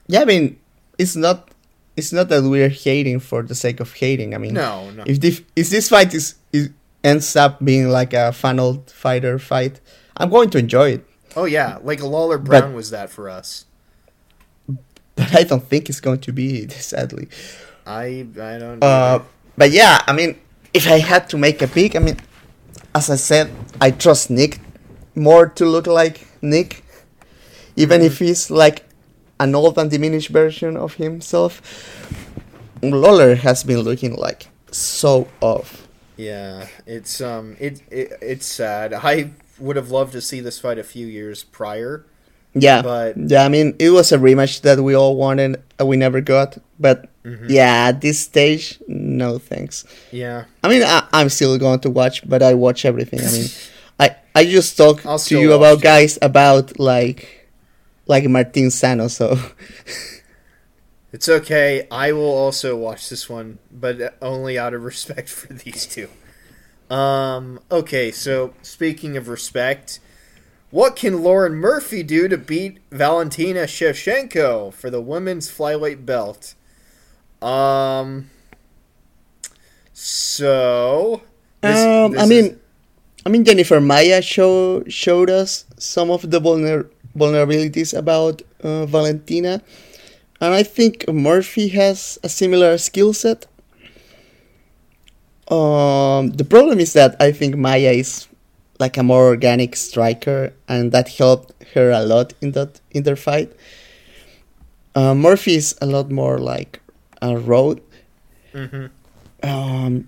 yeah, 0.08 0.22
I 0.22 0.26
mean, 0.26 0.60
it's 0.98 1.16
not 1.16 1.50
it's 1.96 2.12
not 2.12 2.28
that 2.30 2.44
we're 2.44 2.68
hating 2.70 3.20
for 3.22 3.44
the 3.44 3.56
sake 3.56 3.80
of 3.80 3.94
hating. 3.94 4.36
I 4.36 4.38
mean, 4.38 4.54
No, 4.56 4.90
no. 4.92 5.04
if 5.08 5.22
this 5.22 5.42
if 5.56 5.70
this 5.70 5.88
fight 5.88 6.14
is, 6.14 6.36
is 6.52 6.70
ends 7.02 7.34
up 7.38 7.64
being 7.64 7.88
like 7.90 8.14
a 8.14 8.34
funnel 8.34 8.84
fighter 8.88 9.40
fight, 9.40 9.80
I'm 10.18 10.30
going 10.30 10.50
to 10.50 10.58
enjoy 10.58 10.90
it. 11.00 11.06
Oh 11.38 11.46
yeah, 11.46 11.78
like 11.82 12.02
a 12.02 12.06
Lawler 12.08 12.38
Brown 12.38 12.74
was 12.74 12.90
that 12.90 13.10
for 13.10 13.30
us. 13.30 13.66
But 15.20 15.36
I 15.36 15.44
don't 15.44 15.64
think 15.64 15.90
it's 15.90 16.00
going 16.00 16.20
to 16.22 16.32
be 16.32 16.68
sadly. 16.70 17.28
I 17.86 18.26
I 18.40 18.58
don't. 18.58 18.82
Uh, 18.82 19.20
but 19.58 19.72
yeah, 19.72 20.00
I 20.08 20.14
mean, 20.14 20.40
if 20.74 20.88
I 20.88 21.00
had 21.00 21.28
to 21.30 21.38
make 21.38 21.62
a 21.62 21.68
pick, 21.68 21.96
I 21.96 22.00
mean, 22.00 22.18
as 22.96 23.10
I 23.10 23.18
said, 23.18 23.52
I 23.82 23.92
trust 23.92 24.30
Nick 24.30 24.60
more 25.16 25.48
to 25.60 25.66
look 25.66 25.88
like 25.88 26.26
Nick, 26.42 26.84
even 27.76 28.02
if 28.02 28.20
he's 28.20 28.50
like 28.50 28.86
an 29.40 29.56
old 29.56 29.78
and 29.78 29.90
diminished 29.92 30.30
version 30.30 30.78
of 30.78 30.96
himself. 30.96 31.62
Lawler 32.82 33.36
has 33.36 33.64
been 33.64 33.80
looking 33.80 34.16
like 34.16 34.48
so 34.72 35.28
off. 35.42 35.88
yeah, 36.16 36.68
it's 36.86 37.20
um 37.22 37.56
it, 37.60 37.82
it 37.92 38.14
it's 38.22 38.46
sad. 38.46 38.94
I 38.94 39.32
would 39.60 39.76
have 39.76 39.92
loved 39.92 40.14
to 40.14 40.22
see 40.22 40.40
this 40.40 40.60
fight 40.60 40.78
a 40.80 40.84
few 40.84 41.08
years 41.08 41.44
prior. 41.44 42.06
Yeah, 42.54 42.82
But- 42.82 43.16
yeah, 43.18 43.46
I 43.46 43.50
mean, 43.50 43.76
it 43.80 43.92
was 43.92 44.12
a 44.12 44.18
rematch 44.18 44.62
that 44.62 44.80
we 44.82 44.96
all 44.96 45.16
wanted, 45.16 45.62
and 45.78 45.88
we 45.88 45.98
never 45.98 46.22
got. 46.22 46.58
But 46.80 47.06
Mm-hmm. 47.26 47.46
yeah, 47.50 47.90
at 47.90 48.02
this 48.02 48.18
stage, 48.20 48.80
no 48.88 49.38
thanks. 49.38 49.84
Yeah, 50.12 50.46
I 50.64 50.70
mean, 50.70 50.82
I, 50.84 51.06
I'm 51.14 51.30
still 51.30 51.58
going 51.60 51.80
to 51.82 51.90
watch, 51.90 52.28
but 52.28 52.42
I 52.42 52.54
watch 52.56 52.86
everything. 52.86 53.20
I 53.22 53.32
mean, 53.32 53.48
I 54.00 54.16
I 54.34 54.46
just 54.46 54.78
talk 54.78 55.06
I'll 55.06 55.20
to 55.20 55.40
you 55.40 55.52
about 55.54 55.78
it. 55.80 55.84
guys 55.84 56.18
about 56.22 56.80
like 56.80 57.50
like 58.08 58.24
Martin 58.28 58.72
Sano. 58.72 59.10
So 59.10 59.38
it's 61.12 61.28
okay. 61.30 61.88
I 61.92 62.12
will 62.14 62.32
also 62.32 62.76
watch 62.78 63.10
this 63.10 63.30
one, 63.30 63.60
but 63.72 64.16
only 64.22 64.58
out 64.58 64.74
of 64.74 64.84
respect 64.84 65.30
for 65.30 65.54
these 65.54 65.86
two. 65.86 66.10
Um. 66.90 67.60
Okay, 67.70 68.12
so 68.12 68.54
speaking 68.64 69.18
of 69.18 69.28
respect, 69.28 70.00
what 70.72 70.96
can 70.96 71.24
Lauren 71.24 71.56
Murphy 71.56 72.04
do 72.04 72.28
to 72.28 72.38
beat 72.38 72.78
Valentina 72.92 73.62
Shevchenko 73.64 74.74
for 74.74 74.90
the 74.90 75.02
women's 75.02 75.50
flyweight 75.52 76.06
belt? 76.06 76.54
Um. 77.42 78.30
So. 79.94 81.22
this- 81.62 81.78
um, 81.78 82.12
this 82.12 82.22
I 82.22 82.24
is- 82.24 82.30
mean, 82.30 82.60
I 83.26 83.30
mean 83.30 83.44
Jennifer 83.44 83.82
Maia 83.82 84.22
show 84.22 84.84
showed 84.88 85.30
us 85.30 85.66
some 85.78 86.10
of 86.10 86.30
the 86.32 86.40
vulner- 86.40 86.88
vulnerabilities 87.18 87.98
about 87.98 88.42
uh, 88.64 88.86
Valentina, 88.86 89.62
and 90.40 90.54
I 90.54 90.64
think 90.64 91.08
Murphy 91.12 91.68
has 91.70 92.18
a 92.24 92.30
similar 92.30 92.78
skill 92.78 93.12
set. 93.14 93.46
Um, 95.52 96.30
the 96.32 96.46
problem 96.46 96.80
is 96.80 96.94
that 96.94 97.16
I 97.20 97.32
think 97.34 97.56
Maia 97.58 97.92
is 97.92 98.28
like 98.80 98.98
a 98.98 99.04
more 99.04 99.28
organic 99.28 99.76
striker, 99.76 100.54
and 100.68 100.92
that 100.92 101.10
helped 101.10 101.54
her 101.74 101.92
a 101.92 102.02
lot 102.04 102.34
in 102.42 102.52
that 102.54 102.80
in 102.92 103.04
their 103.04 103.16
fight. 103.18 103.52
Uh, 104.96 105.14
Murphy 105.14 105.56
is 105.56 105.76
a 105.82 105.86
lot 105.86 106.10
more 106.10 106.40
like 106.40 106.82
a 107.22 107.38
road, 107.38 107.82
Mhm. 108.54 108.90
um, 109.44 110.08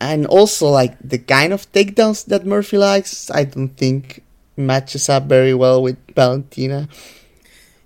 and 0.00 0.26
also 0.26 0.68
like 0.68 0.96
the 1.00 1.18
kind 1.18 1.52
of 1.52 1.70
takedowns 1.72 2.24
that 2.26 2.44
Murphy 2.44 2.78
likes. 2.78 3.30
I 3.30 3.44
don't 3.44 3.76
think 3.76 4.22
matches 4.56 5.08
up 5.08 5.24
very 5.28 5.54
well 5.54 5.82
with 5.82 5.96
Valentina. 6.14 6.88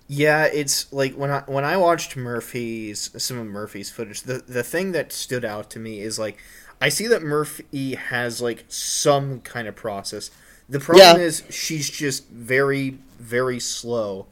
Yeah, 0.07 0.43
it's 0.45 0.91
like 0.91 1.13
when 1.15 1.31
I 1.31 1.43
when 1.47 1.63
I 1.63 1.77
watched 1.77 2.17
Murphy's 2.17 3.11
some 3.17 3.39
of 3.39 3.47
Murphy's 3.47 3.89
footage, 3.89 4.23
the 4.23 4.43
the 4.45 4.63
thing 4.63 4.91
that 4.91 5.13
stood 5.13 5.45
out 5.45 5.69
to 5.71 5.79
me 5.79 6.01
is 6.01 6.19
like 6.19 6.37
I 6.81 6.89
see 6.89 7.07
that 7.07 7.21
Murphy 7.21 7.95
has 7.95 8.41
like 8.41 8.65
some 8.67 9.41
kind 9.41 9.67
of 9.67 9.75
process. 9.75 10.31
The 10.67 10.79
problem 10.79 11.17
Yeah. 11.17 11.23
is 11.23 11.43
she's 11.49 11.89
just 11.89 12.27
very 12.29 12.97
very 13.19 13.59
slow. 13.59 14.25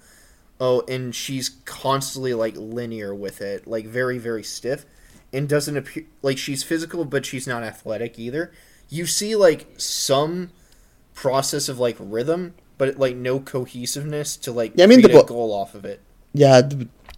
Oh, 0.60 0.82
and 0.89 1.14
she's 1.16 1.50
constantly 1.66 2.34
like 2.34 2.56
linear 2.58 3.14
with 3.16 3.39
it, 3.41 3.68
like 3.68 3.86
very 3.86 4.18
very 4.18 4.43
stiff, 4.43 4.86
and 5.32 5.47
doesn't 5.47 5.78
appear 5.78 6.06
like 6.22 6.38
she's 6.38 6.64
physical, 6.64 7.06
but 7.06 7.26
she's 7.26 7.45
not 7.47 7.64
athletic 7.64 8.18
either. 8.20 8.52
You 8.89 9.06
see 9.06 9.36
like 9.36 9.68
some 9.78 10.50
process 11.14 11.70
of 11.70 11.78
like 11.80 11.97
rhythm, 12.00 12.56
but 12.78 12.97
like 12.97 13.16
no 13.16 13.39
cohesiveness 13.39 14.36
to 14.38 14.52
like 14.52 14.74
Yeah, 14.76 14.86
I 14.86 14.88
mean, 14.88 15.02
the 15.02 15.10
bo- 15.10 15.24
goal 15.24 15.54
off 15.54 15.76
of 15.76 15.86
it. 15.86 16.02
Yeah, 16.34 16.68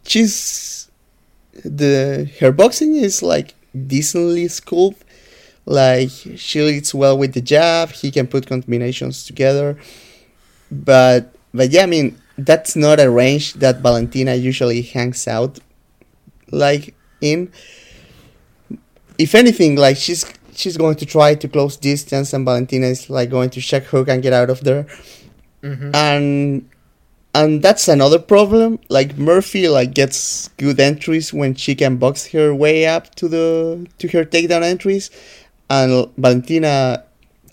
she's 0.06 0.90
the 1.64 2.30
her 2.40 2.52
boxing 2.52 2.96
is 2.96 3.24
like 3.24 3.56
decently 3.88 4.48
schooled. 4.50 4.96
Like 5.66 6.09
she 6.36 6.62
leads 6.62 6.93
well 6.93 7.18
with 7.18 7.34
the 7.34 7.41
jab. 7.41 7.91
He 7.91 8.12
can 8.12 8.28
put 8.28 8.47
combinations 8.47 9.26
together, 9.26 9.78
but 10.72 11.34
but 11.53 11.70
yeah, 11.72 11.84
I 11.84 11.86
mean 11.86 12.18
that's 12.38 12.76
not 12.76 12.99
a 12.99 13.09
range 13.09 13.53
that 13.55 13.82
Valentina 13.82 14.36
usually 14.36 14.82
hangs 14.82 15.28
out 15.28 15.59
like 16.51 16.95
in. 17.22 17.51
If 19.18 19.36
anything, 19.36 19.76
like 19.76 19.97
she's 19.97 20.26
she's 20.53 20.78
going 20.78 20.95
to 20.95 21.05
try 21.05 21.36
to 21.36 21.47
close 21.47 21.78
distance, 21.78 22.34
and 22.34 22.45
Valentina 22.45 22.88
is 22.88 23.09
like 23.09 23.30
going 23.30 23.49
to 23.51 23.62
check 23.62 23.84
hook 23.86 24.07
and 24.09 24.22
get 24.24 24.34
out 24.34 24.49
of 24.49 24.64
there 24.64 24.88
Mm-hmm. 25.64 25.91
and 25.93 26.70
and 27.36 27.62
that's 27.62 27.88
another 27.88 28.18
problem 28.18 28.80
like 28.89 29.16
murphy 29.16 29.68
like 29.70 29.93
gets 29.93 30.47
good 30.57 30.80
entries 30.80 31.32
when 31.32 31.53
she 31.53 31.76
can 31.76 31.97
box 31.97 32.26
her 32.32 32.51
way 32.53 32.88
up 32.88 33.14
to 33.14 33.28
the 33.28 33.88
to 33.99 34.07
her 34.07 34.26
takedown 34.26 34.64
entries 34.64 35.12
and 35.72 36.12
valentina 36.18 37.04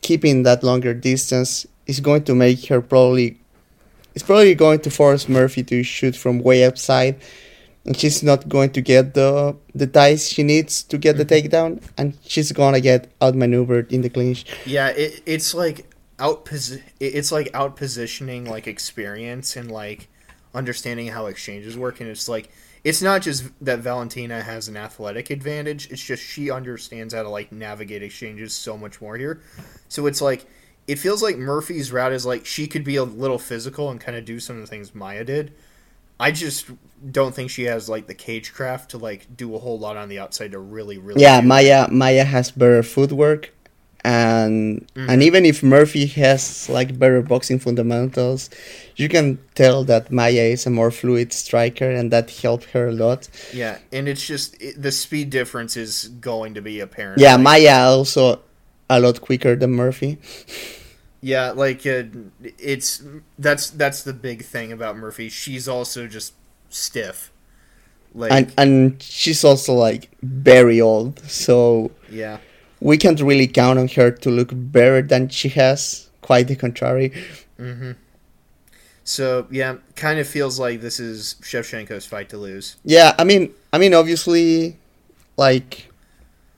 keeping 0.02 0.42
that 0.42 0.62
longer 0.62 0.92
distance 0.92 1.66
is 1.86 2.00
going 2.00 2.24
to 2.24 2.34
make 2.34 2.66
her 2.66 2.80
probably 2.80 3.38
it's 4.14 4.24
probably 4.24 4.56
going 4.56 4.80
to 4.80 4.90
force 4.90 5.28
murphy 5.28 5.62
to 5.62 5.84
shoot 5.84 6.16
from 6.16 6.40
way 6.40 6.64
outside. 6.64 7.20
And 7.84 7.96
she's 7.96 8.20
not 8.22 8.48
going 8.48 8.70
to 8.70 8.80
get 8.80 9.14
the 9.14 9.56
the 9.74 9.86
ties 9.86 10.28
she 10.28 10.42
needs 10.42 10.82
to 10.90 10.98
get 10.98 11.16
the 11.16 11.24
mm-hmm. 11.24 11.46
takedown. 11.46 11.82
And 11.96 12.18
she's 12.26 12.50
gonna 12.50 12.80
get 12.80 13.12
outmaneuvered 13.22 13.92
in 13.92 14.02
the 14.02 14.10
clinch. 14.10 14.44
Yeah, 14.66 14.88
it, 14.88 15.22
it's 15.24 15.54
like 15.54 15.86
out 16.18 16.44
posi- 16.44 16.82
it's 16.98 17.30
like 17.30 17.48
out 17.54 17.76
positioning 17.76 18.44
like 18.44 18.66
experience 18.66 19.54
and 19.54 19.70
like 19.70 20.08
understanding 20.52 21.06
how 21.06 21.26
exchanges 21.26 21.78
work. 21.78 22.00
And 22.00 22.10
it's 22.10 22.28
like 22.28 22.50
it's 22.84 23.02
not 23.02 23.22
just 23.22 23.44
that 23.60 23.80
Valentina 23.80 24.42
has 24.42 24.68
an 24.68 24.76
athletic 24.76 25.30
advantage, 25.30 25.90
it's 25.90 26.02
just 26.02 26.22
she 26.22 26.50
understands 26.50 27.14
how 27.14 27.22
to 27.22 27.28
like 27.28 27.52
navigate 27.52 28.02
exchanges 28.02 28.54
so 28.54 28.76
much 28.76 29.00
more 29.00 29.16
here. 29.16 29.40
So 29.88 30.06
it's 30.06 30.20
like 30.20 30.46
it 30.86 30.98
feels 30.98 31.22
like 31.22 31.36
Murphy's 31.36 31.92
route 31.92 32.12
is 32.12 32.24
like 32.24 32.46
she 32.46 32.66
could 32.66 32.84
be 32.84 32.96
a 32.96 33.04
little 33.04 33.38
physical 33.38 33.90
and 33.90 34.00
kind 34.00 34.16
of 34.16 34.24
do 34.24 34.40
some 34.40 34.56
of 34.56 34.62
the 34.62 34.68
things 34.68 34.94
Maia 34.94 35.24
did. 35.24 35.52
I 36.20 36.32
just 36.32 36.66
don't 37.12 37.34
think 37.34 37.50
she 37.50 37.64
has 37.64 37.88
like 37.88 38.06
the 38.06 38.14
cage 38.14 38.52
craft 38.52 38.90
to 38.90 38.98
like 38.98 39.36
do 39.36 39.54
a 39.54 39.58
whole 39.58 39.78
lot 39.78 39.96
on 39.96 40.08
the 40.08 40.18
outside 40.18 40.52
to 40.52 40.58
really 40.58 40.98
really. 40.98 41.22
Yeah, 41.22 41.40
Maia 41.40 41.88
Maia 41.90 42.24
has 42.24 42.50
better 42.50 42.82
footwork, 42.82 43.54
and 44.08 44.86
Mm-hmm. 44.94 45.10
and 45.10 45.22
even 45.22 45.44
if 45.44 45.62
Murphy 45.62 46.06
has 46.22 46.68
like 46.68 46.98
better 46.98 47.22
boxing 47.22 47.60
fundamentals, 47.60 48.50
you 48.96 49.08
can 49.08 49.38
tell 49.54 49.84
that 49.84 50.10
Maia 50.10 50.52
is 50.54 50.66
a 50.66 50.70
more 50.70 50.90
fluid 50.90 51.32
striker, 51.32 51.90
and 51.98 52.10
that 52.10 52.30
helped 52.42 52.66
her 52.74 52.88
a 52.88 52.92
lot. 52.92 53.28
Yeah, 53.52 53.78
and 53.92 54.08
it's 54.08 54.26
just 54.26 54.56
it, 54.60 54.80
the 54.82 54.92
speed 54.92 55.30
difference 55.30 55.76
is 55.76 56.08
going 56.20 56.54
to 56.54 56.62
be 56.62 56.80
apparent. 56.80 57.20
Yeah, 57.20 57.36
Maia 57.36 57.86
also 57.86 58.40
a 58.88 58.98
lot 59.00 59.20
quicker 59.20 59.54
than 59.56 59.70
Murphy. 59.72 60.18
Yeah, 61.20 61.50
like 61.50 61.86
uh, 61.86 62.04
it's 62.58 63.02
that's 63.38 63.70
that's 63.70 64.02
the 64.02 64.12
big 64.12 64.44
thing 64.44 64.72
about 64.72 64.96
Murphy. 64.96 65.28
She's 65.28 65.68
also 65.68 66.06
just 66.06 66.32
stiff. 66.70 67.30
Like 68.14 68.32
and 68.32 68.52
and 68.56 69.02
she's 69.02 69.44
also 69.44 69.74
like 69.74 70.08
very 70.22 70.80
old, 70.80 71.18
so 71.28 71.90
yeah, 72.10 72.38
we 72.80 72.96
can't 72.96 73.20
really 73.20 73.46
count 73.46 73.78
on 73.78 73.88
her 73.88 74.10
to 74.10 74.30
look 74.30 74.50
better 74.52 75.02
than 75.02 75.28
she 75.28 75.48
has. 75.50 76.08
Quite 76.20 76.48
the 76.48 76.56
contrary. 76.56 77.10
Mm-hmm. 77.58 77.92
so 79.02 79.46
yeah, 79.50 79.76
kind 79.96 80.20
of 80.20 80.28
feels 80.28 80.60
like 80.60 80.80
this 80.80 81.00
is 81.00 81.36
Shevchenko's 81.40 82.06
fight 82.06 82.28
to 82.28 82.36
lose. 82.38 82.76
Yeah, 82.84 83.14
I 83.18 83.24
mean, 83.24 83.52
I 83.72 83.78
mean, 83.78 83.94
obviously, 83.94 84.76
like, 85.36 85.88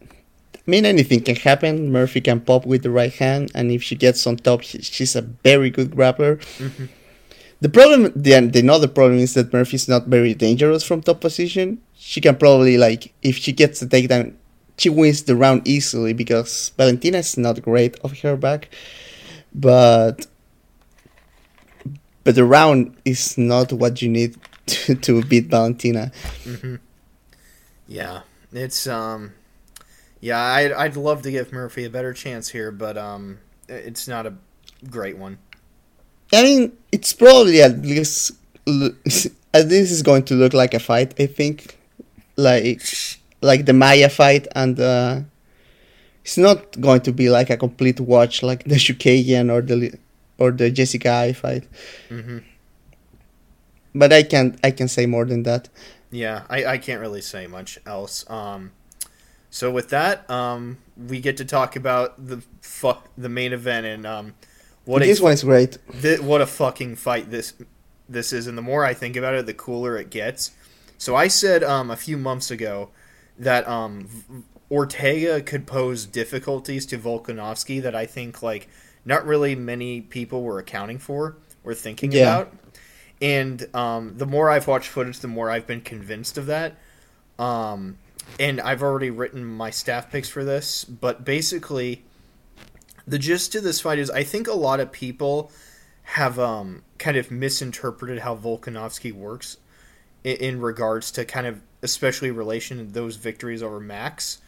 I 0.02 0.66
mean, 0.66 0.84
anything 0.84 1.22
can 1.22 1.36
happen. 1.36 1.92
Murphy 1.92 2.20
can 2.20 2.40
pop 2.40 2.66
with 2.66 2.82
the 2.82 2.90
right 2.90 3.12
hand, 3.12 3.50
and 3.54 3.70
if 3.70 3.82
she 3.82 3.94
gets 3.94 4.26
on 4.26 4.36
top, 4.36 4.62
she, 4.62 4.82
she's 4.82 5.14
a 5.16 5.22
very 5.22 5.70
good 5.70 5.92
grappler. 5.92 6.38
Mm-hmm. 6.58 6.86
The 7.60 7.68
problem, 7.68 8.12
the 8.16 8.40
the 8.40 8.60
another 8.60 8.88
problem 8.88 9.20
is 9.20 9.34
that 9.34 9.52
Murphy's 9.52 9.88
not 9.88 10.06
very 10.06 10.34
dangerous 10.34 10.82
from 10.82 11.02
top 11.02 11.20
position. 11.20 11.80
She 11.94 12.20
can 12.20 12.36
probably 12.36 12.78
like, 12.78 13.12
if 13.22 13.36
she 13.36 13.52
gets 13.52 13.80
the 13.80 13.86
takedown, 13.86 14.34
she 14.80 14.88
wins 14.88 15.24
the 15.24 15.36
round 15.36 15.68
easily 15.68 16.14
because 16.14 16.72
Valentina 16.76 17.18
is 17.18 17.36
not 17.36 17.60
great 17.60 18.02
off 18.02 18.18
her 18.20 18.36
back, 18.36 18.70
but. 19.54 20.26
But 22.22 22.34
the 22.34 22.44
round 22.44 22.96
is 23.04 23.38
not 23.38 23.72
what 23.72 24.02
you 24.02 24.08
need 24.08 24.36
to, 24.66 24.94
to 24.94 25.22
beat 25.24 25.46
Valentina. 25.46 26.12
Yeah, 27.88 28.20
it's 28.52 28.86
um, 28.86 29.32
yeah, 30.20 30.38
I'd 30.38 30.72
I'd 30.72 30.96
love 30.96 31.22
to 31.22 31.30
give 31.30 31.52
Murphy 31.52 31.84
a 31.84 31.90
better 31.90 32.12
chance 32.12 32.48
here, 32.48 32.70
but 32.70 32.96
um, 32.96 33.38
it's 33.68 34.06
not 34.06 34.26
a 34.26 34.34
great 34.88 35.16
one. 35.16 35.38
I 36.32 36.42
mean, 36.42 36.72
it's 36.92 37.12
probably 37.12 37.62
at 37.62 37.80
least 37.80 38.32
at 38.66 39.66
least 39.66 39.92
it's 39.92 40.02
going 40.02 40.24
to 40.24 40.34
look 40.34 40.52
like 40.52 40.74
a 40.74 40.78
fight. 40.78 41.18
I 41.18 41.26
think, 41.26 41.78
like 42.36 42.82
like 43.40 43.66
the 43.66 43.72
Maia 43.72 44.08
fight, 44.08 44.46
and 44.54 44.78
uh, 44.78 45.20
it's 46.24 46.38
not 46.38 46.80
going 46.80 47.00
to 47.02 47.12
be 47.12 47.30
like 47.30 47.50
a 47.50 47.56
complete 47.56 48.00
watch 48.00 48.42
like 48.42 48.64
the 48.64 48.76
Chookagian 48.76 49.50
or 49.50 49.62
the 49.62 49.98
or 50.38 50.50
the 50.50 50.70
Jessica 50.70 51.10
Eye 51.10 51.32
fight. 51.32 51.64
hmm 52.08 52.38
But 53.94 54.12
I 54.12 54.22
can't 54.22 54.58
I 54.62 54.70
can 54.70 54.88
say 54.88 55.06
more 55.06 55.24
than 55.24 55.42
that. 55.44 55.68
Yeah, 56.10 56.42
I, 56.50 56.64
I 56.64 56.78
can't 56.78 57.00
really 57.00 57.20
say 57.20 57.46
much 57.46 57.78
else. 57.86 58.28
Um, 58.28 58.72
so 59.48 59.70
with 59.70 59.90
that, 59.90 60.28
um, 60.30 60.78
we 60.96 61.20
get 61.20 61.36
to 61.38 61.44
talk 61.44 61.76
about 61.76 62.14
the 62.24 62.42
fuck 62.62 63.08
the 63.16 63.28
main 63.28 63.52
event 63.52 63.86
and 63.86 64.06
um, 64.06 64.34
what 64.84 65.02
this 65.02 65.20
a 65.20 65.22
one 65.22 65.32
is 65.32 65.44
great. 65.44 65.78
th- 66.02 66.20
what 66.20 66.40
a 66.40 66.46
fucking 66.46 66.96
fight 66.96 67.30
this 67.30 67.54
this 68.08 68.32
is. 68.32 68.46
And 68.46 68.56
the 68.58 68.62
more 68.62 68.84
I 68.84 68.94
think 68.94 69.16
about 69.16 69.34
it, 69.34 69.46
the 69.46 69.54
cooler 69.54 69.96
it 69.96 70.10
gets. 70.10 70.52
So 70.98 71.16
I 71.16 71.28
said 71.28 71.62
um, 71.64 71.90
a 71.90 71.96
few 71.96 72.16
months 72.16 72.50
ago 72.50 72.90
that 73.40 73.66
um, 73.66 74.06
Ortega 74.70 75.40
could 75.42 75.66
pose 75.66 76.06
difficulties 76.06 76.86
to 76.86 76.98
Volkanovski 76.98 77.82
that 77.82 77.94
I 77.94 78.06
think 78.06 78.42
like 78.42 78.68
not 79.04 79.26
really 79.26 79.54
many 79.54 80.00
people 80.00 80.42
were 80.42 80.58
accounting 80.58 80.98
for 80.98 81.36
or 81.64 81.74
thinking 81.74 82.12
Yeah. 82.12 82.40
about. 82.40 82.54
And 83.20 83.74
um, 83.74 84.14
the 84.16 84.26
more 84.26 84.48
I've 84.50 84.66
watched 84.66 84.88
footage, 84.88 85.18
the 85.18 85.28
more 85.28 85.50
I've 85.50 85.66
been 85.66 85.80
convinced 85.82 86.38
of 86.38 86.46
that. 86.46 86.76
Um, 87.38 87.98
and 88.38 88.60
I've 88.60 88.82
already 88.82 89.10
written 89.10 89.44
my 89.44 89.70
staff 89.70 90.10
picks 90.10 90.28
for 90.28 90.44
this, 90.44 90.84
but 90.84 91.24
basically, 91.24 92.04
the 93.06 93.18
gist 93.18 93.54
of 93.54 93.62
this 93.64 93.80
fight 93.80 93.98
is 93.98 94.10
I 94.10 94.22
think 94.22 94.46
a 94.46 94.52
lot 94.54 94.78
of 94.80 94.92
people 94.92 95.50
have 96.02 96.38
um, 96.38 96.82
kind 96.98 97.16
of 97.16 97.30
misinterpreted 97.30 98.20
how 98.20 98.36
Volkanovski 98.36 99.12
works 99.12 99.56
in, 100.22 100.36
in 100.36 100.60
regards 100.60 101.10
to 101.12 101.24
kind 101.24 101.46
of 101.46 101.60
especially 101.82 102.30
relation 102.30 102.78
to 102.78 102.84
those 102.84 103.16
victories 103.16 103.62
over 103.62 103.80
Max, 103.80 104.38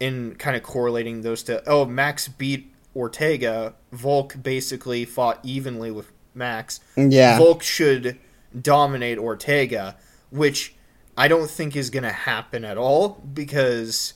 in 0.00 0.34
kind 0.36 0.56
of 0.56 0.62
correlating 0.62 1.22
those 1.22 1.42
to 1.44 1.62
oh 1.68 1.84
Max 1.84 2.28
beat 2.28 2.72
Ortega, 2.94 3.74
Volk 3.92 4.36
basically 4.42 5.04
fought 5.04 5.40
evenly 5.42 5.90
with 5.90 6.10
Max. 6.34 6.80
Yeah. 6.96 7.38
Volk 7.38 7.62
should 7.62 8.18
dominate 8.60 9.18
Ortega, 9.18 9.96
which 10.30 10.74
I 11.16 11.28
don't 11.28 11.50
think 11.50 11.76
is 11.76 11.90
going 11.90 12.02
to 12.02 12.12
happen 12.12 12.64
at 12.64 12.76
all 12.76 13.20
because 13.32 14.14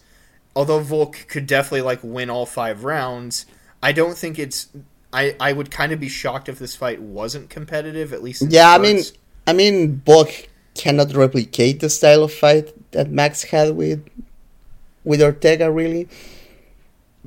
although 0.54 0.80
Volk 0.80 1.26
could 1.28 1.46
definitely 1.46 1.82
like 1.82 2.00
win 2.02 2.30
all 2.30 2.46
5 2.46 2.84
rounds, 2.84 3.46
I 3.82 3.92
don't 3.92 4.16
think 4.16 4.38
it's 4.38 4.68
I 5.12 5.36
I 5.40 5.52
would 5.52 5.70
kind 5.70 5.92
of 5.92 6.00
be 6.00 6.08
shocked 6.08 6.48
if 6.48 6.58
this 6.58 6.76
fight 6.76 7.00
wasn't 7.00 7.50
competitive 7.50 8.12
at 8.12 8.22
least 8.22 8.42
in 8.42 8.50
Yeah, 8.50 8.72
I 8.72 8.78
mean. 8.78 9.02
I 9.46 9.54
mean, 9.54 10.02
Volk 10.04 10.48
cannot 10.78 11.12
replicate 11.14 11.80
the 11.80 11.90
style 11.90 12.22
of 12.24 12.32
fight 12.32 12.66
that 12.92 13.10
Max 13.10 13.42
had 13.44 13.76
with 13.76 14.00
with 15.04 15.20
Ortega. 15.20 15.70
Really, 15.70 16.08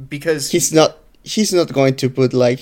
because 0.10 0.52
he's 0.52 0.74
not 0.74 0.98
he's 1.24 1.54
not 1.54 1.72
going 1.72 1.96
to 1.98 2.10
put 2.10 2.34
like 2.34 2.62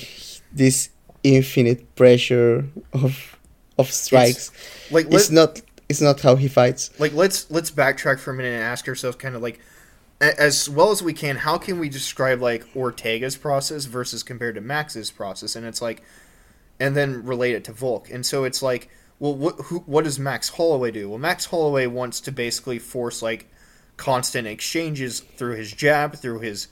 this 0.51 0.89
infinite 1.23 1.95
pressure 1.95 2.65
of 2.93 3.37
of 3.77 3.91
strikes. 3.91 4.51
like 4.91 5.07
It's 5.11 5.29
not 5.29 5.61
it's 5.87 6.01
not 6.01 6.21
how 6.21 6.35
he 6.35 6.47
fights. 6.47 6.91
like 6.99 7.13
let's 7.13 7.49
let's 7.49 7.71
backtrack 7.71 8.19
for 8.19 8.31
a 8.31 8.33
minute 8.33 8.53
and 8.53 8.63
ask 8.63 8.87
ourselves 8.87 9.17
kind 9.17 9.35
of 9.35 9.41
like 9.41 9.59
as 10.21 10.69
well 10.69 10.91
as 10.91 11.01
we 11.01 11.13
can 11.13 11.37
how 11.37 11.57
can 11.57 11.79
we 11.79 11.87
describe 11.87 12.41
like 12.41 12.65
Ortega's 12.75 13.37
process 13.37 13.85
versus 13.85 14.21
compared 14.21 14.55
to 14.55 14.61
Max's 14.61 15.11
process 15.11 15.55
and 15.55 15.65
it's 15.65 15.81
like 15.81 16.03
and 16.79 16.95
then 16.95 17.23
relate 17.23 17.55
it 17.55 17.63
to 17.65 17.71
Volk 17.71 18.09
and 18.11 18.25
so 18.25 18.43
it's 18.43 18.61
like 18.61 18.89
well 19.19 19.35
what 19.35 19.55
who, 19.65 19.79
what 19.79 20.03
does 20.03 20.19
Max 20.19 20.49
Holloway 20.49 20.91
do? 20.91 21.09
Well 21.09 21.19
Max 21.19 21.45
Holloway 21.45 21.87
wants 21.87 22.21
to 22.21 22.31
basically 22.31 22.79
force 22.79 23.21
like 23.21 23.49
constant 23.97 24.47
exchanges 24.47 25.19
through 25.19 25.55
his 25.55 25.71
jab 25.71 26.15
through 26.15 26.39
his 26.39 26.67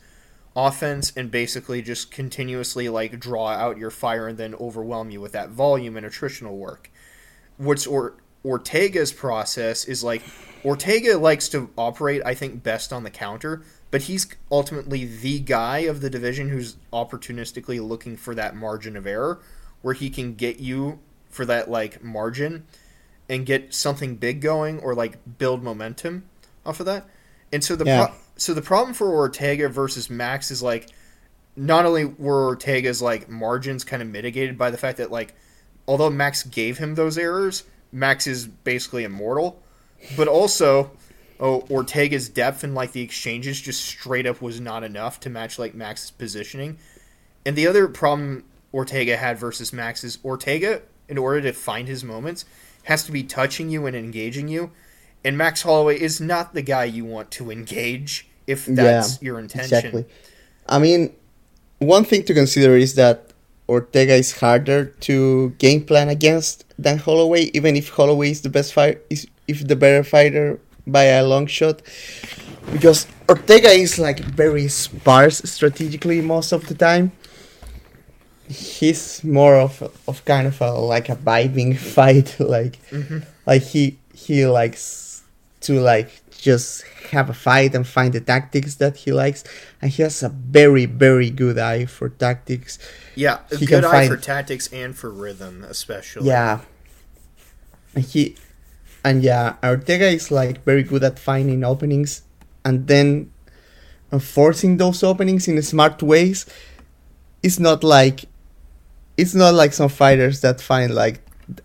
offense 0.55 1.13
and 1.15 1.29
basically 1.29 1.83
just 1.83 2.09
continuously 2.09 2.89
like 2.89 3.19
draw 3.19 3.49
out 3.49 3.77
your 3.77 3.91
fire 3.91 4.27
and 4.27 4.37
then 4.39 4.55
overwhelm 4.55 5.11
you 5.11 5.21
with 5.21 5.33
that 5.33 5.49
volume 5.49 5.95
and 5.95 6.05
attritional 6.05 6.57
work. 6.57 6.89
What's 7.57 7.85
or 7.85 8.15
Ortega's 8.43 9.13
process 9.13 9.85
is 9.85 10.03
like 10.03 10.23
Ortega 10.65 11.17
likes 11.17 11.47
to 11.49 11.69
operate, 11.77 12.21
I 12.25 12.33
think, 12.33 12.63
best 12.63 12.91
on 12.91 13.03
the 13.03 13.11
counter, 13.11 13.61
but 13.91 14.03
he's 14.03 14.27
ultimately 14.51 15.05
the 15.05 15.39
guy 15.39 15.79
of 15.79 16.01
the 16.01 16.09
division 16.09 16.49
who's 16.49 16.77
opportunistically 16.91 17.85
looking 17.85 18.17
for 18.17 18.33
that 18.33 18.55
margin 18.55 18.97
of 18.97 19.05
error 19.05 19.39
where 19.81 19.93
he 19.93 20.09
can 20.09 20.33
get 20.33 20.59
you 20.59 20.99
for 21.29 21.45
that 21.45 21.69
like 21.69 22.03
margin 22.03 22.65
and 23.29 23.45
get 23.45 23.73
something 23.73 24.15
big 24.15 24.41
going 24.41 24.79
or 24.79 24.95
like 24.95 25.17
build 25.37 25.63
momentum 25.63 26.23
off 26.65 26.79
of 26.79 26.85
that. 26.85 27.05
And 27.51 27.63
so 27.63 27.75
the 27.75 27.85
Yeah. 27.85 28.05
pro- 28.07 28.15
so 28.35 28.53
the 28.53 28.61
problem 28.61 28.93
for 28.93 29.09
Ortega 29.09 29.67
versus 29.69 30.09
Max 30.09 30.51
is 30.51 30.61
like 30.61 30.89
not 31.55 31.85
only 31.85 32.05
were 32.05 32.45
Ortega's 32.45 33.01
like 33.01 33.27
margins 33.29 33.83
kind 33.83 34.01
of 34.01 34.07
mitigated 34.07 34.57
by 34.57 34.69
the 34.69 34.77
fact 34.77 34.97
that 34.99 35.11
like 35.11 35.33
although 35.87 36.09
Max 36.09 36.43
gave 36.43 36.77
him 36.77 36.95
those 36.95 37.17
errors, 37.17 37.63
Max 37.91 38.27
is 38.27 38.47
basically 38.47 39.03
immortal. 39.03 39.61
But 40.15 40.27
also, 40.27 40.91
oh, 41.39 41.61
Ortega's 41.69 42.29
depth 42.29 42.63
and 42.63 42.75
like 42.75 42.91
the 42.91 43.01
exchanges 43.01 43.59
just 43.59 43.83
straight 43.83 44.27
up 44.27 44.41
was 44.41 44.59
not 44.59 44.83
enough 44.83 45.19
to 45.21 45.29
match 45.29 45.57
like 45.57 45.73
Max's 45.73 46.11
positioning. 46.11 46.77
And 47.45 47.55
the 47.55 47.65
other 47.67 47.87
problem 47.87 48.43
Ortega 48.73 49.17
had 49.17 49.39
versus 49.39 49.73
Max 49.73 50.03
is 50.03 50.19
Ortega, 50.23 50.81
in 51.09 51.17
order 51.17 51.41
to 51.41 51.53
find 51.53 51.87
his 51.87 52.03
moments, 52.03 52.45
has 52.83 53.03
to 53.05 53.11
be 53.11 53.23
touching 53.23 53.69
you 53.69 53.85
and 53.85 53.95
engaging 53.95 54.47
you. 54.47 54.71
And 55.23 55.37
Max 55.37 55.63
Holloway 55.63 55.99
is 55.99 56.21
not 56.21 56.53
the 56.53 56.61
guy 56.61 56.85
you 56.85 57.05
want 57.05 57.31
to 57.31 57.51
engage 57.51 58.29
if 58.45 58.65
that's 58.65 59.21
your 59.21 59.39
intention. 59.39 59.77
Exactly. 59.77 60.05
I 60.67 60.79
mean, 60.79 61.13
one 61.79 62.05
thing 62.05 62.23
to 62.23 62.33
consider 62.33 62.75
is 62.77 62.95
that 62.95 63.33
Ortega 63.67 64.13
is 64.13 64.39
harder 64.39 64.85
to 64.85 65.49
game 65.59 65.83
plan 65.85 66.07
against 66.09 66.63
than 66.79 66.97
Holloway, 66.97 67.51
even 67.53 67.75
if 67.75 67.89
Holloway 67.89 68.31
is 68.31 68.41
the 68.41 68.49
best 68.49 68.73
fight, 68.73 68.99
is 69.09 69.27
if 69.47 69.67
the 69.67 69.75
better 69.75 70.03
fighter 70.03 70.59
by 70.85 71.03
a 71.03 71.25
long 71.25 71.47
shot, 71.47 71.81
because 72.71 73.07
Ortega 73.29 73.69
is 73.69 73.99
like 73.99 74.19
very 74.19 74.69
sparse 74.69 75.39
strategically 75.43 76.21
most 76.21 76.53
of 76.53 76.67
the 76.67 76.75
time. 76.75 77.11
He's 78.49 79.23
more 79.23 79.55
of 79.55 79.81
of 80.07 80.23
kind 80.25 80.47
of 80.47 80.61
a 80.61 80.71
like 80.71 81.09
a 81.09 81.15
vibing 81.15 81.77
fight, 81.95 82.39
like 82.39 82.79
Like 83.45 83.63
he 83.63 83.97
he 84.13 84.45
likes 84.45 85.23
to 85.61 85.79
like 85.79 86.21
just 86.37 86.83
have 87.11 87.29
a 87.29 87.33
fight 87.33 87.73
and 87.75 87.85
find 87.85 88.13
the 88.13 88.21
tactics 88.21 88.75
that 88.75 88.95
he 88.97 89.11
likes, 89.11 89.43
and 89.81 89.91
he 89.91 90.03
has 90.03 90.23
a 90.23 90.29
very 90.29 90.85
very 90.85 91.29
good 91.29 91.57
eye 91.57 91.85
for 91.85 92.09
tactics. 92.09 92.79
Yeah, 93.15 93.39
He 93.57 93.65
good 93.65 93.83
eye 93.83 94.07
find- 94.07 94.09
for 94.11 94.17
tactics 94.17 94.67
and 94.71 94.95
for 94.95 95.09
rhythm, 95.11 95.65
especially. 95.67 96.27
Yeah, 96.29 96.61
and 97.95 98.03
he 98.05 98.35
and 99.03 99.23
yeah, 99.23 99.55
Ortega 99.63 100.07
is 100.07 100.31
like 100.31 100.63
very 100.63 100.83
good 100.83 101.03
at 101.03 101.19
finding 101.19 101.63
openings 101.63 102.21
and 102.63 102.87
then 102.87 103.31
uh, 104.11 104.19
forcing 104.19 104.77
those 104.77 105.03
openings 105.03 105.47
in 105.47 105.61
smart 105.61 106.01
ways. 106.03 106.45
It's 107.43 107.59
not 107.59 107.83
like 107.83 108.25
it's 109.17 109.33
not 109.35 109.53
like 109.53 109.73
some 109.73 109.89
fighters 109.89 110.41
that 110.41 110.61
find 110.61 110.93
like 110.93 111.21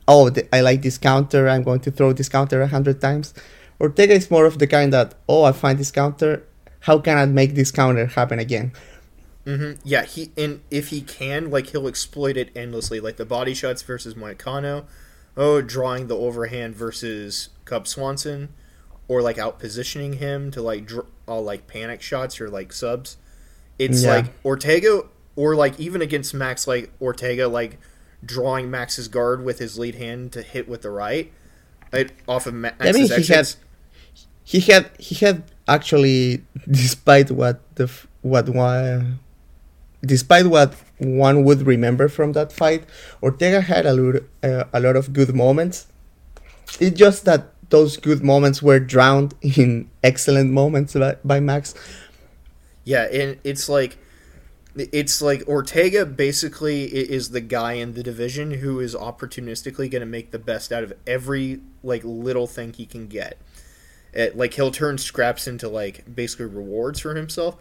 oh 0.08 0.30
I 0.52 0.60
like 0.60 0.82
this 0.82 0.98
counter 0.98 1.48
I'm 1.48 1.62
going 1.62 1.80
to 1.80 1.90
throw 1.90 2.12
this 2.12 2.28
counter 2.28 2.62
a 2.62 2.68
hundred 2.68 3.00
times. 3.00 3.34
Ortega 3.80 4.14
is 4.14 4.30
more 4.30 4.46
of 4.46 4.58
the 4.58 4.66
kind 4.66 4.92
that 4.92 5.14
oh 5.28 5.44
I 5.44 5.52
find 5.52 5.78
this 5.78 5.90
counter 5.90 6.44
how 6.80 6.98
can 6.98 7.16
I 7.18 7.26
make 7.26 7.54
this 7.54 7.70
counter 7.70 8.06
happen 8.06 8.38
again? 8.38 8.72
hmm 9.44 9.72
Yeah, 9.84 10.04
he 10.04 10.30
and 10.36 10.60
if 10.70 10.88
he 10.88 11.00
can, 11.00 11.50
like 11.50 11.68
he'll 11.68 11.88
exploit 11.88 12.36
it 12.36 12.50
endlessly, 12.54 13.00
like 13.00 13.16
the 13.16 13.24
body 13.26 13.54
shots 13.54 13.82
versus 13.82 14.14
Moicano, 14.14 14.84
oh, 15.36 15.60
drawing 15.60 16.06
the 16.06 16.16
overhand 16.16 16.76
versus 16.76 17.48
Cub 17.64 17.88
Swanson, 17.88 18.50
or 19.08 19.20
like 19.22 19.38
out 19.38 19.58
positioning 19.58 20.14
him 20.14 20.50
to 20.52 20.62
like 20.62 20.86
draw 20.86 21.04
all 21.26 21.42
like 21.42 21.66
panic 21.66 22.02
shots 22.02 22.40
or 22.40 22.48
like 22.48 22.72
subs. 22.72 23.16
It's 23.78 24.04
Yeah. 24.04 24.10
like 24.10 24.26
Ortega, 24.44 25.02
or 25.36 25.54
like 25.54 25.78
even 25.80 26.02
against 26.02 26.34
Max, 26.34 26.66
like 26.66 26.92
Ortega, 27.00 27.48
like 27.48 27.78
drawing 28.24 28.70
Max's 28.70 29.08
guard 29.08 29.44
with 29.44 29.58
his 29.58 29.78
lead 29.78 29.96
hand 29.96 30.32
to 30.32 30.42
hit 30.42 30.68
with 30.68 30.82
the 30.82 30.90
right, 30.90 31.32
like, 31.92 32.14
off 32.26 32.46
of 32.46 32.54
Max's 32.54 32.88
I 32.88 32.92
mean, 32.92 33.22
he 33.22 33.32
had 33.32 33.54
he 34.44 34.60
had 34.60 34.90
he 34.98 35.14
had 35.14 35.44
actually, 35.68 36.42
despite 36.70 37.30
what 37.30 37.60
the 37.76 37.90
what 38.22 38.48
one, 38.48 39.20
despite 40.02 40.46
what 40.46 40.74
one 40.98 41.44
would 41.44 41.66
remember 41.66 42.08
from 42.08 42.32
that 42.32 42.52
fight, 42.52 42.84
Ortega 43.22 43.60
had 43.60 43.86
a 43.86 43.94
lot 43.94 44.22
uh, 44.42 44.64
a 44.72 44.80
lot 44.80 44.96
of 44.96 45.12
good 45.12 45.34
moments. 45.34 45.86
It's 46.80 46.96
just 46.96 47.24
that 47.26 47.48
those 47.68 47.96
good 47.96 48.22
moments 48.22 48.62
were 48.62 48.78
drowned 48.78 49.34
in 49.42 49.90
excellent 50.04 50.50
moments 50.50 50.94
by, 50.94 51.16
by 51.24 51.40
Max. 51.40 51.74
Yeah, 52.84 53.04
and 53.12 53.38
it's 53.44 53.68
like 53.68 53.96
it's 54.74 55.20
like 55.20 55.46
Ortega 55.46 56.06
basically 56.06 56.84
is 56.84 57.30
the 57.30 57.40
guy 57.40 57.74
in 57.74 57.94
the 57.94 58.02
division 58.02 58.52
who 58.52 58.80
is 58.80 58.94
opportunistically 58.94 59.90
going 59.90 60.00
to 60.00 60.06
make 60.06 60.30
the 60.30 60.38
best 60.38 60.72
out 60.72 60.82
of 60.82 60.92
every 61.06 61.60
like 61.82 62.02
little 62.04 62.46
thing 62.46 62.72
he 62.72 62.86
can 62.86 63.06
get. 63.06 63.38
It, 64.14 64.36
like 64.36 64.54
he'll 64.54 64.70
turn 64.70 64.98
scraps 64.98 65.46
into 65.46 65.68
like 65.68 66.14
basically 66.14 66.46
rewards 66.46 67.00
for 67.00 67.14
himself. 67.14 67.56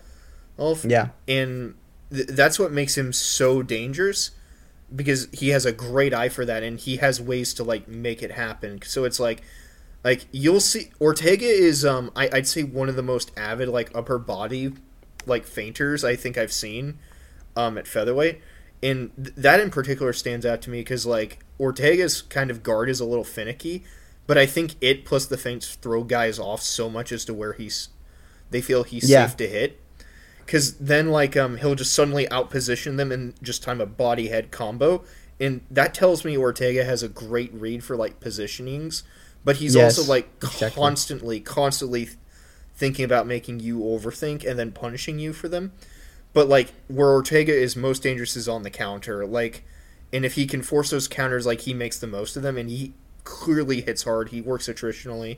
Yeah. 0.85 1.09
and 1.27 1.75
th- 2.11 2.27
that's 2.27 2.59
what 2.59 2.71
makes 2.71 2.97
him 2.97 3.13
so 3.13 3.61
dangerous 3.61 4.31
because 4.93 5.27
he 5.31 5.49
has 5.49 5.65
a 5.65 5.71
great 5.71 6.13
eye 6.13 6.29
for 6.29 6.45
that 6.45 6.63
and 6.63 6.79
he 6.79 6.97
has 6.97 7.21
ways 7.21 7.53
to 7.55 7.63
like 7.63 7.87
make 7.87 8.21
it 8.21 8.31
happen. 8.31 8.81
So 8.83 9.03
it's 9.05 9.19
like 9.19 9.41
like 10.03 10.27
you'll 10.31 10.59
see 10.59 10.91
Ortega 10.99 11.45
is 11.45 11.83
um 11.85 12.11
I, 12.15 12.29
I'd 12.31 12.47
say 12.47 12.63
one 12.63 12.89
of 12.89 12.95
the 12.95 13.03
most 13.03 13.31
avid 13.37 13.69
like 13.69 13.91
upper 13.95 14.17
body 14.17 14.73
like 15.27 15.45
fainters 15.45 16.03
I 16.03 16.15
think 16.15 16.37
I've 16.37 16.51
seen 16.53 16.97
um 17.55 17.77
at 17.77 17.87
featherweight. 17.87 18.41
And 18.83 19.11
th- 19.15 19.35
that 19.37 19.59
in 19.59 19.69
particular 19.69 20.11
stands 20.13 20.45
out 20.45 20.61
to 20.63 20.69
me 20.69 20.79
because 20.79 21.05
like 21.05 21.39
Ortega's 21.59 22.21
kind 22.23 22.49
of 22.49 22.63
guard 22.63 22.89
is 22.89 22.99
a 22.99 23.05
little 23.05 23.23
finicky, 23.23 23.83
but 24.25 24.37
I 24.37 24.45
think 24.47 24.75
it 24.81 25.05
plus 25.05 25.25
the 25.27 25.37
feints 25.37 25.75
throw 25.75 26.03
guys 26.03 26.39
off 26.39 26.61
so 26.61 26.89
much 26.89 27.11
as 27.11 27.23
to 27.25 27.33
where 27.33 27.53
he's 27.53 27.89
they 28.49 28.61
feel 28.61 28.83
he's 28.83 29.09
Yeah. 29.09 29.27
safe 29.27 29.37
to 29.37 29.47
hit. 29.47 29.79
Cause 30.47 30.73
then 30.79 31.09
like 31.09 31.37
um 31.37 31.57
he'll 31.57 31.75
just 31.75 31.93
suddenly 31.93 32.25
outposition 32.27 32.97
them 32.97 33.11
and 33.11 33.33
just 33.43 33.63
time 33.63 33.79
a 33.79 33.85
body 33.85 34.27
head 34.29 34.51
combo, 34.51 35.03
and 35.39 35.61
that 35.69 35.93
tells 35.93 36.25
me 36.25 36.37
Ortega 36.37 36.83
has 36.83 37.03
a 37.03 37.07
great 37.07 37.53
read 37.53 37.83
for 37.83 37.95
like 37.95 38.19
positionings, 38.19 39.03
but 39.45 39.57
he's 39.57 39.75
Yes, 39.75 39.97
also 39.97 40.09
like 40.11 40.29
exactly. 40.43 40.69
constantly, 40.81 41.39
constantly 41.39 42.09
thinking 42.81 43.05
about 43.05 43.27
making 43.27 43.59
you 43.61 43.79
overthink 43.79 44.39
and 44.49 44.57
then 44.59 44.71
punishing 44.71 45.19
you 45.19 45.31
for 45.33 45.47
them. 45.47 45.71
But 46.33 46.49
like 46.49 46.69
where 46.87 47.11
Ortega 47.11 47.53
is 47.53 47.75
most 47.75 48.01
dangerous 48.03 48.35
is 48.35 48.47
on 48.49 48.63
the 48.63 48.69
counter, 48.71 49.25
like, 49.25 49.63
and 50.11 50.25
if 50.25 50.33
he 50.33 50.45
can 50.47 50.61
force 50.61 50.89
those 50.89 51.07
counters, 51.07 51.45
like 51.45 51.61
he 51.61 51.73
makes 51.73 51.99
the 51.99 52.07
most 52.07 52.35
of 52.37 52.41
them, 52.43 52.57
and 52.57 52.69
he 52.69 52.93
clearly 53.23 53.81
hits 53.81 54.03
hard. 54.03 54.29
He 54.29 54.41
works 54.41 54.67
attritionally, 54.67 55.37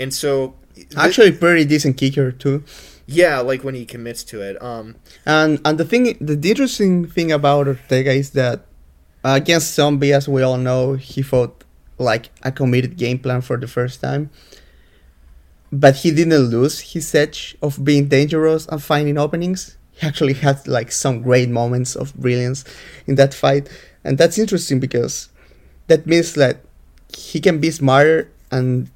and 0.00 0.12
so 0.14 0.54
Actually, 0.96 1.32
pretty 1.32 1.64
decent 1.66 1.98
kicker 1.98 2.32
too. 2.32 2.64
yeah, 3.06 3.40
like 3.40 3.62
when 3.66 3.74
he 3.74 3.84
commits 3.84 4.24
to 4.32 4.40
it. 4.48 4.56
Um, 4.62 4.86
And 5.26 5.60
and 5.64 5.76
the 5.76 5.84
thing, 5.84 6.04
the 6.20 6.38
interesting 6.52 7.06
thing 7.14 7.30
about 7.30 7.66
Ortega 7.68 8.12
is 8.12 8.30
that 8.30 8.58
uh, 9.24 9.34
against 9.42 9.74
Zombie, 9.74 10.12
as 10.14 10.26
we 10.28 10.40
all 10.42 10.56
know, 10.68 10.94
he 10.94 11.20
fought 11.22 11.64
like 11.98 12.30
a 12.42 12.50
committed 12.50 12.96
game 12.96 13.18
plan 13.18 13.40
for 13.42 13.56
the 13.58 13.66
first 13.68 14.00
time. 14.00 14.30
But 15.72 15.96
he 15.96 16.10
didn't 16.10 16.50
lose 16.50 16.92
his 16.92 17.14
edge 17.14 17.56
of 17.62 17.82
being 17.82 18.08
dangerous 18.08 18.66
and 18.66 18.82
finding 18.82 19.16
openings. 19.16 19.76
He 19.92 20.06
actually 20.06 20.34
had 20.34 20.68
like 20.68 20.92
some 20.92 21.22
great 21.22 21.48
moments 21.48 21.96
of 21.96 22.14
brilliance 22.14 22.64
in 23.06 23.14
that 23.16 23.32
fight, 23.32 23.68
and 24.04 24.18
that's 24.18 24.38
interesting 24.38 24.80
because 24.80 25.30
that 25.86 26.06
means 26.06 26.34
that 26.34 26.60
he 27.16 27.40
can 27.40 27.58
be 27.58 27.70
smarter 27.70 28.30
and 28.50 28.90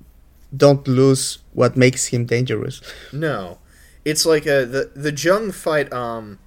don't 0.56 0.86
lose 0.86 1.38
what 1.52 1.76
makes 1.76 2.06
him 2.06 2.26
dangerous. 2.26 2.80
No, 3.12 3.58
it's 4.04 4.26
like 4.26 4.46
a 4.46 4.64
the 4.64 4.90
the 4.94 5.12
Jung 5.12 5.52
fight. 5.52 5.92
Um, 5.92 6.38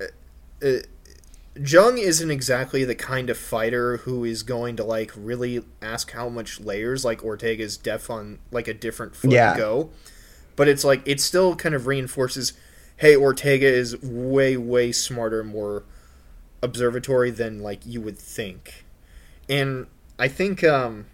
uh, 0.00 0.66
uh, 0.66 0.78
Jung 1.62 1.98
isn't 1.98 2.30
exactly 2.30 2.84
the 2.84 2.94
kind 2.94 3.28
of 3.28 3.36
fighter 3.36 3.98
who 3.98 4.24
is 4.24 4.42
going 4.42 4.76
to 4.76 4.84
like 4.84 5.12
really 5.16 5.62
ask 5.82 6.10
how 6.12 6.28
much 6.28 6.60
layers 6.60 7.04
like 7.04 7.24
Ortega's 7.24 7.76
def 7.76 8.08
on 8.08 8.38
like 8.50 8.68
a 8.68 8.74
different 8.74 9.14
foot 9.14 9.32
Yeah. 9.32 9.56
go, 9.56 9.90
but 10.56 10.68
it's 10.68 10.84
like 10.84 11.02
it 11.06 11.20
still 11.20 11.54
kind 11.56 11.74
of 11.74 11.86
reinforces. 11.86 12.54
Hey, 12.96 13.16
Ortega 13.16 13.66
is 13.66 14.00
way 14.02 14.56
way 14.56 14.92
smarter, 14.92 15.42
more 15.44 15.84
observatory 16.62 17.30
than 17.30 17.60
like 17.62 17.84
you 17.84 18.00
would 18.00 18.18
think, 18.18 18.84
and 19.48 19.86
I 20.18 20.28
think 20.28 20.62
um, 20.64 21.06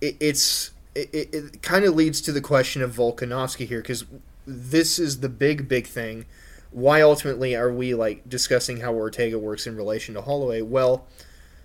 it, 0.00 0.16
it's 0.20 0.70
it, 0.94 1.10
it, 1.12 1.34
it 1.34 1.62
kind 1.62 1.84
of 1.84 1.94
leads 1.94 2.20
to 2.22 2.32
the 2.32 2.40
question 2.40 2.82
of 2.82 2.94
Volkanovski 2.94 3.66
here 3.66 3.80
because 3.82 4.04
this 4.46 4.98
is 4.98 5.20
the 5.20 5.28
big 5.28 5.68
big 5.68 5.86
thing. 5.86 6.26
Why 6.70 7.00
ultimately 7.00 7.56
are 7.56 7.72
we 7.72 7.94
like 7.94 8.28
discussing 8.28 8.80
how 8.80 8.94
Ortega 8.94 9.38
works 9.38 9.66
in 9.66 9.76
relation 9.76 10.14
to 10.14 10.20
Holloway? 10.22 10.60
Well, 10.62 11.06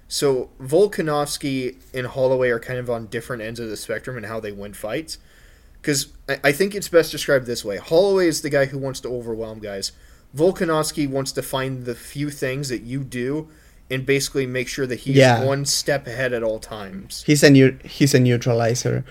so 0.08 0.50
Volkanovski 0.62 1.76
and 1.94 2.08
Holloway 2.08 2.50
are 2.50 2.60
kind 2.60 2.80
of 2.80 2.90
on 2.90 3.08
different 3.08 3.42
ends 3.42 3.60
of 3.60 3.70
the 3.70 3.78
spectrum 3.78 4.18
in 4.18 4.24
how 4.26 4.40
they 4.40 4.52
win 4.52 4.74
fights. 4.74 5.18
Because 5.82 6.08
I, 6.30 6.40
I 6.46 6.52
think 6.52 6.76
it's 6.76 6.88
best 6.88 7.12
described 7.12 7.46
this 7.46 7.66
way: 7.66 7.78
Holloway 7.78 8.28
is 8.28 8.42
the 8.42 8.50
guy 8.50 8.66
who 8.66 8.78
wants 8.78 9.00
to 9.02 9.10
overwhelm 9.10 9.60
guys. 9.60 9.92
Volkanovski 10.36 11.08
wants 11.08 11.32
to 11.34 11.42
find 11.44 11.86
the 11.86 11.94
few 11.96 12.30
things 12.30 12.70
that 12.70 12.82
you 12.82 13.04
do 13.04 13.50
and 13.92 14.06
basically 14.06 14.48
make 14.48 14.68
sure 14.68 14.88
that 14.88 15.02
he's 15.02 15.18
Yeah. 15.18 15.44
one 15.44 15.66
step 15.66 16.08
ahead 16.08 16.34
at 16.34 16.42
all 16.42 16.58
times. 16.58 17.24
He's 17.28 17.44
a 17.44 17.50
new, 17.50 17.78
he's 17.84 18.14
a 18.16 18.20
neutralizer. 18.20 19.04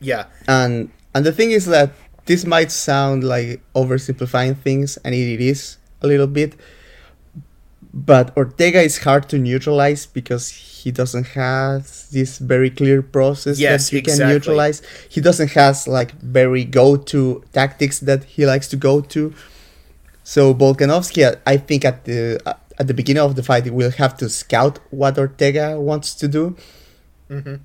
Yeah, 0.00 0.26
and 0.48 0.90
and 1.14 1.24
the 1.24 1.30
thing 1.32 1.52
is 1.52 1.66
that 1.66 1.92
this 2.26 2.44
might 2.44 2.70
sound 2.70 3.22
like 3.24 3.60
oversimplifying 3.74 4.56
things 4.56 4.96
and 5.04 5.14
it 5.14 5.40
is 5.40 5.78
a 6.02 6.06
little 6.06 6.26
bit 6.26 6.54
but 7.92 8.36
ortega 8.36 8.80
is 8.82 8.98
hard 8.98 9.28
to 9.28 9.38
neutralize 9.38 10.04
because 10.04 10.48
he 10.50 10.90
doesn't 10.90 11.28
have 11.28 11.88
this 12.10 12.38
very 12.38 12.68
clear 12.68 13.02
process 13.02 13.58
Yes, 13.58 13.86
that 13.86 13.92
you 13.92 13.98
exactly. 14.00 14.24
can 14.24 14.32
neutralize. 14.34 14.82
He 15.08 15.20
doesn't 15.20 15.52
has 15.52 15.86
like 15.86 16.10
very 16.20 16.64
go-to 16.64 17.44
tactics 17.52 18.00
that 18.00 18.24
he 18.24 18.44
likes 18.46 18.66
to 18.68 18.76
go 18.76 19.00
to. 19.00 19.32
So 20.24 20.52
volkanovski 20.54 21.22
i 21.46 21.56
think 21.56 21.84
at 21.84 22.04
the 22.04 22.40
uh, 22.44 22.54
at 22.80 22.88
the 22.88 22.94
beginning 22.94 23.22
of 23.22 23.36
the 23.36 23.42
fight 23.44 23.64
he 23.64 23.70
will 23.70 23.92
have 23.92 24.16
to 24.16 24.28
scout 24.28 24.80
what 24.90 25.16
ortega 25.16 25.80
wants 25.80 26.14
to 26.16 26.26
do. 26.26 26.56
Mm-hmm. 27.30 27.56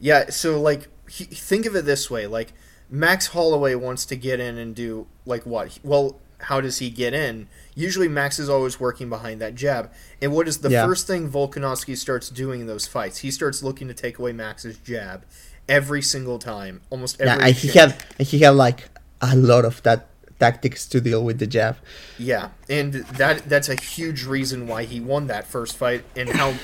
Yeah, 0.00 0.30
so 0.30 0.60
like 0.60 0.88
he, 1.08 1.24
think 1.24 1.66
of 1.66 1.76
it 1.76 1.84
this 1.84 2.10
way, 2.10 2.26
like 2.26 2.52
Max 2.90 3.28
Holloway 3.28 3.74
wants 3.74 4.04
to 4.06 4.16
get 4.16 4.40
in 4.40 4.58
and 4.58 4.74
do 4.74 5.06
like 5.24 5.44
what? 5.44 5.78
Well, 5.82 6.18
how 6.38 6.60
does 6.60 6.78
he 6.78 6.90
get 6.90 7.14
in? 7.14 7.48
Usually 7.74 8.08
Max 8.08 8.38
is 8.38 8.48
always 8.48 8.78
working 8.78 9.08
behind 9.08 9.40
that 9.40 9.54
jab. 9.54 9.90
And 10.20 10.32
what 10.32 10.46
is 10.46 10.58
the 10.58 10.70
Yeah. 10.70 10.86
first 10.86 11.06
thing 11.06 11.30
Volkanovski 11.30 11.96
starts 11.96 12.28
doing 12.28 12.60
in 12.60 12.66
those 12.66 12.86
fights? 12.86 13.18
He 13.18 13.30
starts 13.30 13.62
looking 13.62 13.88
to 13.88 13.94
take 13.94 14.18
away 14.18 14.32
Max's 14.32 14.76
jab 14.78 15.24
every 15.68 16.02
single 16.02 16.38
time, 16.38 16.82
almost 16.90 17.20
every 17.20 17.38
time. 17.38 17.46
Yeah, 17.48 17.52
he 17.54 17.68
had 17.68 17.96
he 18.18 18.38
had 18.40 18.50
like 18.50 18.88
a 19.20 19.34
lot 19.34 19.64
of 19.64 19.82
that 19.82 20.06
tactics 20.38 20.86
to 20.86 21.00
deal 21.00 21.24
with 21.24 21.38
the 21.38 21.46
jab. 21.46 21.76
Yeah, 22.18 22.50
and 22.68 22.92
that 22.92 23.48
that's 23.48 23.70
a 23.70 23.74
huge 23.80 24.24
reason 24.24 24.66
why 24.66 24.84
he 24.84 25.00
won 25.00 25.26
that 25.28 25.46
first 25.46 25.76
fight, 25.76 26.04
and 26.14 26.28
how, 26.28 26.54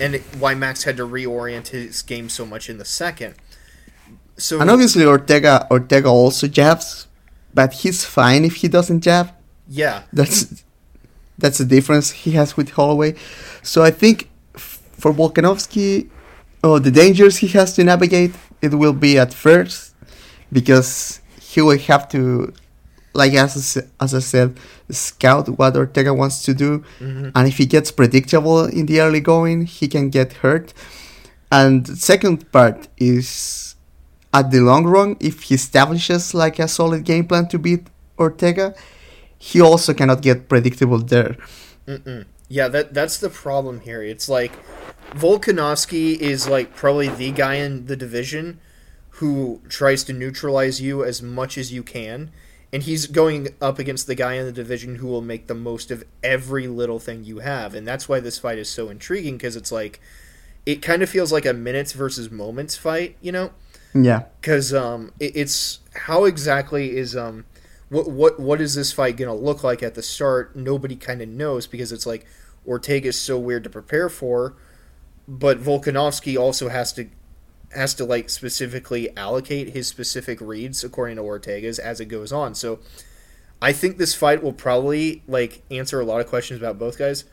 and 0.00 0.16
why 0.38 0.54
Max 0.54 0.84
had 0.84 0.96
to 0.98 1.06
reorient 1.06 1.68
his 1.68 2.02
game 2.02 2.28
so 2.28 2.46
much 2.46 2.70
in 2.70 2.78
the 2.78 2.84
second. 2.84 3.34
So 4.38 4.60
And 4.60 4.70
obviously 4.70 5.04
Ortega 5.04 5.66
Ortega 5.70 6.08
also 6.08 6.46
jabs, 6.46 7.08
but 7.52 7.72
he's 7.72 8.04
fine 8.04 8.44
if 8.44 8.54
he 8.56 8.68
doesn't 8.68 9.00
jab. 9.00 9.30
yeah, 9.68 10.02
That's 10.12 10.64
that's 11.38 11.58
the 11.58 11.64
difference 11.64 12.10
he 12.10 12.32
has 12.32 12.56
with 12.56 12.70
Holloway. 12.70 13.14
So 13.62 13.82
I 13.82 13.90
think 13.90 14.28
f- 14.54 14.80
for 14.92 15.12
Volkanovski, 15.12 16.08
oh, 16.64 16.78
the 16.78 16.90
dangers 16.90 17.38
he 17.38 17.48
has 17.48 17.74
to 17.74 17.84
navigate 17.84 18.34
it 18.62 18.74
will 18.74 18.92
be 18.92 19.18
at 19.18 19.32
first 19.32 19.94
because 20.52 21.20
he 21.40 21.60
will 21.60 21.78
have 21.78 22.08
to, 22.10 22.52
like 23.14 23.34
as 23.34 23.78
as 24.00 24.14
I 24.14 24.20
said, 24.20 24.56
scout 24.90 25.48
what 25.58 25.76
Ortega 25.76 26.12
wants 26.14 26.42
to 26.44 26.54
do, 26.54 26.84
mm-hmm. 27.00 27.30
and 27.34 27.48
if 27.48 27.58
he 27.58 27.66
gets 27.66 27.90
predictable 27.90 28.64
in 28.64 28.86
the 28.86 29.00
early 29.00 29.20
going, 29.20 29.66
he 29.66 29.88
can 29.88 30.10
get 30.10 30.32
hurt. 30.44 30.72
And 31.50 31.86
the 31.86 31.96
second 31.96 32.50
part 32.52 32.88
is 32.98 33.67
at 34.38 34.50
the 34.50 34.60
long 34.60 34.84
run, 34.86 35.16
if 35.20 35.42
he 35.44 35.54
establishes 35.54 36.34
like 36.34 36.58
a 36.58 36.68
solid 36.68 37.04
game 37.04 37.26
plan 37.26 37.48
to 37.48 37.58
beat 37.58 37.88
Ortega, 38.18 38.74
he 39.38 39.60
also 39.60 39.94
cannot 39.94 40.22
get 40.22 40.48
predictable 40.48 40.98
there. 40.98 41.36
Mm-mm. 41.86 42.26
Yeah, 42.48 42.68
that 42.68 42.94
that's 42.94 43.18
the 43.18 43.30
problem 43.30 43.80
here. 43.80 44.02
It's 44.02 44.28
like 44.28 44.52
Volkanovski 45.12 46.16
is 46.16 46.48
like 46.48 46.74
probably 46.74 47.08
the 47.08 47.30
guy 47.32 47.54
in 47.54 47.86
the 47.86 47.96
division 47.96 48.60
who 49.18 49.60
tries 49.68 50.04
to 50.04 50.12
neutralize 50.12 50.80
you 50.80 51.04
as 51.04 51.20
much 51.20 51.58
as 51.58 51.72
you 51.72 51.82
can, 51.82 52.30
and 52.72 52.82
he's 52.84 53.06
going 53.06 53.48
up 53.60 53.78
against 53.78 54.06
the 54.06 54.14
guy 54.14 54.34
in 54.34 54.46
the 54.46 54.52
division 54.52 54.96
who 54.96 55.08
will 55.08 55.22
make 55.22 55.46
the 55.46 55.54
most 55.54 55.90
of 55.90 56.04
every 56.22 56.68
little 56.68 56.98
thing 56.98 57.24
you 57.24 57.40
have, 57.40 57.74
and 57.74 57.86
that's 57.86 58.08
why 58.08 58.20
this 58.20 58.38
fight 58.38 58.58
is 58.58 58.68
so 58.68 58.88
intriguing 58.88 59.36
because 59.36 59.56
it's 59.56 59.72
like 59.72 60.00
it 60.64 60.82
kind 60.82 61.02
of 61.02 61.08
feels 61.08 61.32
like 61.32 61.46
a 61.46 61.52
minutes 61.52 61.92
versus 61.92 62.30
moments 62.30 62.76
fight, 62.76 63.16
you 63.20 63.32
know? 63.32 63.50
Yeah. 64.04 64.24
because 64.40 64.72
um, 64.74 65.12
it, 65.18 65.32
it's 65.34 65.80
how 65.94 66.24
exactly 66.24 66.96
is 66.96 67.16
um, 67.16 67.44
what 67.88 68.08
what 68.10 68.40
what 68.40 68.60
is 68.60 68.74
this 68.74 68.92
fight 68.92 69.16
gonna 69.16 69.34
look 69.34 69.64
like 69.64 69.82
at 69.82 69.94
the 69.94 70.02
start? 70.02 70.54
Nobody 70.54 70.96
kind 70.96 71.22
of 71.22 71.28
knows 71.28 71.66
because 71.66 71.92
it's 71.92 72.06
like 72.06 72.26
Ortega 72.66 73.08
is 73.08 73.20
so 73.20 73.38
weird 73.38 73.64
to 73.64 73.70
prepare 73.70 74.08
for, 74.08 74.54
but 75.26 75.58
Volkanovski 75.58 76.38
also 76.38 76.68
has 76.68 76.92
to 76.94 77.08
has 77.74 77.94
to 77.94 78.04
like 78.04 78.30
specifically 78.30 79.14
allocate 79.16 79.70
his 79.70 79.86
specific 79.88 80.40
reads 80.40 80.82
according 80.84 81.16
to 81.16 81.22
Ortega's 81.22 81.78
as 81.78 82.00
it 82.00 82.06
goes 82.06 82.32
on. 82.32 82.54
So 82.54 82.78
I 83.60 83.72
think 83.72 83.98
this 83.98 84.14
fight 84.14 84.42
will 84.42 84.52
probably 84.52 85.22
like 85.26 85.62
answer 85.70 86.00
a 86.00 86.04
lot 86.04 86.20
of 86.20 86.26
questions 86.26 86.60
about 86.60 86.78
both 86.78 86.98
guys, 86.98 87.24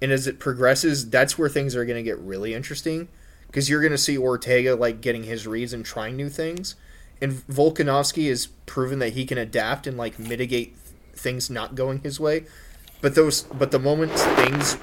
and 0.00 0.12
as 0.12 0.26
it 0.26 0.38
progresses, 0.38 1.10
that's 1.10 1.36
where 1.36 1.48
things 1.48 1.74
are 1.74 1.84
gonna 1.84 2.02
get 2.02 2.18
really 2.18 2.54
interesting 2.54 3.08
because 3.46 3.68
you're 3.68 3.80
going 3.80 3.92
to 3.92 3.98
see 3.98 4.18
Ortega 4.18 4.74
like 4.74 5.00
getting 5.00 5.24
his 5.24 5.46
reads 5.46 5.72
and 5.72 5.84
trying 5.84 6.16
new 6.16 6.28
things, 6.28 6.74
and 7.20 7.32
Volkanovski 7.48 8.28
has 8.28 8.46
proven 8.66 8.98
that 8.98 9.14
he 9.14 9.24
can 9.24 9.38
adapt 9.38 9.86
and 9.86 9.96
like 9.96 10.18
mitigate 10.18 10.76
things 11.14 11.48
not 11.50 11.74
going 11.74 12.00
his 12.00 12.20
way. 12.20 12.44
But 13.00 13.14
those, 13.14 13.42
but 13.42 13.70
the 13.70 13.78
moment 13.78 14.12
things 14.12 14.78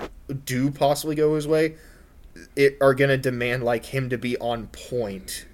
do 0.45 0.71
possibly 0.71 1.15
go 1.15 1.35
his 1.35 1.47
way, 1.47 1.75
it 2.55 2.77
are 2.81 2.93
going 2.93 3.09
to 3.09 3.17
demand 3.17 3.63
like 3.63 3.85
him 3.85 4.09
to 4.09 4.17
be 4.17 4.37
on 4.37 4.67
point. 4.67 5.45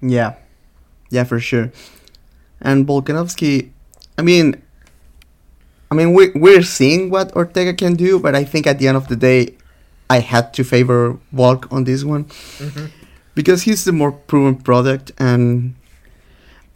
Yeah. 0.00 0.34
Yeah, 1.10 1.24
for 1.24 1.40
sure. 1.40 1.72
And 2.60 2.86
Volkanovski, 2.86 3.70
I 4.18 4.22
mean, 4.22 4.62
I 5.90 5.94
mean, 5.94 6.14
we 6.14 6.30
we're 6.34 6.62
seeing 6.62 7.10
what 7.10 7.34
Ortega 7.36 7.74
can 7.74 7.94
do, 7.94 8.18
but 8.18 8.34
I 8.34 8.44
think 8.44 8.66
at 8.66 8.78
the 8.78 8.88
end 8.88 8.96
of 8.96 9.08
the 9.08 9.16
day, 9.16 9.55
I 10.08 10.20
had 10.20 10.54
to 10.54 10.64
favor 10.64 11.18
Volk 11.32 11.70
on 11.72 11.84
this 11.84 12.04
one 12.04 12.26
because 13.34 13.62
he's 13.62 13.84
the 13.84 13.92
more 13.92 14.12
proven 14.12 14.56
product, 14.56 15.12
and 15.18 15.74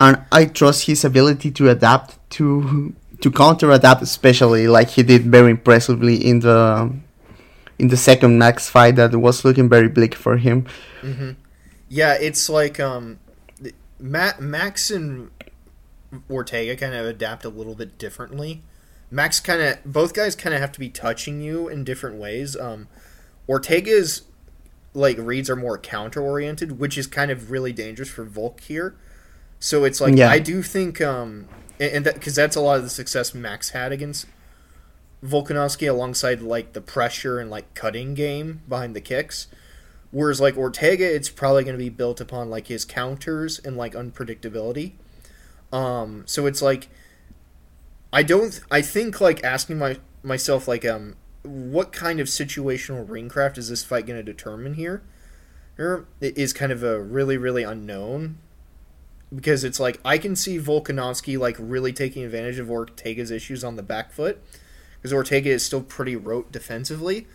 and 0.01 0.23
I 0.33 0.47
trust 0.47 0.87
his 0.87 1.05
ability 1.05 1.51
to 1.53 1.69
adapt 1.69 2.19
to 2.31 2.95
to 3.21 3.31
counter 3.31 3.71
adapt, 3.71 4.03
especially 4.03 4.67
like 4.67 4.91
he 4.91 5.03
did 5.03 5.23
very 5.23 5.51
impressively 5.51 6.17
in 6.17 6.41
the 6.41 6.93
in 7.79 7.89
the 7.89 7.97
second 7.97 8.39
Max 8.39 8.69
fight 8.69 8.97
that 8.97 9.17
was 9.17 9.45
looking 9.45 9.69
very 9.69 9.89
bleak 9.89 10.15
for 10.15 10.37
him. 10.37 10.67
Yeah, 11.89 12.15
it's 12.21 12.49
like 12.49 12.79
um, 12.79 13.19
Max 13.99 14.91
and 14.91 15.31
Ortega 16.31 16.77
kind 16.77 16.95
of 16.95 17.07
adapt 17.07 17.45
a 17.45 17.49
little 17.49 17.75
bit 17.75 17.99
differently. 17.99 18.63
Max 19.11 19.41
kind 19.41 19.61
of 19.61 19.85
both 19.85 20.15
guys 20.15 20.37
kind 20.37 20.55
of 20.55 20.61
have 20.61 20.73
to 20.73 20.81
be 20.81 20.89
touching 20.89 21.41
you 21.41 21.69
in 21.69 21.85
different 21.85 22.17
ways. 22.17 22.57
Um, 22.57 22.87
Ortega's 23.51 24.23
like 24.95 25.19
reads 25.19 25.51
are 25.51 25.57
more 25.57 25.77
counter 25.77 26.23
oriented, 26.23 26.79
which 26.79 26.97
is 26.97 27.09
kind 27.09 27.33
of 27.33 27.51
really 27.51 27.73
dangerous 27.73 28.09
for 28.09 28.25
Volk 28.25 28.61
here. 28.61 28.95
So 29.59 29.83
it's 29.83 30.01
like 30.01 30.17
Yeah. 30.17 30.31
I 30.31 30.39
do 30.39 30.63
think 30.63 31.01
um, 31.01 31.49
and, 31.81 31.93
and 31.93 32.07
that 32.07 32.15
because 32.15 32.37
that's 32.37 32.55
a 32.55 32.61
lot 32.61 32.77
of 32.77 32.85
the 32.85 32.91
success 32.91 33.35
Max 33.35 33.71
had 33.71 33.91
against 33.91 34.27
Volkanovski 35.25 35.89
alongside 35.89 36.43
like 36.43 36.75
the 36.75 36.81
pressure 36.81 37.41
and 37.41 37.51
like 37.51 37.75
cutting 37.75 38.15
game 38.15 38.63
behind 38.69 38.95
the 38.95 39.01
kicks. 39.01 39.49
Whereas 40.13 40.41
like 40.41 40.57
Ortega, 40.57 41.13
it's 41.13 41.29
probably 41.29 41.65
going 41.65 41.75
to 41.75 41.83
be 41.83 41.89
built 41.89 42.21
upon 42.21 42.51
like 42.51 42.69
his 42.69 42.85
counters 42.85 43.59
and 43.59 43.77
like 43.77 43.95
unpredictability. 43.95 44.93
Um, 45.73 46.23
so 46.27 46.47
it's 46.47 46.63
like 46.63 46.89
I 48.13 48.23
don't. 48.23 48.61
I 48.71 48.81
think 48.81 49.21
like 49.21 49.43
asking 49.43 49.79
my 49.79 49.99
myself 50.23 50.69
like 50.69 50.85
um, 50.85 51.17
what 51.43 51.93
kind 51.93 52.21
of 52.21 52.27
situational 52.27 53.07
ringcraft 53.07 53.59
is 53.59 53.69
this 53.69 53.85
fight 53.85 54.07
going 54.07 54.19
to 54.19 54.23
determine 54.23 54.75
here? 54.75 55.03
Here 55.77 56.07
is 56.21 56.53
kind 56.53 56.73
of 56.73 56.83
a 56.83 57.01
really 57.01 57.37
really 57.37 57.63
unknown 57.63 58.39
because 59.35 59.65
it's 59.65 59.81
like 59.81 59.99
I 60.05 60.19
can 60.19 60.37
see 60.37 60.59
Volkanovski 60.59 61.39
like 61.39 61.57
really 61.59 61.93
taking 61.93 62.25
advantage 62.25 62.59
of 62.59 62.71
Ortega's 62.71 63.31
issues 63.31 63.65
on 63.65 63.77
the 63.77 63.83
back 63.83 64.13
foot 64.13 64.43
because 64.97 65.13
Ortega 65.13 65.51
is 65.51 65.65
still 65.65 65.83
pretty 65.83 66.17
rote 66.17 66.53
defensively 66.53 67.27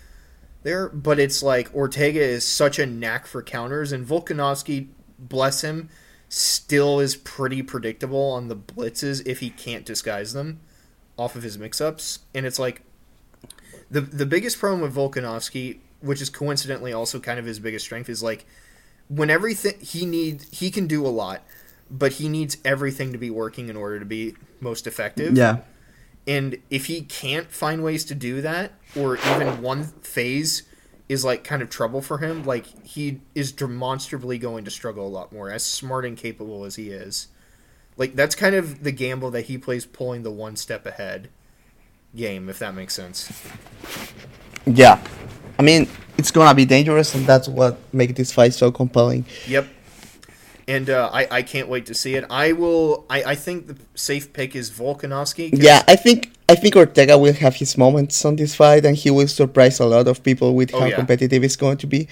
there, 0.65 0.89
but 0.89 1.19
it's 1.19 1.43
like 1.43 1.73
Ortega 1.73 2.19
is 2.19 2.43
such 2.43 2.79
a 2.79 2.87
knack 2.87 3.27
for 3.27 3.41
counters, 3.43 3.91
and 3.91 4.05
Volkanovski, 4.05 4.87
bless 5.17 5.63
him, 5.63 5.89
still 6.27 6.99
is 6.99 7.15
pretty 7.15 7.61
predictable 7.61 8.31
on 8.31 8.47
the 8.47 8.55
blitzes 8.55 9.25
if 9.27 9.39
he 9.39 9.51
can't 9.51 9.85
disguise 9.85 10.33
them 10.33 10.59
off 11.17 11.35
of 11.35 11.43
his 11.43 11.59
mix-ups. 11.59 12.19
And 12.33 12.47
it's 12.47 12.57
like 12.57 12.81
the 13.95 14.01
the 14.01 14.25
biggest 14.25 14.59
problem 14.59 14.81
with 14.81 14.93
Volkanovski, 14.93 15.79
which 16.01 16.21
is 16.21 16.29
coincidentally 16.29 16.91
also 16.91 17.17
kind 17.17 17.39
of 17.39 17.45
his 17.45 17.59
biggest 17.59 17.85
strength, 17.85 18.09
is 18.09 18.21
like 18.21 18.45
when 19.07 19.29
everything 19.29 19.79
he 19.79 20.05
needs, 20.05 20.59
he 20.59 20.69
can 20.69 20.85
do 20.85 21.05
a 21.05 21.07
lot, 21.07 21.43
but 21.89 22.13
he 22.13 22.27
needs 22.27 22.57
everything 22.65 23.13
to 23.13 23.17
be 23.17 23.29
working 23.29 23.69
in 23.69 23.77
order 23.77 23.97
to 23.99 24.05
be 24.05 24.35
most 24.59 24.85
effective. 24.85 25.37
Yeah. 25.37 25.59
And 26.27 26.57
if 26.69 26.87
he 26.87 27.03
can't 27.03 27.49
find 27.49 27.83
ways 27.83 28.03
to 28.05 28.15
do 28.15 28.41
that, 28.41 28.73
or 28.97 29.15
even 29.15 29.61
one 29.61 29.85
phase 29.85 30.63
is 31.07 31.23
like 31.23 31.45
kind 31.45 31.61
of 31.61 31.69
trouble 31.69 32.01
for 32.01 32.17
him, 32.17 32.43
like 32.43 32.65
he 32.85 33.21
is 33.33 33.53
demonstrably 33.53 34.37
going 34.37 34.65
to 34.65 34.71
struggle 34.71 35.07
a 35.07 35.09
lot 35.09 35.31
more, 35.31 35.49
as 35.49 35.63
smart 35.63 36.03
and 36.03 36.17
capable 36.17 36.65
as 36.65 36.75
he 36.75 36.89
is. 36.89 37.29
Like 37.95 38.15
that's 38.15 38.35
kind 38.35 38.55
of 38.55 38.83
the 38.83 38.91
gamble 38.91 39.31
that 39.31 39.45
he 39.45 39.57
plays, 39.57 39.85
pulling 39.85 40.23
the 40.23 40.31
one 40.31 40.57
step 40.57 40.85
ahead 40.85 41.29
game, 42.15 42.49
if 42.49 42.59
that 42.59 42.73
makes 42.75 42.93
sense. 42.93 43.31
Yeah. 44.65 45.01
I 45.59 45.61
mean, 45.61 45.87
it's 46.17 46.31
gonna 46.31 46.53
be 46.55 46.65
dangerous, 46.65 47.13
and 47.15 47.25
that's 47.25 47.47
what 47.47 47.77
makes 47.93 48.13
this 48.13 48.31
fight 48.31 48.53
so 48.53 48.71
compelling. 48.71 49.25
Yep. 49.47 49.67
And 50.67 50.89
uh, 50.89 51.09
I, 51.13 51.27
I 51.29 51.41
can't 51.43 51.67
wait 51.67 51.85
to 51.87 51.93
see 51.93 52.15
it. 52.15 52.25
I 52.29 52.51
will. 52.53 53.05
I, 53.09 53.23
I 53.23 53.35
think 53.35 53.67
the 53.67 53.77
safe 53.93 54.33
pick 54.33 54.55
is 54.55 54.71
Volkanovski. 54.71 55.51
Yeah, 55.53 55.83
I 55.87 55.95
think 55.95 56.31
I 56.49 56.55
think 56.55 56.75
Ortega 56.75 57.17
will 57.17 57.33
have 57.33 57.55
his 57.55 57.77
moments 57.77 58.25
on 58.25 58.35
this 58.35 58.55
fight, 58.55 58.83
and 58.85 58.97
he 58.97 59.11
will 59.11 59.27
surprise 59.27 59.79
a 59.79 59.85
lot 59.85 60.07
of 60.07 60.23
people 60.23 60.55
with 60.55 60.73
Oh, 60.73 60.79
how 60.79 60.85
yeah. 60.87 60.95
competitive 60.95 61.43
it's 61.43 61.55
going 61.55 61.77
to 61.77 61.87
be. 61.87 62.07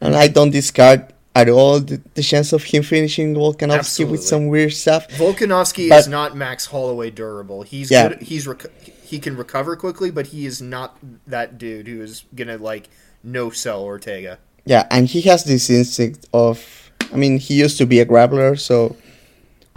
And 0.00 0.14
I 0.16 0.28
don't 0.28 0.50
discard 0.50 1.12
at 1.34 1.48
all 1.50 1.80
the, 1.80 2.00
the 2.14 2.22
chance 2.22 2.52
of 2.52 2.64
him 2.64 2.82
finishing 2.82 3.34
Volkanovski 3.34 3.78
Absolutely. 3.78 4.12
with 4.12 4.24
some 4.24 4.46
weird 4.48 4.72
stuff. 4.72 5.06
Volkanovski 5.08 5.88
But- 5.90 5.98
is 6.00 6.08
not 6.08 6.34
Max 6.36 6.66
Holloway 6.66 7.10
durable. 7.10 7.62
He's 7.62 7.90
Yeah. 7.90 8.08
good. 8.08 8.22
He's 8.22 8.46
rec- 8.46 8.66
he 9.10 9.18
can 9.18 9.36
recover 9.36 9.76
quickly, 9.76 10.10
but 10.10 10.28
he 10.28 10.46
is 10.46 10.60
not 10.60 10.96
that 11.26 11.58
dude 11.58 11.88
who 11.88 12.02
is 12.02 12.24
gonna 12.34 12.58
like 12.58 12.88
no 13.22 13.50
sell 13.50 13.82
Ortega. 13.82 14.38
Yeah, 14.64 14.86
and 14.90 15.06
he 15.08 15.20
has 15.22 15.44
this 15.44 15.70
instinct 15.70 16.26
of. 16.32 16.56
I 17.12 17.16
mean, 17.16 17.38
he 17.38 17.54
used 17.54 17.78
to 17.78 17.86
be 17.86 18.00
a 18.00 18.06
grappler, 18.06 18.58
so 18.58 18.94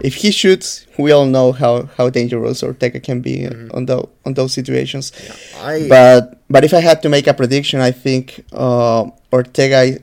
if 0.00 0.16
he 0.16 0.30
shoots, 0.30 0.86
we 0.98 1.12
all 1.12 1.24
know 1.24 1.52
how, 1.52 1.84
how 1.96 2.10
dangerous 2.10 2.62
Ortega 2.62 3.00
can 3.00 3.20
be 3.22 3.38
Mm-hmm. 3.46 3.76
on 3.76 3.86
the 3.86 4.06
on 4.26 4.34
those 4.34 4.52
situations. 4.52 5.12
I 5.56 5.86
But 5.88 6.40
but 6.50 6.64
if 6.64 6.74
I 6.74 6.80
had 6.80 7.00
to 7.02 7.08
make 7.08 7.26
a 7.26 7.34
prediction, 7.34 7.80
I 7.80 7.92
think 7.92 8.44
uh, 8.52 9.08
Ortega 9.32 9.98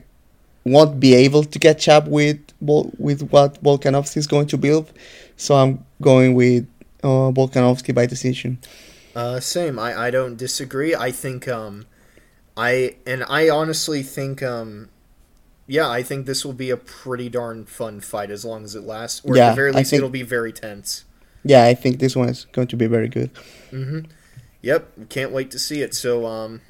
won't 0.64 0.98
be 0.98 1.14
able 1.14 1.44
to 1.44 1.58
catch 1.58 1.88
up 1.88 2.08
with 2.08 2.40
with 2.60 3.20
what 3.30 3.62
Volkanovski 3.62 4.16
is 4.16 4.26
going 4.26 4.48
to 4.48 4.58
build. 4.58 4.90
So 5.36 5.54
I'm 5.54 5.84
going 6.02 6.34
with 6.34 6.66
uh, 7.02 7.30
Volkanovski 7.38 7.94
by 7.94 8.06
decision. 8.06 8.58
Uh, 9.14 9.40
same. 9.40 9.78
I, 9.78 10.06
I 10.06 10.10
don't 10.10 10.36
disagree. 10.36 10.94
I 10.94 11.10
think 11.10 11.48
um, 11.48 11.86
I 12.56 12.96
and 13.06 13.24
I 13.28 13.48
honestly 13.48 14.02
think 14.02 14.42
um, 14.42 14.88
yeah, 15.66 15.88
I 15.88 16.02
think 16.02 16.26
this 16.26 16.44
will 16.44 16.52
be 16.52 16.70
a 16.70 16.76
pretty 16.76 17.28
darn 17.28 17.64
fun 17.64 18.00
fight 18.00 18.30
as 18.30 18.44
long 18.44 18.64
as 18.64 18.74
it 18.74 18.82
lasts. 18.82 19.22
Or 19.24 19.36
at 19.38 19.50
the 19.50 19.54
very 19.54 19.72
least, 19.72 19.90
think- 19.90 19.98
it'll 19.98 20.10
be 20.10 20.22
very 20.22 20.52
tense. 20.52 21.04
Yeah, 21.42 21.64
I 21.64 21.74
think 21.74 22.00
this 22.00 22.14
one 22.14 22.28
is 22.28 22.44
going 22.52 22.66
to 22.68 22.76
be 22.76 22.86
very 22.86 23.08
good. 23.08 23.32
Mm-hmm. 23.70 24.10
Yep, 24.60 25.08
can't 25.08 25.32
wait 25.32 25.50
to 25.52 25.58
see 25.58 25.80
it. 25.80 25.94
So, 25.94 26.26
um, 26.26 26.60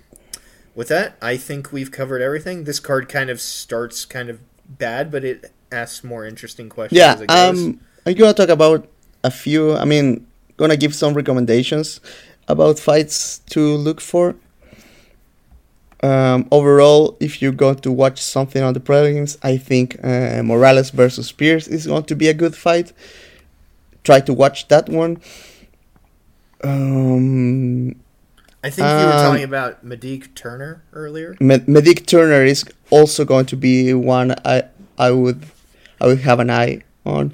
with 0.77 0.87
that, 0.89 1.17
I 1.21 1.37
think 1.37 1.73
we've 1.73 1.91
covered 1.91 2.23
everything. 2.23 2.65
This 2.65 2.79
card 2.79 3.09
kind 3.09 3.31
of 3.31 3.41
starts 3.41 4.05
kind 4.05 4.29
of 4.31 4.39
bad, 4.69 5.11
but 5.11 5.25
it 5.25 5.51
asks 5.73 6.05
more 6.05 6.25
interesting 6.25 6.69
questions. 6.69 6.99
Yeah, 6.99 7.15
as 7.15 7.21
it 7.23 7.27
goes. 7.27 7.59
um, 7.59 7.81
I'm 8.07 8.15
gonna 8.15 8.33
talk 8.33 8.49
about 8.49 8.87
a 9.25 9.31
few. 9.31 9.75
I 9.75 9.85
mean, 9.85 10.27
gonna 10.57 10.77
give 10.77 10.95
some 10.95 11.15
recommendations 11.15 12.01
about 12.51 12.79
fights 12.79 13.39
to 13.51 13.61
look 13.61 14.01
for. 14.01 14.37
Um, 16.03 16.49
overall, 16.51 17.17
if 17.21 17.43
you're 17.43 17.53
going 17.53 17.77
to 17.77 17.93
watch 17.93 18.23
something 18.23 18.63
on 18.63 18.73
the 18.73 18.81
prelims, 18.81 19.37
I 19.43 19.59
think 19.59 20.03
uh, 20.03 20.43
Morales 20.43 20.91
versus 20.91 21.31
Pearce 21.31 21.69
is 21.69 21.87
going 21.87 22.05
to 22.05 22.17
be 22.17 22.29
a 22.29 22.35
good 22.35 22.57
fight. 22.57 22.93
Try 24.03 24.21
to 24.21 24.33
watch 24.33 24.69
that 24.69 24.89
one. 24.89 25.21
Um, 26.65 27.97
I 28.63 28.71
think 28.71 28.87
you 28.87 29.07
were 29.07 29.13
talking 29.13 29.45
about 29.45 29.85
Medic 29.85 30.35
Turner 30.35 30.83
earlier. 30.93 31.37
Med- 31.41 31.69
Medic 31.69 32.07
Turner 32.07 32.45
is 32.45 32.65
also 32.91 33.25
going 33.25 33.47
to 33.47 33.57
be 33.57 33.95
one 33.95 34.35
I 34.45 34.65
I 34.99 35.11
would 35.11 35.47
I 36.01 36.07
would 36.07 36.21
have 36.21 36.41
an 36.41 36.51
eye 36.51 36.83
on. 37.07 37.33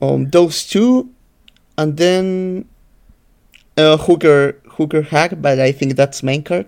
Um, 0.00 0.30
those 0.30 0.66
two, 0.66 1.10
and 1.76 1.96
then 1.96 2.66
uh, 3.80 3.96
Hooker 3.96 4.60
Hooker 4.76 5.02
Hack, 5.02 5.32
but 5.40 5.58
I 5.60 5.72
think 5.72 5.96
that's 5.96 6.22
main 6.22 6.42
card. 6.42 6.66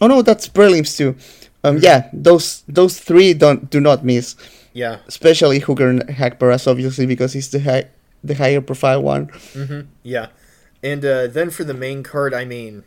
Oh 0.00 0.06
no, 0.06 0.22
that's 0.22 0.48
prelims 0.48 0.96
too. 0.96 1.16
Um, 1.62 1.78
yeah, 1.78 2.08
those 2.12 2.62
those 2.68 2.98
three 2.98 3.34
don't 3.34 3.68
do 3.70 3.80
not 3.80 4.04
miss, 4.04 4.34
Yeah. 4.72 4.98
especially 5.06 5.58
Hooker 5.58 5.88
and 5.88 6.02
Haqparast, 6.08 6.66
obviously 6.66 7.06
because 7.06 7.34
he's 7.34 7.50
the 7.50 7.60
high, 7.60 7.84
the 8.24 8.34
higher 8.34 8.62
profile 8.62 9.02
one. 9.02 9.26
Mm-hmm. 9.54 9.80
Yeah. 10.02 10.28
And 10.82 11.04
uh, 11.04 11.26
then 11.26 11.50
for 11.50 11.64
the 11.64 11.74
main 11.74 12.02
card, 12.02 12.32
I 12.32 12.46
mean, 12.46 12.84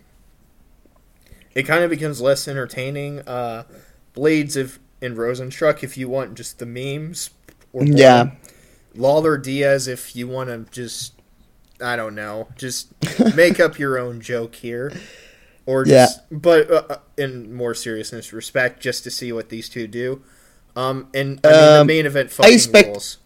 it 1.54 1.64
kind 1.64 1.84
of 1.84 1.92
becomes 1.92 2.20
less 2.22 2.48
entertaining. 2.48 3.20
Uh, 3.28 3.64
Blaydes 4.16 4.58
if 4.58 4.80
and 5.02 5.16
Rozenstruik 5.18 5.84
if 5.84 5.96
you 5.98 6.10
want 6.10 6.34
just 6.36 6.58
the 6.58 6.66
memes. 6.66 7.30
Or 7.74 7.84
Yeah. 7.86 8.32
Lawler 8.96 9.38
Diaz 9.38 9.88
if 9.88 10.16
you 10.16 10.28
want 10.28 10.50
to 10.50 10.66
just, 10.72 11.14
I 11.82 11.96
don't 11.96 12.16
know, 12.16 12.48
just 12.58 12.88
make 13.36 13.60
up 13.60 13.78
your 13.80 13.98
own 13.98 14.22
joke 14.22 14.56
here. 14.56 14.92
Or 15.66 15.86
Yeah. 15.88 16.06
just, 16.08 16.20
but 16.30 16.70
uh, 16.70 16.84
uh, 16.90 16.98
in 17.18 17.54
more 17.54 17.74
seriousness, 17.74 18.34
respect 18.34 18.82
just 18.82 19.04
to 19.06 19.12
see 19.12 19.32
what 19.32 19.48
these 19.50 19.70
two 19.70 19.88
do. 19.88 20.22
Um, 20.76 21.08
and 21.14 21.40
I 21.44 21.48
mean, 21.50 21.60
the 21.62 21.80
Um, 21.82 21.88
main 21.88 22.06
event 22.06 22.32
fucking 22.32 22.54
expect- 22.54 22.88
rules. 22.90 23.18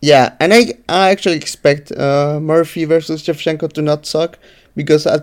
Yeah, 0.00 0.32
and 0.40 0.52
I 0.52 0.74
I 0.88 1.10
actually 1.10 1.36
expect 1.36 1.92
uh, 1.92 2.40
Murphy 2.40 2.84
versus 2.86 3.22
Shevchenko 3.22 3.72
to 3.74 3.82
not 3.82 4.04
suck 4.04 4.36
because 4.74 5.06
I, 5.06 5.20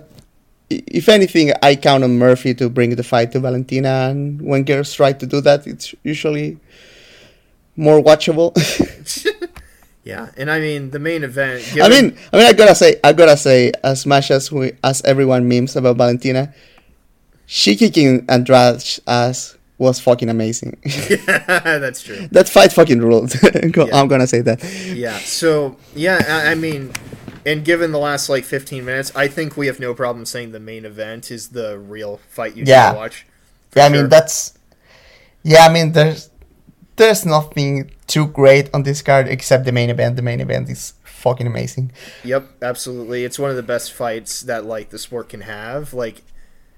if 0.69 1.09
anything, 1.09 1.51
I 1.61 1.75
count 1.75 2.03
on 2.05 2.17
Murphy 2.17 2.53
to 2.53 2.69
bring 2.69 2.95
the 2.95 3.03
fight 3.03 3.31
to 3.33 3.39
Valentina, 3.41 4.07
and 4.09 4.41
when 4.41 4.63
girls 4.63 4.93
try 4.93 5.11
to 5.13 5.25
do 5.25 5.41
that, 5.41 5.67
it's 5.67 5.93
usually 6.03 6.59
more 7.75 7.99
watchable. 8.01 8.53
Yeah, 10.03 10.29
and 10.37 10.49
I 10.49 10.59
mean 10.59 10.91
the 10.91 10.99
main 10.99 11.23
event. 11.23 11.63
I 11.79 11.89
mean, 11.89 12.17
I 12.33 12.37
mean, 12.37 12.45
I 12.47 12.53
gotta 12.53 12.73
say, 12.75 12.99
I 13.03 13.13
gotta 13.13 13.37
say, 13.37 13.71
as 13.83 14.05
much 14.05 14.31
as 14.31 14.51
we, 14.51 14.71
as 14.83 15.01
everyone 15.03 15.47
memes 15.47 15.75
about 15.75 15.97
Valentina, 15.97 16.53
she 17.45 17.75
kicking 17.75 18.25
Andrade's 18.29 18.99
ass 19.05 19.57
was 19.77 19.99
fucking 19.99 20.29
amazing. 20.29 20.77
yeah, 20.83 21.07
that's 21.79 22.01
true. 22.01 22.27
that 22.31 22.47
fight 22.49 22.71
fucking 22.73 22.99
ruled. 22.99 23.33
Go- 23.71 23.87
Yeah. 23.87 23.99
I'm 23.99 24.07
gonna 24.07 24.27
say 24.27 24.41
that. 24.41 24.63
Yeah, 24.95 25.17
so 25.19 25.77
yeah, 25.95 26.23
I, 26.47 26.51
I 26.51 26.55
mean, 26.55 26.91
and 27.45 27.63
given 27.65 27.91
the 27.91 27.99
last 27.99 28.29
like 28.29 28.45
15 28.45 28.83
minutes, 28.85 29.11
I 29.15 29.27
think 29.27 29.57
we 29.57 29.67
have 29.67 29.79
no 29.79 29.93
problem 29.93 30.25
saying 30.25 30.53
the 30.53 30.59
main 30.59 30.85
event 30.85 31.29
is 31.29 31.49
the 31.49 31.77
real 31.77 32.19
fight 32.29 32.55
you 32.55 32.63
Yeah. 32.65 32.87
need 32.87 32.93
to 32.93 32.97
watch. 32.97 33.25
Yeah, 33.75 33.85
I 33.85 33.89
mean 33.89 34.09
that's. 34.09 34.57
Yeah, 35.43 35.65
I 35.67 35.71
mean 35.71 35.91
there's 35.91 36.28
there's 36.99 37.25
nothing 37.25 37.91
too 38.07 38.27
great 38.27 38.69
on 38.73 38.83
this 38.83 39.01
card 39.01 39.27
except 39.27 39.65
the 39.65 39.71
main 39.71 39.89
event. 39.89 40.15
The 40.17 40.21
main 40.21 40.41
event 40.41 40.69
is 40.69 40.93
fucking 41.03 41.47
amazing. 41.47 41.91
Yep, 42.23 42.47
absolutely. 42.61 43.23
It's 43.23 43.39
one 43.39 43.49
of 43.49 43.55
the 43.55 43.63
best 43.63 43.91
fights 43.91 44.41
that 44.41 44.65
like 44.65 44.89
the 44.89 44.99
sport 44.99 45.29
can 45.29 45.41
have. 45.41 45.93
Like, 45.93 46.21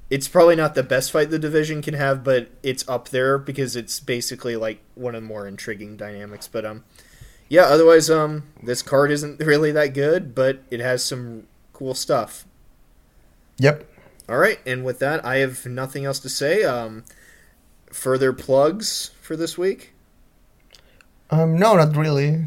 it's 0.10 0.28
probably 0.28 0.56
not 0.56 0.76
the 0.76 0.84
best 0.84 1.12
fight 1.12 1.30
the 1.30 1.40
division 1.40 1.82
can 1.82 1.96
have, 1.96 2.24
but 2.24 2.50
it's 2.64 2.88
up 2.88 3.10
there 3.10 3.38
because 3.38 3.76
it's 3.76 4.00
basically 4.00 4.56
like 4.56 4.80
one 4.96 5.16
of 5.16 5.22
the 5.22 5.28
more 5.28 5.48
intriguing 5.48 5.98
dynamics. 5.98 6.48
But 6.48 6.66
um, 6.66 6.84
yeah. 7.50 7.64
Otherwise, 7.64 8.10
um, 8.10 8.44
this 8.62 8.82
card 8.82 9.12
isn't 9.12 9.40
really 9.46 9.72
that 9.72 9.94
good, 9.94 10.36
but 10.36 10.60
it 10.70 10.80
has 10.80 11.04
some 11.04 11.48
cool 11.74 11.94
stuff. 11.94 12.46
Yep. 13.58 13.88
All 14.30 14.38
right, 14.38 14.60
and 14.66 14.86
with 14.86 15.00
that, 15.00 15.26
I 15.26 15.38
have 15.38 15.66
nothing 15.66 16.06
else 16.06 16.20
to 16.20 16.30
say. 16.30 16.64
Um, 16.64 17.04
further 17.92 18.32
plugs 18.34 19.12
for 19.22 19.36
this 19.36 19.58
week. 19.58 19.91
Um, 21.32 21.58
no, 21.58 21.76
not 21.76 21.96
really. 21.96 22.46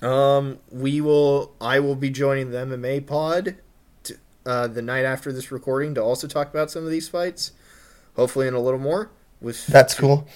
Um, 0.00 0.58
we 0.70 1.00
will. 1.00 1.54
I 1.60 1.80
will 1.80 1.94
be 1.94 2.08
joining 2.10 2.50
the 2.50 2.58
MMA 2.58 3.06
pod 3.06 3.56
to, 4.04 4.16
uh, 4.46 4.66
the 4.66 4.80
night 4.80 5.04
after 5.04 5.32
this 5.32 5.52
recording 5.52 5.94
to 5.94 6.02
also 6.02 6.26
talk 6.26 6.48
about 6.48 6.70
some 6.70 6.84
of 6.84 6.90
these 6.90 7.08
fights. 7.08 7.52
Hopefully, 8.16 8.48
in 8.48 8.54
a 8.54 8.60
little 8.60 8.80
more 8.80 9.10
with 9.40 9.66
That's 9.66 9.94
cool. 9.94 10.26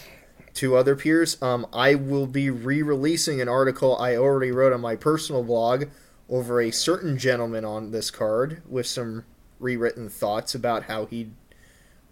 two 0.53 0.77
other 0.77 0.95
peers. 0.95 1.41
Um, 1.43 1.67
I 1.73 1.95
will 1.95 2.27
be 2.27 2.51
re-releasing 2.51 3.41
an 3.41 3.49
article 3.49 3.97
I 3.97 4.17
already 4.17 4.51
wrote 4.53 4.73
on 4.73 4.81
my 4.83 4.97
personal 4.97 5.43
blog 5.43 5.87
over 6.29 6.61
a 6.61 6.71
certain 6.71 7.19
gentleman 7.19 7.65
on 7.65 7.91
this 7.91 8.11
card 8.11 8.63
with 8.69 8.87
some 8.87 9.25
rewritten 9.59 10.09
thoughts 10.09 10.55
about 10.55 10.85
how 10.85 11.07
he 11.07 11.31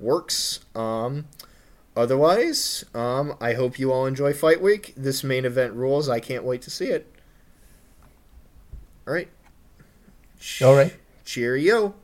works. 0.00 0.60
Um, 0.74 1.26
otherwise, 1.96 2.84
um, 2.94 3.36
I 3.40 3.54
hope 3.54 3.78
you 3.78 3.92
all 3.92 4.06
enjoy 4.06 4.32
Fight 4.32 4.60
Week. 4.62 4.92
This 4.96 5.22
main 5.22 5.44
event 5.44 5.74
rules. 5.74 6.08
I 6.08 6.20
can't 6.20 6.44
wait 6.44 6.62
to 6.62 6.70
see 6.70 6.86
it. 6.86 7.12
All 9.06 9.14
right. 9.14 9.28
All 10.62 10.74
right. 10.74 10.94
Cheerio. 11.24 11.94